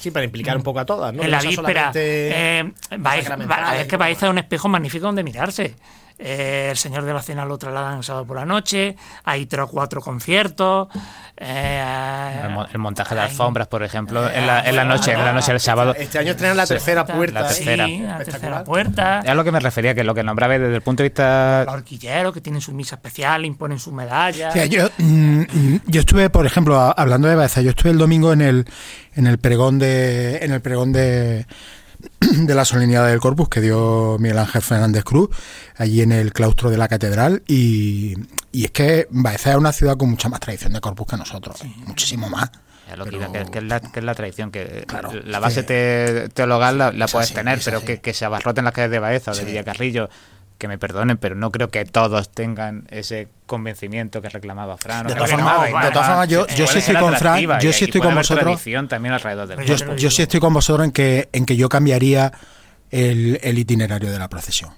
Sí, 0.00 0.10
para 0.10 0.24
implicar 0.24 0.56
un 0.56 0.62
poco 0.62 0.80
a 0.80 0.86
todas, 0.86 1.12
¿no? 1.12 1.22
en 1.22 1.30
la 1.30 1.40
víspera. 1.40 1.92
Eh, 1.94 2.72
es 2.90 3.86
que 3.86 3.96
Baeza 3.98 4.26
es 4.26 4.30
un 4.30 4.38
espejo 4.38 4.68
magnífico 4.68 5.06
donde 5.06 5.22
mirarse. 5.22 5.76
Eh, 6.18 6.68
el 6.70 6.76
Señor 6.76 7.04
de 7.04 7.12
la 7.12 7.22
Cena 7.22 7.44
lo 7.44 7.58
trasladan 7.58 7.98
el 7.98 8.04
sábado 8.04 8.24
por 8.26 8.36
la 8.36 8.44
noche. 8.46 8.96
Hay 9.24 9.46
tres 9.46 9.64
o 9.64 9.68
cuatro 9.68 10.00
conciertos. 10.00 10.88
eh, 11.36 12.40
El, 12.44 12.50
mo- 12.50 12.66
el 12.72 12.78
montaje 12.78 13.14
de 13.14 13.20
alfombras, 13.22 13.66
por 13.68 13.82
ejemplo, 13.82 14.28
en 14.30 14.46
la, 14.46 14.60
en 14.68 14.76
la 14.76 14.84
noche, 14.84 15.12
en 15.12 15.24
la 15.24 15.32
noche 15.32 15.52
del 15.52 15.60
sábado. 15.60 15.94
Este 15.96 16.18
año 16.18 16.30
estrenan 16.32 16.56
la 16.56 16.66
tercera 16.66 17.04
puerta. 17.04 17.40
La 17.40 17.46
¿eh? 17.46 17.54
tercera. 17.54 17.86
Sí, 17.86 17.98
la 18.00 18.18
tercera 18.18 18.64
puerta. 18.64 19.20
Es 19.20 19.28
a 19.30 19.34
lo 19.34 19.44
que 19.44 19.52
me 19.52 19.60
refería, 19.60 19.94
que 19.94 20.04
lo 20.04 20.14
que 20.14 20.22
nombraba 20.22 20.58
desde 20.58 20.74
el 20.74 20.82
punto 20.82 21.02
de 21.02 21.08
vista 21.08 21.64
Los 21.64 21.74
horquilleros 21.74 22.32
que 22.32 22.40
tienen 22.40 22.60
su 22.60 22.72
misa 22.72 22.96
especial, 22.96 23.44
imponen 23.44 23.78
su 23.78 23.92
medalla. 23.92 24.50
O 24.50 24.52
sea, 24.52 24.66
yo, 24.66 24.88
mm, 24.98 25.42
yo 25.86 26.00
estuve, 26.00 26.30
por 26.30 26.46
ejemplo, 26.46 26.94
hablando 26.96 27.28
de 27.28 27.34
Baeza, 27.34 27.60
yo 27.62 27.70
estuve 27.70 27.90
el 27.92 27.98
domingo 27.98 28.32
en 28.32 28.40
el, 28.42 28.66
en 29.14 29.26
el 29.26 29.38
pregón 29.38 29.78
de, 29.78 30.38
en 30.38 30.52
el 30.52 30.60
pregón 30.60 30.92
de, 30.92 31.46
de 32.20 32.54
la 32.54 32.64
solemnidad 32.64 33.06
del 33.06 33.20
Corpus 33.20 33.48
que 33.48 33.60
dio 33.60 34.16
Miguel 34.18 34.38
Ángel 34.38 34.62
Fernández 34.62 35.04
Cruz, 35.04 35.30
allí 35.82 36.00
en 36.02 36.12
el 36.12 36.32
claustro 36.32 36.70
de 36.70 36.76
la 36.78 36.88
catedral, 36.88 37.42
y, 37.46 38.14
y 38.52 38.64
es 38.64 38.70
que 38.70 39.06
Baeza 39.10 39.50
es 39.50 39.56
una 39.56 39.72
ciudad 39.72 39.96
con 39.96 40.10
mucha 40.10 40.28
más 40.28 40.40
tradición 40.40 40.72
de 40.72 40.80
Corpus 40.80 41.06
que 41.06 41.16
nosotros, 41.16 41.62
muchísimo 41.86 42.28
más. 42.28 42.50
Lo 42.96 43.04
que, 43.06 43.12
Pero- 43.16 43.32
que- 43.32 43.50
que 43.50 43.58
es 43.58 43.64
la, 43.64 43.80
que 43.80 43.98
es 44.00 44.04
la 44.04 44.14
tradición, 44.14 44.50
que 44.50 44.84
Claro, 44.86 45.12
la 45.24 45.38
base 45.38 45.62
te- 45.62 46.28
teologal 46.30 46.76
la, 46.76 46.92
la 46.92 47.06
es 47.06 47.12
puedes 47.12 47.28
así, 47.28 47.34
tener, 47.34 47.58
pero 47.64 47.82
que, 47.82 48.00
que 48.00 48.12
se 48.12 48.24
abarroten 48.26 48.64
las 48.64 48.74
calles 48.74 48.90
de 48.90 48.98
Baeza 48.98 49.30
o 49.30 49.34
de 49.34 49.40
Sí. 49.40 49.46
Villacarrillo, 49.46 50.10
que 50.58 50.68
me 50.68 50.76
perdonen, 50.78 51.16
pero 51.16 51.34
no 51.34 51.50
creo 51.50 51.70
que 51.70 51.84
todos 51.86 52.30
tengan 52.30 52.84
ese 52.90 53.28
convencimiento 53.46 54.20
que 54.20 54.28
reclamaba 54.28 54.76
Fran. 54.76 55.06
De 55.06 55.14
todas 55.14 55.30
formas- 55.30 56.28
yo- 56.28 56.46
Eh, 56.46 56.54
yo 56.56 56.66
sí 56.66 56.78
estoy 56.80 56.96
con 56.96 57.14
Fran, 57.16 57.40
yo 57.60 57.70
y- 57.70 57.72
sí 57.72 57.84
estoy 57.86 58.00
con 58.02 58.14
vosotros. 58.14 58.60
también 58.88 59.14
alrededor 59.14 59.48
del 59.48 59.64
Yo, 59.64 59.74
yo 59.76 59.94
digo. 59.94 60.10
sí 60.10 60.22
estoy 60.22 60.40
con 60.40 60.52
vosotros 60.52 60.84
en 60.84 60.92
que, 60.92 61.30
en 61.32 61.46
que 61.46 61.56
yo 61.56 61.68
cambiaría 61.70 62.30
el, 62.90 63.40
el 63.42 63.58
itinerario 63.58 64.10
de 64.12 64.18
la 64.18 64.28
procesión. 64.28 64.70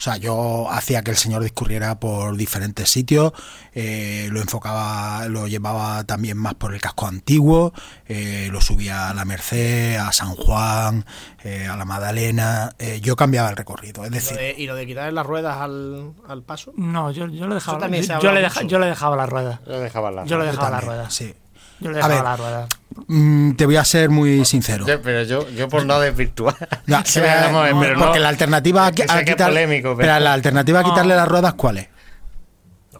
O 0.00 0.02
sea, 0.02 0.16
yo 0.16 0.66
hacía 0.70 1.02
que 1.02 1.10
el 1.10 1.18
Señor 1.18 1.42
discurriera 1.42 2.00
por 2.00 2.34
diferentes 2.34 2.88
sitios, 2.88 3.34
eh, 3.74 4.28
lo 4.32 4.40
enfocaba, 4.40 5.26
lo 5.28 5.46
llevaba 5.46 6.04
también 6.04 6.38
más 6.38 6.54
por 6.54 6.72
el 6.74 6.80
casco 6.80 7.06
antiguo, 7.06 7.74
eh, 8.06 8.48
lo 8.50 8.62
subía 8.62 9.10
a 9.10 9.14
la 9.14 9.26
Merced, 9.26 9.96
a 9.96 10.10
San 10.12 10.34
Juan, 10.36 11.04
eh, 11.44 11.66
a 11.70 11.76
la 11.76 11.84
Magdalena. 11.84 12.70
eh, 12.78 13.00
yo 13.02 13.14
cambiaba 13.14 13.50
el 13.50 13.56
recorrido. 13.58 14.02
Es 14.04 14.08
Y 14.08 14.14
lo 14.14 14.14
decir, 14.14 14.36
de- 14.38 14.54
y 14.56 14.66
lo 14.66 14.74
de 14.74 14.86
quitar 14.86 15.12
las 15.12 15.26
ruedas 15.26 15.58
al, 15.58 16.14
al 16.26 16.42
paso. 16.44 16.72
No, 16.76 17.10
yo, 17.10 17.26
yo 17.28 17.46
le 17.46 17.56
dejaba, 17.56 17.78
yo, 17.78 17.84
habla 17.84 17.98
yo 18.22 18.32
le 18.32 18.40
mucho. 18.40 18.54
deja- 18.54 18.62
yo 18.66 18.78
le 18.78 18.86
dejaba 18.86 19.16
la 19.16 19.26
rueda. 19.26 19.60
Yo 19.66 19.78
dejaba 19.80 20.10
le 20.10 20.22
dejaba 20.46 20.70
la 20.70 20.76
también, 20.78 20.80
rueda. 20.98 21.10
sí. 21.10 21.34
Yo 21.80 21.90
le 21.90 22.00
A 22.00 22.08
dejaba 22.08 22.14
ver, 22.14 22.24
la 22.24 22.36
rueda. 22.36 22.66
Mm, 23.06 23.52
te 23.52 23.66
voy 23.66 23.76
a 23.76 23.84
ser 23.84 24.10
muy 24.10 24.44
sincero. 24.44 24.86
Yo- 24.86 25.00
pero 25.00 25.22
yo, 25.22 25.48
yo 25.50 25.68
por 25.68 25.86
no 25.86 25.98
desvirtuar. 26.00 26.56
No, 26.86 27.02
Sí, 27.04 27.20
vamos, 27.20 27.70
no, 27.70 27.80
pero 27.80 27.96
no- 27.96 28.04
porque 28.04 28.20
la 28.20 28.28
alternativa 28.28 28.86
a, 28.86 28.92
quitar- 28.92 29.48
polémico, 29.48 29.96
pero- 29.96 30.08
pero 30.12 30.20
la 30.20 30.32
alternativa 30.32 30.80
a 30.80 30.84
quitarle 30.84 31.16
las 31.16 31.26
ruedas, 31.28 31.54
¿cuál 31.54 31.78
es? 31.78 31.88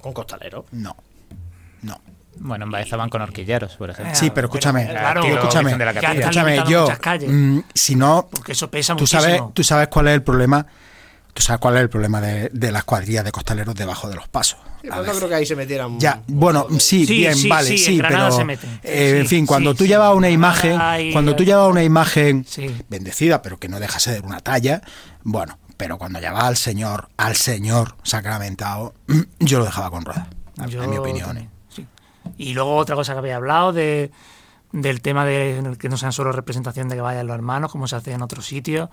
Con 0.01 0.13
costalero. 0.13 0.65
No. 0.73 0.97
No. 1.83 2.01
Bueno, 2.37 2.65
en 2.65 2.71
Baeza 2.71 2.97
van 2.97 3.11
con 3.11 3.21
horquilleros, 3.21 3.77
por 3.77 3.91
ejemplo. 3.91 4.15
Sí, 4.15 4.31
pero 4.31 4.47
escúchame, 4.47 4.89
claro, 4.89 5.23
escúchame, 5.25 5.77
de 5.77 5.85
la 5.85 5.91
escúchame, 5.91 6.63
yo, 6.67 6.89
mm, 7.29 7.59
si 7.75 7.97
no, 7.97 8.29
Porque 8.31 8.53
eso 8.53 8.71
pesa 8.71 8.97
tú 8.97 9.07
sabes, 9.07 9.27
muchísimo. 9.29 9.53
tú 9.55 9.63
sabes 9.65 9.89
cuál 9.89 10.09
es 10.09 10.15
el 10.15 10.23
problema, 10.23 10.67
tú 11.35 11.43
sabes 11.43 11.61
cuál 11.61 11.77
es 11.77 11.83
el 11.83 11.91
problema 11.91 12.21
de, 12.23 12.49
de 12.51 12.73
las 12.73 12.85
cuadrillas 12.85 13.25
de 13.25 13.33
costaleros 13.33 13.75
debajo 13.75 14.09
de 14.09 14.15
los 14.17 14.27
pasos. 14.29 14.59
Pero 14.83 14.97
no 15.05 15.13
creo 15.13 15.29
que 15.29 15.35
ahí 15.35 15.47
se 15.47 15.57
metieran. 15.57 15.99
Ya, 16.01 16.23
bueno, 16.27 16.67
sí, 16.79 17.07
Sí, 17.07 17.17
bien, 17.19 17.35
sí, 17.35 17.49
vale, 17.49 17.69
sí, 17.69 17.79
sí, 17.79 17.93
en 17.93 17.99
Granada 17.99 18.25
pero 18.29 18.37
se 18.37 18.45
meten. 18.45 18.81
eh, 18.83 19.19
en 19.21 19.27
fin, 19.27 19.47
cuando 19.47 19.73
sí, 19.73 19.79
tú 19.79 19.85
sí. 19.85 19.89
llevas 19.91 20.15
una 20.15 20.29
En 20.29 20.35
imagen, 20.35 20.79
cuando 21.13 21.37
tú 21.37 21.45
llevas 21.45 21.69
una 21.71 21.83
imagen 21.83 22.45
Sí. 22.49 22.75
bendecida, 22.89 23.43
pero 23.43 23.59
que 23.59 23.69
no 23.69 23.79
deja 23.81 23.99
ser 23.99 24.25
una 24.25 24.41
talla, 24.41 24.81
bueno, 25.23 25.59
pero 25.77 25.99
cuando 25.99 26.19
llevas 26.21 26.45
al 26.45 26.57
Señor, 26.57 27.09
al 27.17 27.37
Señor 27.37 27.97
sacramentado, 28.03 28.95
yo 29.39 29.59
lo 29.59 29.65
dejaba 29.67 29.91
con 29.91 30.05
ruedas, 30.05 30.27
Yo 30.69 30.83
en 30.83 30.91
mi 30.91 30.97
opinión. 30.99 31.49
sí. 31.69 31.87
Y 32.39 32.55
luego 32.55 32.77
otra 32.77 32.95
cosa 32.97 33.13
que 33.13 33.19
había 33.19 33.37
hablado 33.37 33.73
de 33.73 34.11
del 34.73 35.01
tema 35.03 35.25
de 35.25 35.77
que 35.81 35.89
no 35.89 35.97
sean 35.97 36.13
solo 36.13 36.31
representación 36.31 36.89
de 36.89 36.95
que 36.95 37.01
vayan 37.01 37.27
los 37.27 37.35
hermanos, 37.35 37.73
como 37.73 37.89
se 37.89 37.97
hace 37.97 38.13
en 38.13 38.23
otros 38.23 38.47
sitios. 38.47 38.89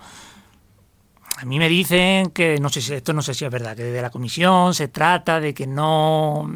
A 1.40 1.44
mí 1.44 1.60
me 1.60 1.68
dicen 1.68 2.30
que, 2.30 2.58
no 2.58 2.68
sé 2.68 2.80
si 2.82 2.94
esto 2.94 3.12
no 3.12 3.22
sé 3.22 3.32
si 3.32 3.44
es 3.44 3.50
verdad, 3.50 3.76
que 3.76 3.84
desde 3.84 4.02
la 4.02 4.10
comisión 4.10 4.74
se 4.74 4.88
trata 4.88 5.38
de 5.38 5.54
que 5.54 5.68
no 5.68 6.50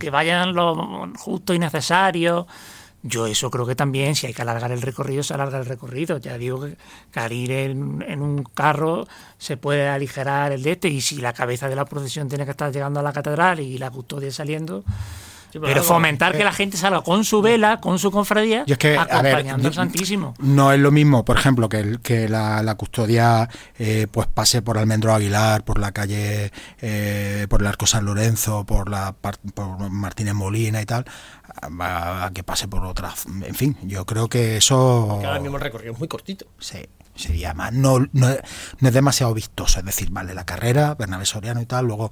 que 0.00 0.10
vayan 0.10 0.54
lo 0.54 1.08
justo 1.16 1.54
y 1.54 1.60
necesario. 1.60 2.48
Yo 3.04 3.28
eso 3.28 3.52
creo 3.52 3.64
que 3.64 3.76
también, 3.76 4.16
si 4.16 4.26
hay 4.26 4.34
que 4.34 4.42
alargar 4.42 4.72
el 4.72 4.82
recorrido, 4.82 5.22
se 5.22 5.34
alarga 5.34 5.58
el 5.58 5.66
recorrido. 5.66 6.18
Ya 6.18 6.36
digo 6.36 6.62
que, 6.62 6.76
que 7.12 7.20
al 7.20 7.32
ir 7.32 7.52
en, 7.52 8.04
en 8.08 8.22
un 8.22 8.42
carro 8.42 9.06
se 9.38 9.56
puede 9.56 9.86
aligerar 9.88 10.50
el 10.50 10.64
de 10.64 10.72
este 10.72 10.88
y 10.88 11.00
si 11.00 11.18
la 11.18 11.32
cabeza 11.32 11.68
de 11.68 11.76
la 11.76 11.84
procesión 11.84 12.28
tiene 12.28 12.46
que 12.46 12.50
estar 12.50 12.72
llegando 12.72 12.98
a 12.98 13.04
la 13.04 13.12
catedral 13.12 13.60
y 13.60 13.78
la 13.78 13.92
custodia 13.92 14.32
saliendo, 14.32 14.82
Sí, 15.54 15.60
pero 15.62 15.84
fomentar 15.84 16.36
que 16.36 16.42
la 16.42 16.52
gente 16.52 16.76
salga 16.76 17.02
con 17.02 17.22
su 17.24 17.40
vela, 17.40 17.78
con 17.80 18.00
su 18.00 18.10
confradía, 18.10 18.64
Yo 18.66 18.72
es 18.72 18.78
que, 18.78 18.98
a 18.98 19.04
ver, 19.22 19.34
acompañando 19.34 19.62
yo- 19.62 19.68
al 19.68 19.74
Santísimo. 19.74 20.34
No 20.40 20.72
es 20.72 20.80
lo 20.80 20.90
mismo, 20.90 21.24
por 21.24 21.36
ejemplo, 21.38 21.68
que, 21.68 21.78
el- 21.78 22.00
que 22.00 22.28
la, 22.28 22.60
la 22.64 22.74
custodia 22.74 23.48
eh, 23.78 24.08
pues 24.10 24.26
pase 24.26 24.62
por 24.62 24.78
Almendro 24.78 25.14
Aguilar, 25.14 25.64
por 25.64 25.78
la 25.78 25.92
calle, 25.92 26.50
eh, 26.80 27.46
por 27.48 27.60
el 27.60 27.68
Arco 27.68 27.86
San 27.86 28.04
Lorenzo, 28.04 28.64
por 28.66 28.88
la 28.88 29.12
por 29.12 29.38
Martínez 29.90 30.34
Molina 30.34 30.82
y 30.82 30.86
tal, 30.86 31.04
a, 31.80 32.24
a 32.26 32.30
que 32.32 32.42
pase 32.42 32.66
por 32.66 32.84
otras. 32.84 33.26
En 33.26 33.54
fin, 33.54 33.76
yo 33.82 34.04
creo 34.06 34.28
que 34.28 34.56
eso. 34.56 35.18
Que 35.20 35.26
ahora 35.26 35.38
mismo 35.40 35.56
el 35.58 35.62
recorrido 35.62 35.92
es 35.92 35.98
muy 36.00 36.08
cortito. 36.08 36.46
Sí, 36.58 36.78
sería 37.14 37.54
más. 37.54 37.72
No, 37.72 37.98
no, 38.12 38.28
no 38.80 38.88
es 38.88 38.94
demasiado 38.94 39.34
vistoso. 39.34 39.78
Es 39.78 39.84
decir, 39.84 40.10
vale, 40.10 40.34
la 40.34 40.44
carrera, 40.44 40.94
Bernabé 40.94 41.26
Soriano 41.26 41.60
y 41.60 41.66
tal, 41.66 41.86
luego 41.86 42.10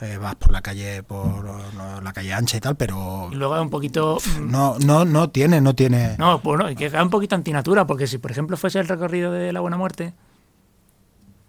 eh, 0.00 0.18
vas 0.18 0.34
por 0.36 0.52
la 0.52 0.62
calle, 0.62 1.02
por 1.02 1.44
no, 1.74 2.00
la 2.00 2.12
calle 2.12 2.32
ancha 2.32 2.56
y 2.56 2.60
tal, 2.60 2.76
pero 2.76 3.28
Y 3.32 3.34
luego 3.36 3.56
es 3.56 3.62
un 3.62 3.70
poquito. 3.70 4.18
mm, 4.38 4.50
no, 4.50 4.78
no, 4.78 5.04
no 5.04 5.30
tiene, 5.30 5.60
no 5.60 5.74
tiene. 5.74 6.16
No, 6.18 6.38
bueno, 6.40 6.70
y 6.70 6.76
que 6.76 6.90
queda 6.90 7.02
un 7.02 7.10
poquito 7.10 7.34
antinatura, 7.34 7.86
porque 7.86 8.06
si 8.06 8.18
por 8.18 8.30
ejemplo 8.30 8.56
fuese 8.56 8.78
el 8.80 8.88
recorrido 8.88 9.32
de 9.32 9.52
la 9.52 9.60
Buena 9.60 9.76
Muerte, 9.76 10.14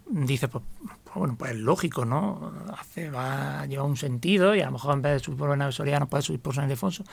dice, 0.07 0.47
pues, 0.47 0.63
pues, 1.03 1.15
bueno, 1.15 1.35
pues 1.37 1.51
es 1.51 1.57
lógico, 1.57 2.05
¿no? 2.05 2.51
Hace, 2.77 3.09
va, 3.09 3.65
lleva 3.65 3.83
un 3.83 3.97
sentido 3.97 4.55
y 4.55 4.61
a 4.61 4.65
lo 4.65 4.73
mejor 4.73 4.93
en 4.93 5.01
vez 5.01 5.13
de 5.13 5.19
subir 5.19 5.37
por 5.37 5.49
Bernabé 5.49 5.71
Soriano 5.71 6.07
puede 6.07 6.23
subir 6.23 6.41
por 6.41 6.53
San 6.55 6.65
Ildefonso 6.65 7.03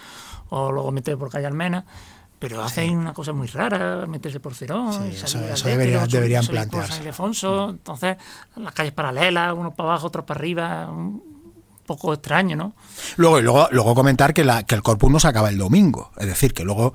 o 0.51 0.72
luego 0.72 0.93
meter 0.93 1.16
por 1.16 1.30
calle 1.30 1.47
Almena. 1.47 1.84
Pero 2.49 2.62
hacen 2.62 2.97
una 2.99 3.12
cosa 3.14 3.32
muy 3.32 3.47
rara, 3.47 4.05
meterse 4.07 4.40
por 4.40 4.55
Cerón, 4.55 4.93
Sí, 4.93 5.16
eso- 5.24 5.38
eso 5.38 5.68
debería- 5.68 6.07
deberían 6.07 6.45
plantearse. 6.47 6.93
San 6.93 7.03
Ildefonso, 7.03 7.70
entonces 7.70 8.16
las 8.57 8.74
calles 8.74 8.93
paralelas, 8.93 9.55
unos 9.57 9.74
para 9.74 9.90
abajo, 9.90 10.09
otros 10.09 10.24
para 10.24 10.38
arriba, 10.38 10.90
un 10.90 11.22
poco 11.86 12.12
extraño, 12.14 12.57
¿no? 12.57 12.74
Luego, 13.16 13.38
y 13.38 13.43
luego, 13.43 13.68
luego 13.70 13.95
comentar 13.95 14.34
que, 14.34 14.45
la, 14.45 14.64
que 14.64 14.74
el 14.74 14.82
corpus 14.82 15.11
no 15.11 15.20
se 15.20 15.28
acaba 15.28 15.49
el 15.51 15.59
domingo. 15.59 16.11
Es 16.18 16.26
decir, 16.26 16.53
que 16.53 16.64
luego 16.64 16.93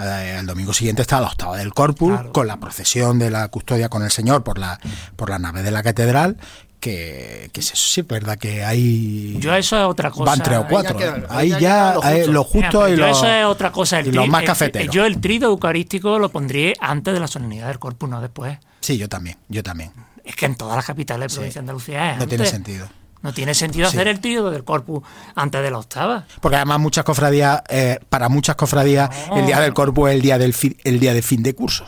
eh, 0.00 0.36
el 0.38 0.46
domingo 0.46 0.72
siguiente 0.72 1.02
está 1.02 1.20
la 1.20 1.26
octava 1.28 1.56
del 1.56 1.74
corpus, 1.74 2.12
Claro. 2.12 2.32
con 2.32 2.46
la 2.46 2.58
procesión 2.58 3.18
de 3.18 3.30
la 3.30 3.48
custodia 3.48 3.88
con 3.88 4.02
el 4.04 4.10
Señor 4.12 4.44
por 4.44 4.58
la, 4.58 4.78
por 5.16 5.28
la 5.28 5.38
nave 5.40 5.62
de 5.62 5.70
la 5.72 5.82
catedral. 5.82 6.36
Que, 6.80 7.50
que 7.52 7.58
eso 7.60 7.74
sí 7.74 8.00
es 8.02 8.06
verdad 8.06 8.38
que 8.38 8.64
hay. 8.64 9.36
Yo 9.40 9.52
eso 9.54 9.76
es 9.76 9.84
otra 9.84 10.10
cosa. 10.10 10.24
Van 10.24 10.42
tres 10.42 10.58
o 10.58 10.60
Ahí 10.60 10.64
ya 10.64 10.68
cuatro. 10.68 10.96
queda- 10.96 11.26
Ahí 11.28 11.48
ya 11.58 11.94
lo 11.94 12.42
eh, 12.42 12.44
justo. 12.44 12.82
lo 12.82 12.88
y 12.88 12.96
lo, 12.96 13.06
eso 13.06 13.26
es 13.26 13.44
otra 13.46 13.72
cosa. 13.72 13.98
El 13.98 14.08
y 14.08 14.12
los 14.12 14.28
más 14.28 14.42
el- 14.42 14.46
cafeteros. 14.46 14.94
yo 14.94 15.04
el 15.04 15.20
trido 15.20 15.48
eucarístico 15.48 16.18
lo 16.20 16.28
pondría 16.28 16.74
antes 16.80 17.12
de 17.14 17.20
la 17.20 17.26
solemnidad 17.26 17.66
del 17.66 17.78
corpus, 17.80 18.08
no 18.08 18.20
después. 18.20 18.58
Sí, 18.80 18.96
yo 18.96 19.08
también, 19.08 19.36
yo 19.48 19.62
también. 19.64 19.90
Es 20.24 20.36
que 20.36 20.46
en 20.46 20.54
todas 20.54 20.76
las 20.76 20.84
capitales 20.84 21.24
de 21.26 21.28
Sí. 21.30 21.34
provincia 21.36 21.60
de 21.60 21.62
Andalucía 21.64 22.12
es 22.12 22.18
No 22.18 22.28
tiene 22.28 22.46
sentido. 22.46 22.88
No 23.22 23.32
tiene 23.34 23.54
sentido 23.54 23.90
Sí. 23.90 23.96
hacer 23.96 24.06
el 24.06 24.20
trido 24.20 24.48
del 24.52 24.62
corpus 24.62 25.02
antes 25.34 25.60
de 25.60 25.72
la 25.72 25.78
octava. 25.78 26.26
Porque 26.40 26.56
además 26.56 26.78
muchas 26.78 27.02
cofradías, 27.04 27.62
eh, 27.68 27.98
para 28.08 28.28
muchas 28.28 28.54
cofradías, 28.54 29.10
el 29.34 29.46
día 29.46 29.58
del 29.58 29.74
corpus 29.74 30.10
es 30.10 30.14
el 30.14 30.22
día 30.22 30.38
del 30.38 30.54
fi- 30.54 30.76
el 30.84 31.00
día 31.00 31.12
de 31.12 31.22
fin 31.22 31.42
de 31.42 31.54
curso. 31.56 31.86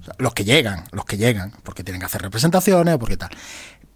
O 0.00 0.04
sea, 0.04 0.14
los 0.18 0.34
que 0.34 0.42
llegan, 0.44 0.82
los 0.90 1.04
que 1.04 1.16
llegan, 1.16 1.52
porque 1.62 1.84
tienen 1.84 2.00
que 2.00 2.06
hacer 2.06 2.22
representaciones 2.22 2.96
o 2.96 2.98
porque 2.98 3.16
tal. 3.16 3.30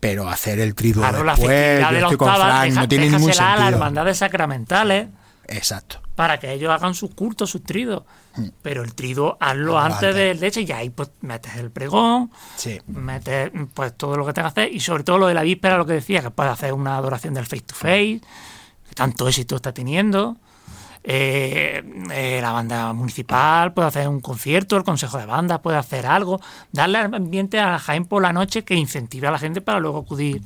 Pero 0.00 0.28
hacer 0.28 0.60
el 0.60 0.74
triduo 0.74 1.02
Claro, 1.02 1.24
la 1.24 1.34
después, 1.34 1.80
yo 1.80 1.86
de 1.86 1.92
la 1.92 1.98
estoy 2.00 2.16
con 2.16 2.34
Frank, 2.34 2.64
deja- 2.64 2.80
no 2.80 2.88
tiene 2.88 3.04
ningún 3.06 3.20
déjasela 3.22 3.46
a 3.46 3.50
las 3.50 3.58
sentido. 3.58 3.76
hermandades 3.78 4.18
sacramentales. 4.18 5.08
Exacto. 5.48 6.00
para 6.16 6.40
que 6.40 6.50
ellos 6.50 6.70
hagan 6.72 6.94
sus 6.94 7.14
cultos, 7.14 7.50
sus 7.50 7.62
tridos. 7.62 8.02
Mm. 8.36 8.46
Pero 8.62 8.82
el 8.82 8.94
trido 8.94 9.36
hazlo 9.38 9.78
Hazlo 9.78 9.94
antes 9.94 10.08
antes. 10.08 10.14
del 10.14 10.40
leche 10.40 10.62
y 10.62 10.72
ahí 10.72 10.88
pues 10.90 11.10
metes 11.20 11.54
el 11.56 11.70
pregón, 11.70 12.30
Sí. 12.56 12.80
metes 12.86 13.52
pues 13.74 13.94
todo 13.96 14.16
lo 14.16 14.24
que 14.26 14.32
tengas 14.32 14.54
que 14.54 14.62
hacer 14.62 14.74
y 14.74 14.80
sobre 14.80 15.04
todo 15.04 15.18
lo 15.18 15.26
de 15.26 15.34
la 15.34 15.42
víspera, 15.42 15.76
lo 15.76 15.84
que 15.84 15.92
decía, 15.92 16.22
que 16.22 16.30
puedes 16.30 16.50
hacer 16.52 16.72
una 16.72 16.96
adoración 16.96 17.34
del 17.34 17.44
face 17.44 17.60
to 17.66 17.74
face, 17.74 18.20
que 18.88 18.94
tanto 18.94 19.28
éxito 19.28 19.56
está 19.56 19.72
teniendo. 19.72 20.36
Eh, 21.08 21.84
eh, 22.10 22.40
la 22.42 22.50
banda 22.50 22.92
municipal 22.92 23.72
puede 23.72 23.86
hacer 23.86 24.08
un 24.08 24.20
concierto, 24.20 24.76
el 24.76 24.82
consejo 24.82 25.18
de 25.18 25.26
banda 25.26 25.62
puede 25.62 25.76
hacer 25.76 26.04
algo, 26.04 26.40
darle 26.72 26.98
ambiente 26.98 27.60
a 27.60 27.78
Jaén 27.78 28.06
por 28.06 28.22
la 28.22 28.32
noche 28.32 28.64
que 28.64 28.74
incentive 28.74 29.28
a 29.28 29.30
la 29.30 29.38
gente 29.38 29.60
para 29.60 29.78
luego 29.78 29.98
acudir 29.98 30.42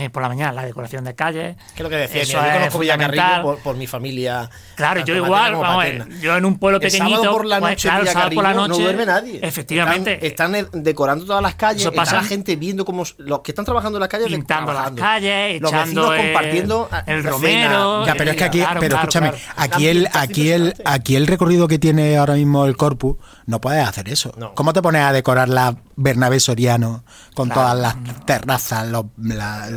eh, 0.00 0.10
por 0.10 0.22
la 0.22 0.28
mañana, 0.28 0.52
la 0.52 0.64
decoración 0.64 1.04
de 1.04 1.14
calles. 1.14 1.56
Que 1.74 1.74
es 1.76 1.80
lo 1.82 1.88
que 1.88 1.96
decía, 1.96 2.22
Eso 2.22 2.38
mira, 2.38 2.48
yo 2.54 2.58
conozco 2.60 2.78
Villacarrillo 2.80 3.42
por, 3.42 3.58
por 3.58 3.76
mi 3.76 3.86
familia. 3.86 4.50
Claro, 4.76 5.04
yo 5.04 5.14
igual, 5.14 5.52
como 5.52 5.62
vamos 5.62 5.82
a 5.82 5.86
ver, 5.86 5.98
paterna. 5.98 6.20
yo 6.20 6.36
en 6.36 6.44
un 6.44 6.58
pueblo 6.58 6.78
El 6.78 6.82
pequeñito, 6.90 7.16
sábado 7.22 7.32
por 7.32 7.46
la 7.46 7.60
pues, 7.60 7.70
noche, 7.72 7.88
claro, 7.88 8.02
el 8.02 8.08
sábado 8.08 8.30
por 8.34 8.44
la 8.44 8.54
noche, 8.54 8.68
no 8.70 8.78
duerme 8.78 9.06
nadie. 9.06 9.40
Efectivamente, 9.42 10.26
Están, 10.26 10.54
están 10.54 10.82
decorando 10.82 11.24
todas 11.24 11.42
las 11.42 11.54
calles, 11.54 11.82
Eso 11.82 11.90
está 11.90 12.02
pasa- 12.02 12.16
la 12.16 12.24
gente 12.24 12.56
viendo 12.56 12.84
cómo 12.84 13.04
los 13.18 13.40
que 13.40 13.50
están 13.52 13.64
trabajando 13.64 13.98
en 13.98 14.00
las 14.00 14.08
calles 14.08 14.28
pintando 14.28 14.72
las 14.72 14.90
calles, 14.92 15.60
los 15.60 15.70
echando 15.72 16.10
vecinos 16.10 16.14
el- 16.14 16.20
compartiendo 16.32 16.88
ah, 16.90 17.04
el 17.06 17.18
cena, 17.22 17.30
romero. 17.30 18.06
Ya, 18.06 18.14
pero 18.14 18.30
es 18.30 18.36
que 18.36 18.44
aquí, 18.44 18.58
Claro, 18.60 18.80
pero 18.80 18.90
claro, 18.96 19.02
escúchame, 19.08 19.30
claro. 19.30 19.44
aquí 19.56 19.86
el, 19.88 20.08
aquí 20.12 20.50
el, 20.50 20.74
aquí 20.84 21.16
el 21.16 21.26
recorrido 21.26 21.68
que 21.68 21.78
tiene 21.78 22.16
ahora 22.16 22.34
mismo 22.34 22.64
el 22.66 22.76
Corpus, 22.76 23.16
no 23.46 23.60
puedes 23.60 23.86
hacer 23.86 24.08
eso. 24.08 24.32
No. 24.36 24.54
¿Cómo 24.54 24.72
te 24.72 24.80
pones 24.82 25.02
a 25.02 25.12
decorar 25.12 25.48
la 25.48 25.74
Bernabé 26.02 26.40
Soriano 26.40 27.04
con 27.34 27.48
Claro. 27.48 27.60
todas 27.62 27.78
las 27.78 28.24
terrazas, 28.24 28.88
los, 28.88 29.04
la-? 29.18 29.68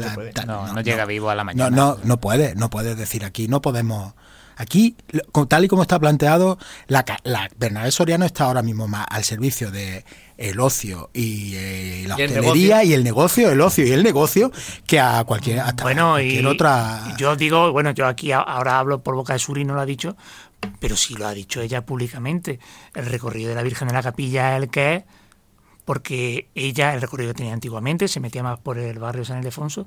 No, 0.47 0.73
no 0.73 0.81
llega 0.81 1.05
vivo 1.05 1.29
a 1.29 1.35
la 1.35 1.43
mañana. 1.43 1.69
No, 1.69 1.95
no, 1.95 1.99
no 2.03 2.19
puede, 2.19 2.55
no 2.55 2.69
puedes 2.69 2.97
decir 2.97 3.25
aquí, 3.25 3.47
no 3.47 3.61
podemos. 3.61 4.13
Aquí, 4.55 4.95
tal 5.49 5.65
y 5.65 5.67
como 5.67 5.81
está 5.81 5.99
planteado, 5.99 6.59
la, 6.87 7.03
la 7.23 7.49
Bernabé 7.57 7.89
Soriano 7.91 8.23
está 8.23 8.43
ahora 8.45 8.61
mismo 8.61 8.87
más 8.87 9.07
al 9.09 9.23
servicio 9.23 9.71
de 9.71 10.05
el 10.37 10.59
ocio 10.59 11.09
y 11.11 11.55
eh, 11.55 12.05
la 12.07 12.15
Y 12.19 12.21
el 12.21 12.29
hostelería 12.29 12.83
y 12.83 12.93
el 12.93 13.03
negocio, 13.03 13.49
el 13.49 13.59
ocio 13.61 13.83
y 13.85 13.91
el 13.91 14.03
negocio, 14.03 14.51
que 14.85 14.99
a 14.99 15.23
cualquier, 15.23 15.59
hasta 15.59 15.83
Bueno, 15.83 16.11
cualquier 16.11 16.43
y 16.43 16.45
otra. 16.45 17.15
yo 17.17 17.35
digo, 17.35 17.71
bueno, 17.71 17.91
yo 17.91 18.05
aquí 18.05 18.31
ahora 18.31 18.77
hablo 18.77 19.01
por 19.01 19.15
boca 19.15 19.33
de 19.33 19.39
Suri, 19.39 19.65
no 19.65 19.73
lo 19.73 19.81
ha 19.81 19.87
dicho, 19.87 20.15
pero 20.79 20.95
sí 20.97 21.15
lo 21.15 21.25
ha 21.27 21.33
dicho 21.33 21.59
ella 21.59 21.83
públicamente. 21.83 22.59
El 22.93 23.07
recorrido 23.07 23.49
de 23.49 23.55
la 23.55 23.63
Virgen 23.63 23.87
de 23.87 23.95
la 23.95 24.03
Capilla 24.03 24.55
es 24.55 24.61
el 24.63 24.69
que 24.69 24.95
es, 24.97 25.03
porque 25.85 26.49
ella, 26.55 26.93
el 26.93 27.01
recorrido 27.01 27.31
que 27.31 27.37
tenía 27.37 27.53
antiguamente, 27.53 28.07
se 28.07 28.19
metía 28.19 28.43
más 28.43 28.59
por 28.59 28.77
el 28.77 28.99
barrio 28.99 29.25
San 29.25 29.39
Ildefonso. 29.39 29.85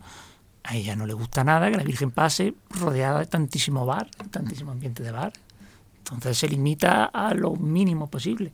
A 0.65 0.75
ella 0.75 0.97
no 0.97 1.07
le 1.07 1.15
gusta 1.15 1.45
nada 1.45 1.71
que 1.71 1.77
la 1.77 1.85
Virgen 1.85 2.11
pase 2.11 2.55
rodeada 2.71 3.21
de 3.21 3.27
tantísimo 3.27 3.87
bar, 3.87 4.09
tantísimo 4.31 4.73
ambiente 4.73 5.03
de 5.03 5.13
bar. 5.13 5.33
Entonces 5.99 6.39
se 6.39 6.49
limita 6.49 7.05
a 7.07 7.35
lo 7.35 7.55
mínimo 7.57 8.09
posible. 8.09 8.53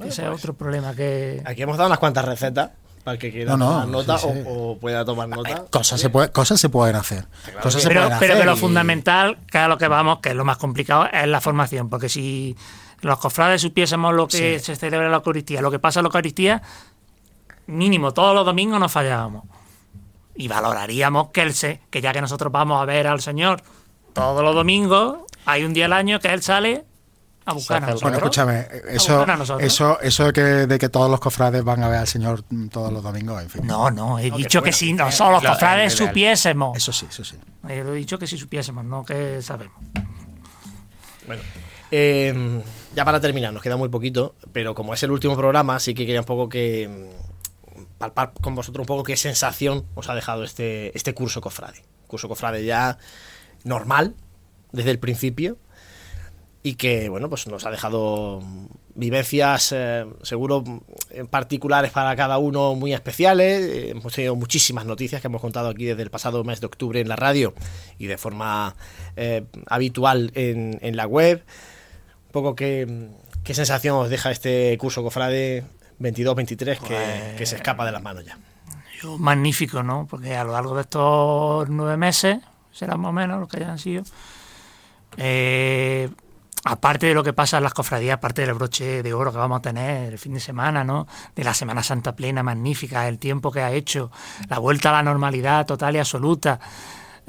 Ese 0.00 0.22
es 0.24 0.28
otro 0.28 0.54
problema 0.54 0.94
que... 0.94 1.42
Aquí 1.44 1.62
hemos 1.62 1.76
dado 1.76 1.88
unas 1.88 1.98
cuantas 1.98 2.24
recetas 2.24 2.70
para 3.04 3.14
el 3.14 3.18
que 3.18 3.32
quiera 3.32 3.56
No, 3.56 3.56
no, 3.56 3.70
tomar 3.72 3.88
nota 3.88 4.18
sí, 4.18 4.28
sí. 4.34 4.42
O, 4.46 4.72
o 4.72 4.78
pueda 4.78 5.04
tomar 5.04 5.28
nota. 5.28 5.64
Cosas 5.70 5.98
se, 6.00 6.10
puede, 6.10 6.30
cosas 6.30 6.60
se 6.60 6.68
pueden 6.68 6.94
hacer. 6.96 7.26
Cosas 7.62 7.82
se 7.82 7.88
pero, 7.88 8.02
pueden 8.02 8.18
pero 8.18 8.32
hacer 8.34 8.42
que 8.44 8.50
lo 8.50 8.56
y- 8.56 8.60
fundamental, 8.60 9.38
que 9.50 9.58
a 9.58 9.66
lo 9.68 9.78
que 9.78 9.88
vamos, 9.88 10.18
que 10.20 10.28
es 10.30 10.34
lo 10.36 10.44
más 10.44 10.58
complicado, 10.58 11.06
es 11.10 11.26
la 11.26 11.40
formación. 11.40 11.88
Porque 11.88 12.10
si 12.10 12.54
los 13.00 13.18
cofrades 13.18 13.62
supiésemos 13.62 14.14
lo 14.14 14.26
que 14.28 14.58
se 14.58 14.76
celebra 14.76 15.06
en 15.06 15.12
la 15.12 15.18
Eucaristía, 15.18 15.60
lo 15.60 15.70
que 15.70 15.78
pasa 15.78 16.00
en 16.00 16.04
la 16.04 16.08
Eucaristía, 16.08 16.62
mínimo 17.66 18.12
todos 18.12 18.34
los 18.34 18.44
domingos 18.44 18.80
nos 18.80 18.90
fallábamos. 18.92 19.44
Y 20.34 20.46
valoraríamos 20.48 21.30
que, 21.30 21.42
él 21.42 21.52
se, 21.54 21.80
que 21.90 22.00
ya 22.00 22.12
que 22.12 22.20
nosotros 22.20 22.52
vamos 22.52 22.80
a 22.80 22.84
ver 22.84 23.06
al 23.06 23.20
Señor 23.20 23.62
todos 24.12 24.42
los 24.42 24.54
domingos, 24.54 25.18
hay 25.46 25.64
un 25.64 25.72
día 25.74 25.86
al 25.86 25.92
año 25.92 26.20
que 26.20 26.28
Él 26.32 26.42
sale 26.42 26.84
a 27.44 27.52
buscar 27.52 27.78
a 27.78 27.80
nosotros. 27.86 28.02
Bueno, 28.02 28.16
escúchame, 28.18 28.66
eso, 28.88 29.24
eso, 29.58 30.00
eso 30.00 30.24
de 30.26 30.32
que, 30.32 30.40
de 30.42 30.78
que 30.78 30.88
todos 30.88 31.10
los 31.10 31.18
cofrades 31.18 31.64
van 31.64 31.82
a 31.82 31.88
ver 31.88 31.98
al 32.00 32.06
Señor 32.06 32.44
todos 32.70 32.92
los 32.92 33.02
domingos, 33.02 33.42
en 33.42 33.48
fin. 33.50 33.66
No, 33.66 33.90
no, 33.90 34.18
he 34.18 34.30
dicho 34.30 34.60
que 34.62 34.70
fuera. 34.72 34.76
si 34.76 34.92
nosotros 34.92 35.34
los 35.34 35.42
Lo- 35.44 35.50
cofrades 35.50 35.92
supiésemos. 35.94 36.76
Eso 36.76 36.92
sí, 36.92 37.06
eso 37.08 37.24
sí. 37.24 37.36
Eh, 37.68 37.84
he 37.86 37.92
dicho 37.92 38.18
que 38.18 38.26
si 38.26 38.36
supiésemos, 38.38 38.84
no 38.84 39.04
que 39.04 39.40
sabemos. 39.42 39.76
Bueno, 41.26 41.42
eh, 41.90 42.62
ya 42.94 43.04
para 43.04 43.20
terminar, 43.20 43.52
nos 43.52 43.62
queda 43.62 43.76
muy 43.76 43.88
poquito, 43.88 44.34
pero 44.52 44.74
como 44.74 44.94
es 44.94 45.02
el 45.02 45.10
último 45.10 45.36
programa, 45.36 45.78
sí 45.80 45.94
que 45.94 46.06
quería 46.06 46.20
un 46.20 46.26
poco 46.26 46.48
que 46.48 46.88
mm, 46.88 47.88
palpar 47.98 48.32
con 48.40 48.54
vosotros 48.54 48.84
un 48.84 48.86
poco 48.86 49.04
qué 49.04 49.16
sensación 49.16 49.86
os 49.94 50.08
ha 50.08 50.14
dejado 50.14 50.44
este, 50.44 50.96
este 50.96 51.14
curso 51.14 51.40
cofrade. 51.40 51.82
Curso 52.06 52.28
cofrade 52.28 52.64
ya 52.64 52.98
normal, 53.64 54.14
desde 54.72 54.90
el 54.90 54.98
principio, 54.98 55.58
y 56.62 56.74
que, 56.74 57.08
bueno, 57.08 57.28
pues 57.28 57.46
nos 57.46 57.64
ha 57.66 57.70
dejado 57.70 58.40
mm, 58.40 58.66
vivencias, 58.94 59.72
eh, 59.72 60.04
seguro, 60.22 60.62
mm, 60.62 61.26
particulares 61.30 61.92
para 61.92 62.16
cada 62.16 62.38
uno 62.38 62.74
muy 62.74 62.92
especiales. 62.92 63.62
Eh, 63.62 63.90
hemos 63.90 64.12
tenido 64.12 64.34
muchísimas 64.34 64.84
noticias 64.84 65.20
que 65.20 65.28
hemos 65.28 65.40
contado 65.40 65.68
aquí 65.68 65.84
desde 65.84 66.02
el 66.02 66.10
pasado 66.10 66.42
mes 66.44 66.60
de 66.60 66.66
octubre 66.66 67.00
en 67.00 67.08
la 67.08 67.16
radio 67.16 67.54
y 67.98 68.06
de 68.06 68.18
forma 68.18 68.74
eh, 69.16 69.44
habitual 69.66 70.32
en, 70.34 70.78
en 70.82 70.96
la 70.96 71.06
web. 71.06 71.44
Poco 72.38 72.54
qué, 72.54 73.08
qué 73.42 73.52
sensación 73.52 73.96
os 73.96 74.10
deja 74.10 74.30
este 74.30 74.78
curso 74.78 75.02
Cofrade 75.02 75.64
22-23 75.98 76.78
que, 76.78 77.34
que 77.36 77.46
se 77.46 77.56
escapa 77.56 77.84
de 77.84 77.90
las 77.90 78.00
manos 78.00 78.24
ya. 78.24 78.38
Magnífico, 79.18 79.82
¿no? 79.82 80.06
Porque 80.08 80.36
a 80.36 80.44
lo 80.44 80.52
largo 80.52 80.76
de 80.76 80.82
estos 80.82 81.68
nueve 81.68 81.96
meses, 81.96 82.38
serán 82.70 83.00
más 83.00 83.08
o 83.08 83.12
menos 83.12 83.40
los 83.40 83.48
que 83.48 83.56
hayan 83.56 83.76
sido, 83.76 84.04
eh, 85.16 86.08
aparte 86.62 87.06
de 87.06 87.14
lo 87.14 87.24
que 87.24 87.32
pasa 87.32 87.56
en 87.56 87.64
las 87.64 87.74
cofradías, 87.74 88.18
aparte 88.18 88.42
del 88.42 88.54
broche 88.54 89.02
de 89.02 89.12
oro 89.12 89.32
que 89.32 89.38
vamos 89.38 89.58
a 89.58 89.62
tener 89.62 90.12
el 90.12 90.18
fin 90.20 90.34
de 90.34 90.40
semana, 90.40 90.84
¿no? 90.84 91.08
De 91.34 91.42
la 91.42 91.54
Semana 91.54 91.82
Santa 91.82 92.14
plena, 92.14 92.44
magnífica, 92.44 93.08
el 93.08 93.18
tiempo 93.18 93.50
que 93.50 93.62
ha 93.62 93.72
hecho, 93.72 94.12
la 94.48 94.60
vuelta 94.60 94.90
a 94.90 94.92
la 94.92 95.02
normalidad 95.02 95.66
total 95.66 95.96
y 95.96 95.98
absoluta. 95.98 96.60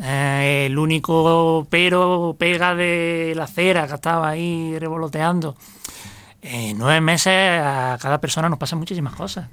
Eh, 0.02 0.68
el 0.68 0.78
único 0.78 1.68
pero 1.70 2.36
pega 2.38 2.76
de 2.76 3.34
la 3.36 3.48
cera 3.48 3.88
que 3.88 3.96
estaba 3.96 4.30
ahí 4.30 4.78
revoloteando. 4.80 5.56
En 6.42 6.78
nueve 6.78 7.02
meses 7.02 7.62
a 7.62 7.98
cada 8.02 8.22
persona 8.22 8.48
nos 8.48 8.60
pasan 8.60 8.80
muchísimas 8.80 9.14
cosas 9.14 9.50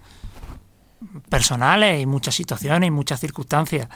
personales 1.29 2.01
y 2.01 2.07
muchas 2.07 2.35
situaciones 2.35 2.89
y 2.89 2.91
muchas 2.91 3.21
circunstancias. 3.21 3.89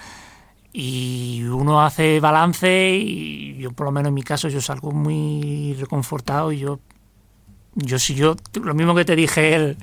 Y 0.72 1.42
uno 1.44 1.82
hace 1.82 2.20
balance 2.20 2.90
y 2.94 3.56
yo, 3.58 3.72
por 3.72 3.86
lo 3.86 3.92
menos 3.92 4.08
en 4.08 4.14
mi 4.14 4.22
caso, 4.22 4.48
yo 4.48 4.60
salgo 4.60 4.92
muy 4.92 5.74
reconfortado 5.78 6.52
y 6.52 6.58
yo, 6.58 6.80
yo 7.74 7.98
si 7.98 8.14
yo, 8.14 8.36
lo 8.62 8.74
mismo 8.74 8.94
que 8.94 9.04
te 9.04 9.16
dije 9.16 9.54
el, 9.54 9.76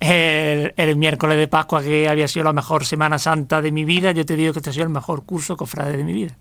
el, 0.00 0.72
el 0.76 0.96
miércoles 0.96 1.36
de 1.38 1.46
Pascua 1.46 1.82
que 1.82 2.08
había 2.08 2.26
sido 2.26 2.44
la 2.44 2.52
mejor 2.52 2.84
Semana 2.86 3.18
Santa 3.18 3.60
de 3.60 3.70
mi 3.70 3.84
vida, 3.84 4.12
yo 4.12 4.24
te 4.24 4.34
digo 4.34 4.52
que 4.52 4.60
este 4.60 4.70
ha 4.70 4.72
sido 4.72 4.84
el 4.84 4.90
mejor 4.90 5.24
curso 5.24 5.56
cofrade 5.56 5.96
de 5.96 6.04
mi 6.04 6.12
vida. 6.12 6.36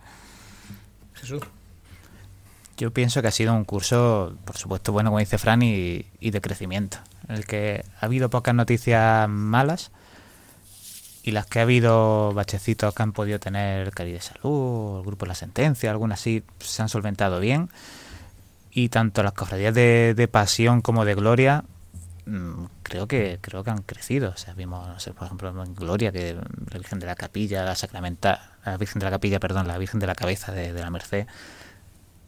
Jesús. 1.14 1.42
Yo 2.78 2.92
pienso 2.92 3.22
que 3.22 3.28
ha 3.28 3.32
sido 3.32 3.54
un 3.54 3.66
curso, 3.66 4.38
por 4.46 4.56
supuesto, 4.56 4.94
bueno, 4.94 5.10
como 5.10 5.20
dice 5.20 5.38
Fran, 5.38 5.62
y, 5.62 6.06
y 6.22 6.32
de 6.32 6.40
crecimiento, 6.40 6.98
en 7.28 7.36
el 7.36 7.46
que 7.46 7.84
ha 8.00 8.06
habido 8.06 8.30
pocas 8.30 8.56
noticias 8.56 9.28
malas 9.28 9.92
y 11.24 11.32
las 11.32 11.46
que 11.46 11.60
ha 11.60 11.64
habido 11.64 12.34
bachecitos 12.34 12.96
que 12.96 13.04
han 13.04 13.12
podido 13.12 13.40
tener 13.40 13.88
el 13.88 13.94
Cari 13.94 14.14
de 14.14 14.22
Salud, 14.22 15.00
el 15.00 15.06
Grupo 15.06 15.26
La 15.26 15.36
Sentencia, 15.36 15.92
algunas 15.92 16.22
sí 16.22 16.44
se 16.60 16.82
han 16.82 16.88
solventado 16.88 17.42
bien. 17.42 17.70
Y 18.72 18.88
tanto 18.90 19.24
las 19.24 19.34
cofradías 19.34 19.74
de, 19.74 20.14
de 20.16 20.28
pasión 20.30 20.82
como 20.82 21.04
de 21.04 21.16
gloria 21.16 21.66
creo 22.84 23.08
que 23.08 23.40
creo 23.42 23.64
que 23.64 23.72
han 23.72 23.82
crecido. 23.82 24.32
O 24.32 24.38
sea, 24.38 24.54
vimos, 24.54 24.88
no 24.88 25.00
sé, 25.00 25.14
por 25.14 25.26
ejemplo, 25.26 25.50
en 25.50 25.76
Gloria, 25.76 26.12
que 26.12 26.34
la 26.34 26.78
Virgen 26.78 27.00
de 27.00 27.08
la 27.08 27.16
Capilla, 27.16 27.64
la 27.64 27.76
Sacramental, 27.76 28.40
la 28.66 28.78
Virgen 28.78 29.00
de 29.00 29.06
la 29.06 29.12
Capilla, 29.12 29.40
perdón, 29.40 29.68
la 29.68 29.78
Virgen 29.78 30.00
de 30.00 30.08
la 30.08 30.16
Cabeza 30.16 30.52
de, 30.52 30.74
la 30.74 30.90
Merced, 30.90 31.28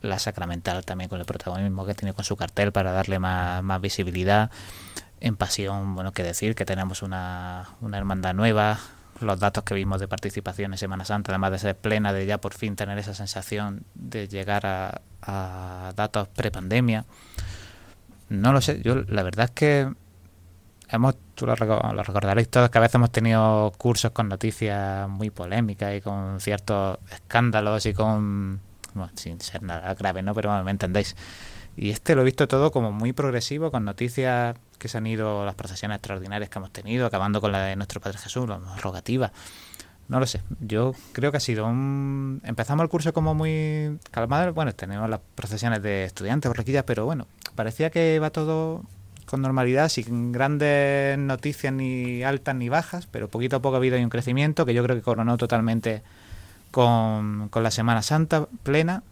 la 0.01 0.19
Sacramental 0.19 0.85
también 0.85 1.09
con 1.09 1.19
el 1.19 1.25
protagonismo 1.25 1.85
que 1.85 1.93
tiene 1.93 2.13
con 2.13 2.25
su 2.25 2.35
cartel 2.35 2.71
para 2.71 2.91
darle 2.91 3.19
más, 3.19 3.81
visibilidad. 3.81 4.51
En 5.19 5.35
Pasión, 5.35 5.93
bueno, 5.93 6.13
que 6.13 6.23
decir 6.23 6.55
que 6.55 6.65
tenemos 6.65 7.03
una, 7.03 7.67
hermandad 7.93 8.33
nueva, 8.33 8.79
los 9.19 9.39
datos 9.39 9.63
que 9.63 9.75
vimos 9.75 9.99
de 9.99 10.07
participación 10.07 10.73
en 10.73 10.79
Semana 10.79 11.05
Santa, 11.05 11.31
además 11.31 11.51
de 11.51 11.59
ser 11.59 11.77
plena, 11.77 12.11
de 12.11 12.25
ya 12.25 12.39
por 12.39 12.53
fin 12.55 12.75
tener 12.75 12.97
esa 12.97 13.13
sensación 13.13 13.83
de 13.93 14.27
llegar 14.27 14.65
a, 14.65 15.01
a 15.21 15.93
datos 15.95 16.27
prepandemia. 16.29 17.05
No 18.31 18.53
lo 18.53 18.61
sé, 18.61 18.81
yo 18.81 18.95
la 18.95 19.23
verdad 19.23 19.45
es 19.45 19.51
que 19.51 19.93
hemos, 20.87 21.15
tú 21.35 21.45
lo, 21.45 21.53
lo 21.55 22.03
recordaréis 22.03 22.47
todos, 22.47 22.69
que 22.69 22.77
a 22.77 22.81
veces 22.81 22.95
hemos 22.95 23.11
tenido 23.11 23.73
cursos 23.77 24.11
con 24.11 24.29
noticias 24.29 25.09
muy 25.09 25.29
polémicas 25.29 25.93
y 25.97 25.99
con 25.99 26.39
ciertos 26.39 26.97
escándalos 27.11 27.85
y 27.85 27.93
con, 27.93 28.61
bueno, 28.93 29.11
sin 29.15 29.41
ser 29.41 29.63
nada 29.63 29.93
grave, 29.95 30.21
¿no? 30.21 30.33
Pero 30.33 30.47
bueno, 30.47 30.63
me 30.63 30.71
entendéis. 30.71 31.17
Y 31.75 31.89
este 31.89 32.15
lo 32.15 32.21
he 32.21 32.25
visto 32.25 32.47
todo 32.47 32.71
como 32.71 32.93
muy 32.93 33.11
progresivo, 33.11 33.69
con 33.69 33.83
noticias 33.83 34.55
que 34.79 34.87
se 34.87 34.97
han 34.97 35.07
ido, 35.07 35.45
las 35.45 35.55
procesiones 35.55 35.97
extraordinarias 35.97 36.49
que 36.49 36.57
hemos 36.57 36.71
tenido, 36.71 37.05
acabando 37.07 37.41
con 37.41 37.51
la 37.51 37.65
de 37.65 37.75
nuestro 37.75 37.99
Padre 37.99 38.17
Jesús, 38.17 38.47
la 38.47 38.59
rogativa. 38.81 39.33
No 40.11 40.19
lo 40.19 40.27
sé. 40.27 40.41
Yo 40.59 40.93
creo 41.13 41.31
que 41.31 41.37
ha 41.37 41.39
sido 41.39 41.65
un... 41.65 42.41
Empezamos 42.43 42.83
el 42.83 42.89
curso 42.89 43.13
como 43.13 43.33
muy 43.33 43.97
calmado. 44.11 44.53
Bueno, 44.53 44.73
tenemos 44.73 45.09
las 45.09 45.21
procesiones 45.35 45.81
de 45.81 46.03
estudiantes, 46.03 46.49
borriquillas, 46.49 46.83
pero 46.83 47.05
bueno, 47.05 47.27
parecía 47.55 47.91
que 47.91 48.15
iba 48.15 48.29
todo 48.29 48.83
con 49.25 49.41
normalidad, 49.41 49.87
sin 49.87 50.33
grandes 50.33 51.17
noticias 51.17 51.71
ni 51.71 52.23
altas 52.23 52.53
ni 52.55 52.67
bajas, 52.67 53.07
pero 53.07 53.29
poquito 53.29 53.55
a 53.55 53.61
poco 53.61 53.75
ha 53.75 53.77
habido 53.77 53.97
un 53.97 54.09
crecimiento 54.09 54.65
que 54.65 54.73
yo 54.73 54.83
creo 54.83 54.97
que 54.97 55.01
coronó 55.01 55.37
totalmente 55.37 56.03
con, 56.71 57.49
la 57.49 57.71
Semana 57.71 58.01
Santa 58.01 58.49
plena 58.63 59.03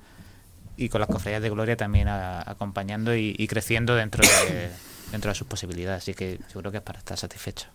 y 0.76 0.90
con 0.90 1.00
las 1.00 1.10
cofradías 1.10 1.42
de 1.42 1.50
gloria 1.50 1.78
también 1.78 2.10
acompañando 2.10 3.16
y, 3.16 3.34
y 3.38 3.48
creciendo 3.48 3.96
dentro 3.96 4.22
de, 4.22 4.70
dentro 5.14 5.32
de 5.32 5.36
sus 5.36 5.48
posibilidades. 5.48 6.04
Así 6.04 6.14
que 6.14 6.42
yo 6.54 6.60
creo 6.60 6.74
que 6.74 6.80
es 6.80 6.84
para 6.84 7.00
estar 7.00 7.18
satisfecho. 7.18 7.68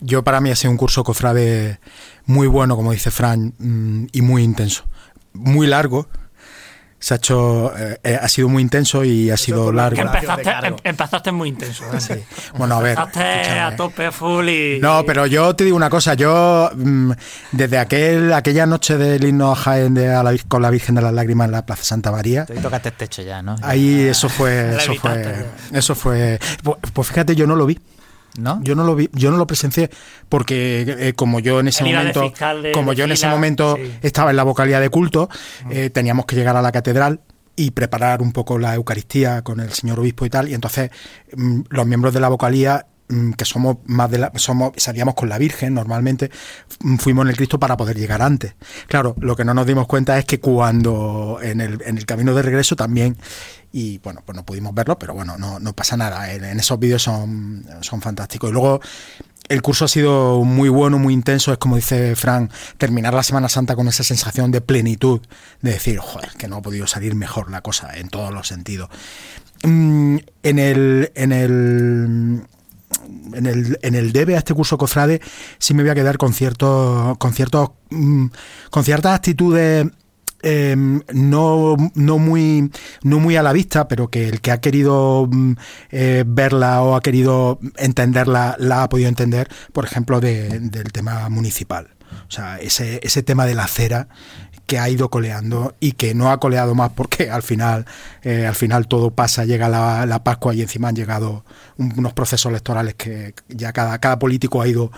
Yo 0.00 0.22
para 0.22 0.40
mí 0.40 0.50
ha 0.50 0.56
sido 0.56 0.70
un 0.70 0.76
curso 0.76 1.02
cofrade 1.04 1.80
muy 2.26 2.46
bueno, 2.46 2.76
como 2.76 2.92
dice 2.92 3.10
Fran, 3.10 3.54
mm, 3.58 4.06
y 4.12 4.22
muy 4.22 4.42
intenso. 4.42 4.84
Muy 5.32 5.66
largo. 5.66 6.08
Se 6.98 7.12
ha 7.14 7.16
hecho, 7.18 7.76
eh, 7.76 8.00
eh, 8.02 8.18
ha 8.20 8.26
sido 8.28 8.48
muy 8.48 8.62
intenso 8.62 9.04
y 9.04 9.30
ha 9.30 9.36
sido 9.36 9.70
largo. 9.70 10.00
Empezaste, 10.00 10.50
em- 10.66 10.76
empezaste 10.82 11.30
muy 11.30 11.50
intenso. 11.50 11.84
¿eh? 12.10 12.24
Bueno, 12.56 12.76
a 12.76 12.80
ver. 12.80 12.98
Empezaste 12.98 13.32
escúchame. 13.42 13.60
a 13.60 13.76
tope, 13.76 14.10
full 14.10 14.48
y... 14.48 14.78
No, 14.80 15.04
pero 15.06 15.26
yo 15.26 15.54
te 15.54 15.64
digo 15.64 15.76
una 15.76 15.90
cosa, 15.90 16.14
yo 16.14 16.70
mm, 16.74 17.12
desde 17.52 17.78
aquel 17.78 18.32
aquella 18.32 18.64
noche 18.66 18.96
del 18.96 19.22
himno 19.24 19.52
a 19.52 19.56
Jaén 19.56 19.92
de 19.94 20.12
a 20.12 20.22
la 20.22 20.34
con 20.48 20.62
la 20.62 20.70
Virgen 20.70 20.94
de 20.94 21.02
las 21.02 21.12
Lágrimas 21.12 21.44
en 21.46 21.52
la 21.52 21.66
Plaza 21.66 21.84
Santa 21.84 22.10
María, 22.10 22.46
Te 22.46 22.54
tocaste 22.54 22.88
el 22.88 22.94
techo 22.94 23.22
ya, 23.22 23.42
¿no? 23.42 23.56
ahí 23.62 24.00
eso 24.00 24.28
fue, 24.30 24.76
eso 24.76 24.94
fue, 24.94 25.46
eso 25.72 25.94
fue, 25.94 26.40
pues, 26.62 26.78
pues 26.92 27.08
fíjate, 27.08 27.36
yo 27.36 27.46
no 27.46 27.56
lo 27.56 27.66
vi. 27.66 27.78
¿No? 28.38 28.60
Yo 28.62 28.74
no 28.74 28.84
lo 28.84 28.94
vi, 28.94 29.08
yo 29.12 29.30
no 29.30 29.36
lo 29.36 29.46
presencié 29.46 29.90
porque 30.28 30.84
eh, 30.98 31.12
como 31.14 31.40
yo 31.40 31.60
en 31.60 31.68
ese 31.68 31.84
de 31.84 31.92
momento, 31.94 32.22
fiscal 32.22 32.62
de- 32.62 32.72
como 32.72 32.90
de 32.90 32.96
yo 32.96 33.04
en 33.04 33.12
ese 33.12 33.26
momento 33.28 33.76
sí. 33.76 33.92
estaba 34.02 34.30
en 34.30 34.36
la 34.36 34.42
vocalía 34.44 34.78
de 34.80 34.90
culto, 34.90 35.28
eh, 35.70 35.90
teníamos 35.90 36.26
que 36.26 36.36
llegar 36.36 36.56
a 36.56 36.62
la 36.62 36.72
catedral 36.72 37.20
y 37.56 37.70
preparar 37.70 38.20
un 38.20 38.32
poco 38.32 38.58
la 38.58 38.74
Eucaristía 38.74 39.42
con 39.42 39.60
el 39.60 39.70
señor 39.72 39.98
obispo 40.00 40.26
y 40.26 40.30
tal, 40.30 40.48
y 40.48 40.54
entonces 40.54 40.90
mm, 41.34 41.60
los 41.70 41.86
miembros 41.86 42.12
de 42.12 42.20
la 42.20 42.28
vocalía 42.28 42.86
que 43.36 43.44
somos 43.44 43.78
más 43.86 44.10
de 44.10 44.18
la, 44.18 44.32
somos 44.36 44.72
salíamos 44.76 45.14
con 45.14 45.28
la 45.28 45.38
Virgen 45.38 45.74
normalmente 45.74 46.30
mm, 46.80 46.96
fuimos 46.96 47.24
en 47.24 47.30
el 47.30 47.36
Cristo 47.36 47.58
para 47.58 47.76
poder 47.76 47.96
llegar 47.96 48.22
antes 48.22 48.54
claro 48.88 49.14
lo 49.20 49.36
que 49.36 49.44
no 49.44 49.54
nos 49.54 49.66
dimos 49.66 49.86
cuenta 49.86 50.18
es 50.18 50.24
que 50.24 50.40
cuando 50.40 51.38
en 51.42 51.60
el, 51.60 51.82
en 51.84 51.98
el 51.98 52.06
camino 52.06 52.34
de 52.34 52.42
regreso 52.42 52.74
también 52.74 53.16
y 53.72 53.98
bueno 53.98 54.22
pues 54.24 54.34
no 54.34 54.44
pudimos 54.44 54.74
verlo 54.74 54.98
pero 54.98 55.14
bueno 55.14 55.36
no, 55.38 55.60
no 55.60 55.72
pasa 55.72 55.96
nada 55.96 56.32
en, 56.32 56.44
en 56.44 56.58
esos 56.58 56.78
vídeos 56.78 57.02
son, 57.02 57.64
son 57.80 58.00
fantásticos 58.00 58.50
y 58.50 58.52
luego 58.52 58.80
el 59.48 59.62
curso 59.62 59.84
ha 59.84 59.88
sido 59.88 60.42
muy 60.44 60.68
bueno, 60.68 60.98
muy 60.98 61.14
intenso. 61.14 61.52
Es 61.52 61.58
como 61.58 61.76
dice 61.76 62.16
Fran, 62.16 62.50
terminar 62.78 63.14
la 63.14 63.22
Semana 63.22 63.48
Santa 63.48 63.76
con 63.76 63.88
esa 63.88 64.02
sensación 64.02 64.50
de 64.50 64.60
plenitud, 64.60 65.20
de 65.62 65.72
decir, 65.72 65.98
joder, 65.98 66.30
que 66.36 66.48
no 66.48 66.56
ha 66.56 66.62
podido 66.62 66.86
salir 66.86 67.14
mejor 67.14 67.50
la 67.50 67.60
cosa 67.60 67.96
en 67.96 68.08
todos 68.08 68.32
los 68.32 68.48
sentidos. 68.48 68.90
Mm, 69.62 70.16
en 70.42 70.58
el. 70.58 71.12
En 71.14 71.32
el 71.32 72.40
en 73.34 73.46
el, 73.46 73.78
en 73.82 73.94
el 73.94 74.12
debe 74.12 74.34
a 74.34 74.38
este 74.38 74.54
curso 74.54 74.78
cofrade 74.78 75.20
sí 75.58 75.74
me 75.74 75.82
voy 75.82 75.90
a 75.90 75.94
quedar 75.94 76.18
con 76.18 76.32
ciertos 76.32 77.16
con 77.18 77.32
ciertos 77.32 77.70
mm, 77.90 78.26
con 78.70 78.84
ciertas 78.84 79.14
actitudes 79.14 79.86
eh, 80.42 80.76
no, 81.12 81.76
no 81.94 82.18
muy 82.18 82.70
no 83.02 83.18
muy 83.18 83.36
a 83.36 83.42
la 83.42 83.52
vista 83.52 83.88
pero 83.88 84.08
que 84.08 84.28
el 84.28 84.40
que 84.40 84.52
ha 84.52 84.60
querido 84.60 85.28
mm, 85.30 85.52
eh, 85.90 86.24
verla 86.26 86.82
o 86.82 86.94
ha 86.94 87.00
querido 87.02 87.58
entenderla 87.76 88.54
la 88.58 88.82
ha 88.84 88.88
podido 88.88 89.08
entender 89.08 89.48
por 89.72 89.84
ejemplo 89.84 90.20
de- 90.20 90.60
del 90.60 90.92
tema 90.92 91.28
municipal. 91.28 91.88
O 92.28 92.30
sea 92.30 92.58
ese, 92.58 93.00
ese 93.02 93.22
tema 93.22 93.46
de 93.46 93.54
la 93.54 93.64
acera 93.64 94.08
que 94.66 94.78
ha 94.78 94.88
ido 94.88 95.08
coleando 95.10 95.74
y 95.80 95.92
que 95.92 96.14
no 96.14 96.30
ha 96.30 96.40
coleado 96.40 96.74
más 96.74 96.90
porque 96.92 97.30
al 97.30 97.42
final 97.42 97.86
eh, 98.22 98.46
al 98.46 98.54
final 98.54 98.88
todo 98.88 99.10
pasa, 99.10 99.44
llega 99.44 99.68
la, 99.68 100.06
la 100.06 100.24
Pascua 100.24 100.54
y 100.54 100.62
encima 100.62 100.88
han 100.88 100.96
llegado 100.96 101.44
un- 101.78 101.94
unos 101.96 102.12
procesos 102.12 102.50
electorales 102.50 102.94
que 102.94 103.34
ya 103.48 103.72
cada, 103.72 103.98
cada 103.98 104.18
político 104.18 104.60
ha 104.62 104.68
ido 104.68 104.90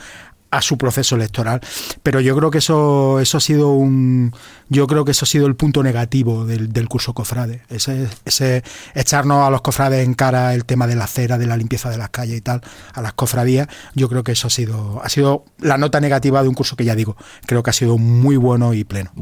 a 0.50 0.62
su 0.62 0.78
proceso 0.78 1.14
electoral, 1.16 1.60
pero 2.02 2.20
yo 2.20 2.34
creo 2.34 2.50
que 2.50 2.56
eso 2.56 3.20
eso 3.20 3.36
ha 3.36 3.40
sido 3.42 3.72
un 3.72 4.32
yo 4.70 4.86
creo 4.86 5.04
que 5.04 5.10
eso 5.10 5.26
ha 5.26 5.28
sido 5.28 5.46
el 5.46 5.56
punto 5.56 5.82
negativo 5.82 6.46
del, 6.46 6.72
del 6.72 6.88
curso 6.88 7.12
cofrade, 7.12 7.60
ese, 7.68 8.08
ese 8.24 8.64
echarnos 8.94 9.46
a 9.46 9.50
los 9.50 9.60
cofrades 9.60 10.06
en 10.06 10.14
cara 10.14 10.54
el 10.54 10.64
tema 10.64 10.86
de 10.86 10.96
la 10.96 11.04
acera, 11.04 11.36
de 11.36 11.46
la 11.46 11.58
limpieza 11.58 11.90
de 11.90 11.98
las 11.98 12.08
calles 12.08 12.38
y 12.38 12.40
tal, 12.40 12.62
a 12.94 13.02
las 13.02 13.12
cofradías, 13.12 13.68
yo 13.94 14.08
creo 14.08 14.24
que 14.24 14.32
eso 14.32 14.46
ha 14.46 14.50
sido 14.50 15.02
ha 15.04 15.10
sido 15.10 15.44
la 15.58 15.76
nota 15.76 16.00
negativa 16.00 16.42
de 16.42 16.48
un 16.48 16.54
curso 16.54 16.76
que 16.76 16.86
ya 16.86 16.94
digo, 16.94 17.18
creo 17.46 17.62
que 17.62 17.68
ha 17.68 17.74
sido 17.74 17.98
muy 17.98 18.36
bueno 18.38 18.72
y 18.72 18.84
pleno. 18.84 19.12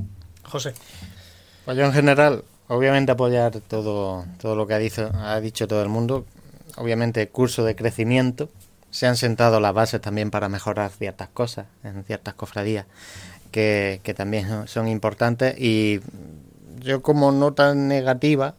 José. 0.49 0.75
Pues 1.65 1.77
yo 1.77 1.85
en 1.85 1.93
general, 1.93 2.45
obviamente 2.69 3.13
apoyar 3.13 3.53
todo, 3.61 4.25
todo 4.41 4.57
lo 4.57 4.67
que 4.67 4.75
ha 4.75 4.79
dicho, 4.79 5.11
ha 5.15 5.41
dicho 5.41 5.67
todo 5.69 5.83
el 5.83 5.89
mundo. 5.89 6.25
Obviamente 6.77 7.29
curso 7.29 7.65
de 7.65 7.75
crecimiento. 7.75 8.49
Se 8.91 9.07
han 9.07 9.17
sentado 9.17 9.61
las 9.61 9.75
bases 9.75 10.01
también 10.01 10.31
para 10.31 10.49
mejorar 10.49 10.91
ciertas 10.91 11.29
cosas 11.29 11.67
en 11.85 12.05
ciertas 12.05 12.35
cofradías 12.35 12.87
que, 13.51 14.01
que 14.03 14.15
también 14.15 14.69
son- 14.69 14.89
importantes. 14.89 15.55
Y 15.59 16.01
yo 16.81 17.03
como 17.03 17.33
nota 17.33 17.75
negativa, 17.75 18.55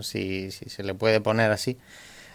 si, 0.00 0.50
si 0.50 0.70
se 0.70 0.82
le 0.82 0.94
puede 0.94 1.20
poner 1.20 1.50
así, 1.52 1.78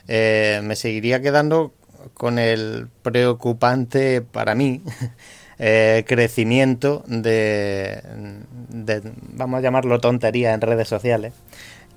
eh, 0.07 0.61
me 0.63 0.75
seguiría 0.75 1.21
quedando 1.21 1.73
con 2.13 2.39
el 2.39 2.87
preocupante 3.03 4.21
para 4.21 4.55
mí 4.55 4.81
eh, 5.63 6.05
crecimiento 6.07 7.03
de, 7.05 8.01
vamos 9.33 9.59
a 9.59 9.61
llamarlo 9.61 9.99
tontería 9.99 10.55
en 10.55 10.61
redes 10.61 10.87
sociales, 10.87 11.33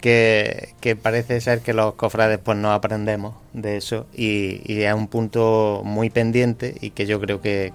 que, 0.03 0.99
parece 1.03 1.41
ser 1.41 1.61
que 1.61 1.73
los 1.73 1.95
cofrades 1.95 2.39
pues 2.39 2.59
no 2.59 2.73
aprendemos 2.73 3.37
de 3.55 3.79
eso 3.79 4.07
y, 4.15 4.83
es 4.83 4.93
un 4.93 5.09
punto 5.09 5.81
muy 5.83 6.11
pendiente 6.11 6.75
y 6.83 6.91
que 6.91 7.07
yo 7.07 7.19
creo 7.23 7.41
que, 7.41 7.73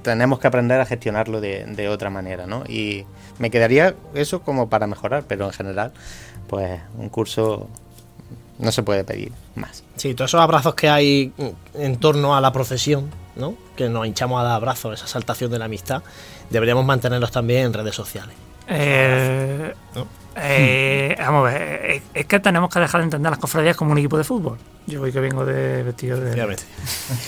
tenemos 0.00 0.38
que 0.38 0.46
aprender 0.46 0.80
a 0.80 0.86
gestionarlo 0.86 1.42
de, 1.42 1.66
de 1.66 1.88
otra 1.90 2.08
manera, 2.08 2.46
¿no? 2.46 2.62
Y 2.66 3.04
me 3.38 3.50
quedaría 3.50 3.94
eso 4.14 4.40
como 4.40 4.70
para 4.70 4.86
mejorar, 4.86 5.24
pero 5.28 5.44
en 5.44 5.52
general, 5.52 5.92
pues 6.46 6.80
un 6.96 7.10
curso 7.10 7.68
no 8.58 8.72
se 8.72 8.82
puede 8.82 9.04
pedir 9.04 9.32
más. 9.54 9.84
Sí, 9.96 10.14
todos 10.14 10.30
esos 10.30 10.40
abrazos 10.40 10.74
que 10.74 10.88
hay 10.88 11.32
en 11.74 11.96
torno 11.98 12.36
a 12.36 12.40
la 12.40 12.52
procesión, 12.52 13.10
¿no? 13.36 13.54
Que 13.76 13.88
nos 13.88 14.06
hinchamos 14.06 14.40
a 14.40 14.44
dar 14.44 14.52
abrazos, 14.54 14.94
esa 14.94 15.06
saltación 15.06 15.50
de 15.50 15.58
la 15.58 15.66
amistad, 15.66 16.02
deberíamos 16.50 16.84
mantenerlos 16.84 17.30
también 17.30 17.66
en 17.66 17.72
redes 17.72 17.94
sociales. 17.94 18.34
Eh, 18.68 19.72
eh, 20.36 21.16
vamos 21.18 21.48
a 21.48 21.52
ver, 21.52 22.02
es, 22.12 22.26
que 22.26 22.40
tenemos 22.40 22.68
que 22.70 22.80
dejar 22.80 23.00
de 23.00 23.04
entender 23.04 23.30
las 23.30 23.38
cofradías 23.38 23.76
como 23.76 23.92
un 23.92 23.98
equipo 23.98 24.18
de 24.18 24.24
fútbol. 24.24 24.58
Yo 24.86 25.02
hoy 25.02 25.12
que 25.12 25.20
vengo 25.20 25.44
de 25.44 25.82
vestido 25.82 26.20
de... 26.20 26.56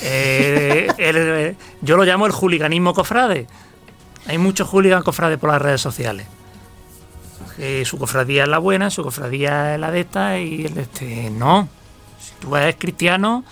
Eh, 0.03 0.89
el- 0.99 1.57
yo 1.81 1.97
lo 1.97 2.05
llamo 2.05 2.27
el 2.27 2.33
juliganismo 2.33 2.95
cofrade. 2.95 3.47
Hay 4.27 4.39
muchos 4.39 4.69
hooligan 4.69 5.03
cofrades 5.03 5.39
por 5.39 5.51
las 5.51 5.61
redes 5.63 5.81
sociales. 5.81 6.27
Que 7.57 7.85
su 7.85 7.99
cofradía 7.99 8.45
es 8.45 8.49
la 8.49 8.59
buena, 8.59 8.91
su 8.91 9.03
cofradía 9.03 9.75
es 9.75 9.81
la 9.81 9.91
de 9.91 10.01
esta 10.01 10.39
y 10.39 10.67
el 10.67 10.75
de 10.75 10.83
este. 10.83 11.31
No. 11.31 11.69
Si 12.21 12.33
tú 12.41 12.55
eres 12.55 12.77
cristiano, 12.79 13.45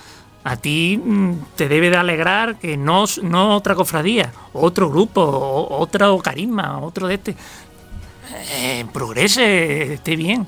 a 0.48 0.56
ti 0.56 1.00
mm, 1.02 1.32
te 1.56 1.68
debe 1.68 1.90
de 1.90 1.96
alegrar 1.96 2.56
que 2.56 2.76
no, 2.76 3.04
no 3.22 3.56
otra 3.56 3.74
cofradía, 3.74 4.32
otro 4.52 4.88
grupo, 4.90 5.66
otro 5.70 6.18
carisma, 6.18 6.78
otro 6.80 7.08
de 7.08 7.14
este. 7.14 7.36
eh, 8.52 8.84
progrese, 8.92 9.94
esté 9.94 10.14
bien. 10.16 10.46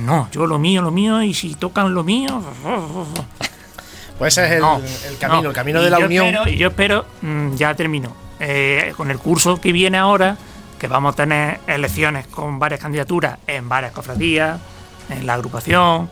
No, 0.00 0.28
yo 0.32 0.46
lo 0.46 0.58
mío, 0.58 0.82
lo 0.82 0.90
mío, 0.90 1.22
y 1.22 1.32
si 1.32 1.54
tocan 1.54 1.94
lo 1.94 2.02
mío. 2.04 2.42
Pues 4.18 4.36
ese 4.36 4.46
es 4.46 4.52
el, 4.54 4.60
No, 4.62 4.78
el 5.08 5.16
camino, 5.18 5.42
no. 5.42 5.48
el 5.50 5.54
camino 5.54 5.80
Y 5.80 5.84
de 5.84 5.90
la 5.90 6.00
yo 6.00 6.06
unión. 6.06 6.26
espero- 6.26 6.48
y 6.50 6.56
yo 6.56 6.68
espero, 6.68 7.06
mm, 7.22 7.54
ya 7.54 7.74
termino, 7.76 8.12
eh, 8.40 8.92
con 8.96 9.12
el 9.12 9.18
curso 9.20 9.60
que 9.60 9.70
viene 9.70 9.96
ahora, 9.96 10.36
que 10.76 10.88
vamos 10.88 11.12
a 11.12 11.16
tener 11.16 11.60
elecciones 11.68 12.26
con 12.26 12.58
varias 12.58 12.80
candidaturas 12.80 13.38
en 13.46 13.68
varias 13.68 13.92
cofradías, 13.92 14.58
en 15.08 15.24
la 15.24 15.34
agrupación, 15.34 16.10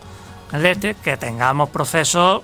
en 0.53 0.61
el 0.61 0.67
este, 0.67 0.95
que 0.95 1.17
tengamos 1.17 1.71
procesos 1.71 2.43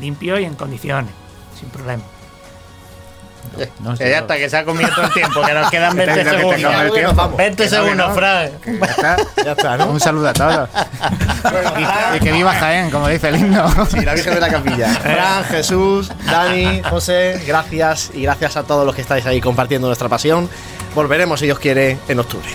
limpios 0.00 0.40
y 0.40 0.44
en 0.44 0.54
condiciones, 0.54 1.12
sin 1.58 1.68
problema. 1.70 2.02
No, 3.80 3.94
Que 3.94 4.08
ya 4.10 4.18
está, 4.20 4.36
que 4.36 4.48
se 4.48 4.56
ha 4.56 4.64
comido 4.64 4.88
todo 4.94 5.04
el 5.04 5.12
tiempo, 5.12 5.42
que 5.42 5.52
nos 5.52 5.70
quedan 5.70 5.94
20 5.96 6.24
Tengo 6.24 6.50
que 6.50 6.58
segundos. 6.58 6.94
tiempo. 6.94 7.30
20 7.36 7.68
segundos, 7.68 8.14
Fran. 8.14 8.50
Ya 8.64 8.86
está. 8.86 9.16
Ya 9.44 9.52
está, 9.52 9.76
¿no? 9.76 9.86
Un 9.90 10.00
saludo 10.00 10.28
a 10.30 10.32
todos. 10.32 10.68
y, 12.12 12.16
y 12.16 12.20
que 12.20 12.32
viva 12.32 12.54
Jaén, 12.54 12.90
como 12.90 13.06
dice 13.06 13.28
el 13.28 13.36
himno. 13.36 13.68
Sí, 13.86 14.00
la 14.00 14.14
Virgen 14.14 14.34
de 14.34 14.40
la 14.40 14.48
Capilla. 14.48 14.88
Fran, 15.02 15.44
Jesús, 15.44 16.10
Dani, 16.24 16.82
José, 16.88 17.42
gracias 17.46 18.10
y 18.14 18.22
gracias 18.22 18.56
a 18.56 18.62
todos 18.64 18.86
los 18.86 18.94
que 18.94 19.02
estáis 19.02 19.26
ahí 19.26 19.40
compartiendo 19.42 19.86
nuestra 19.88 20.08
pasión. 20.08 20.48
Volveremos, 20.94 21.38
si 21.38 21.46
Dios 21.46 21.58
quiere, 21.58 21.98
en 22.08 22.18
octubre. 22.20 22.48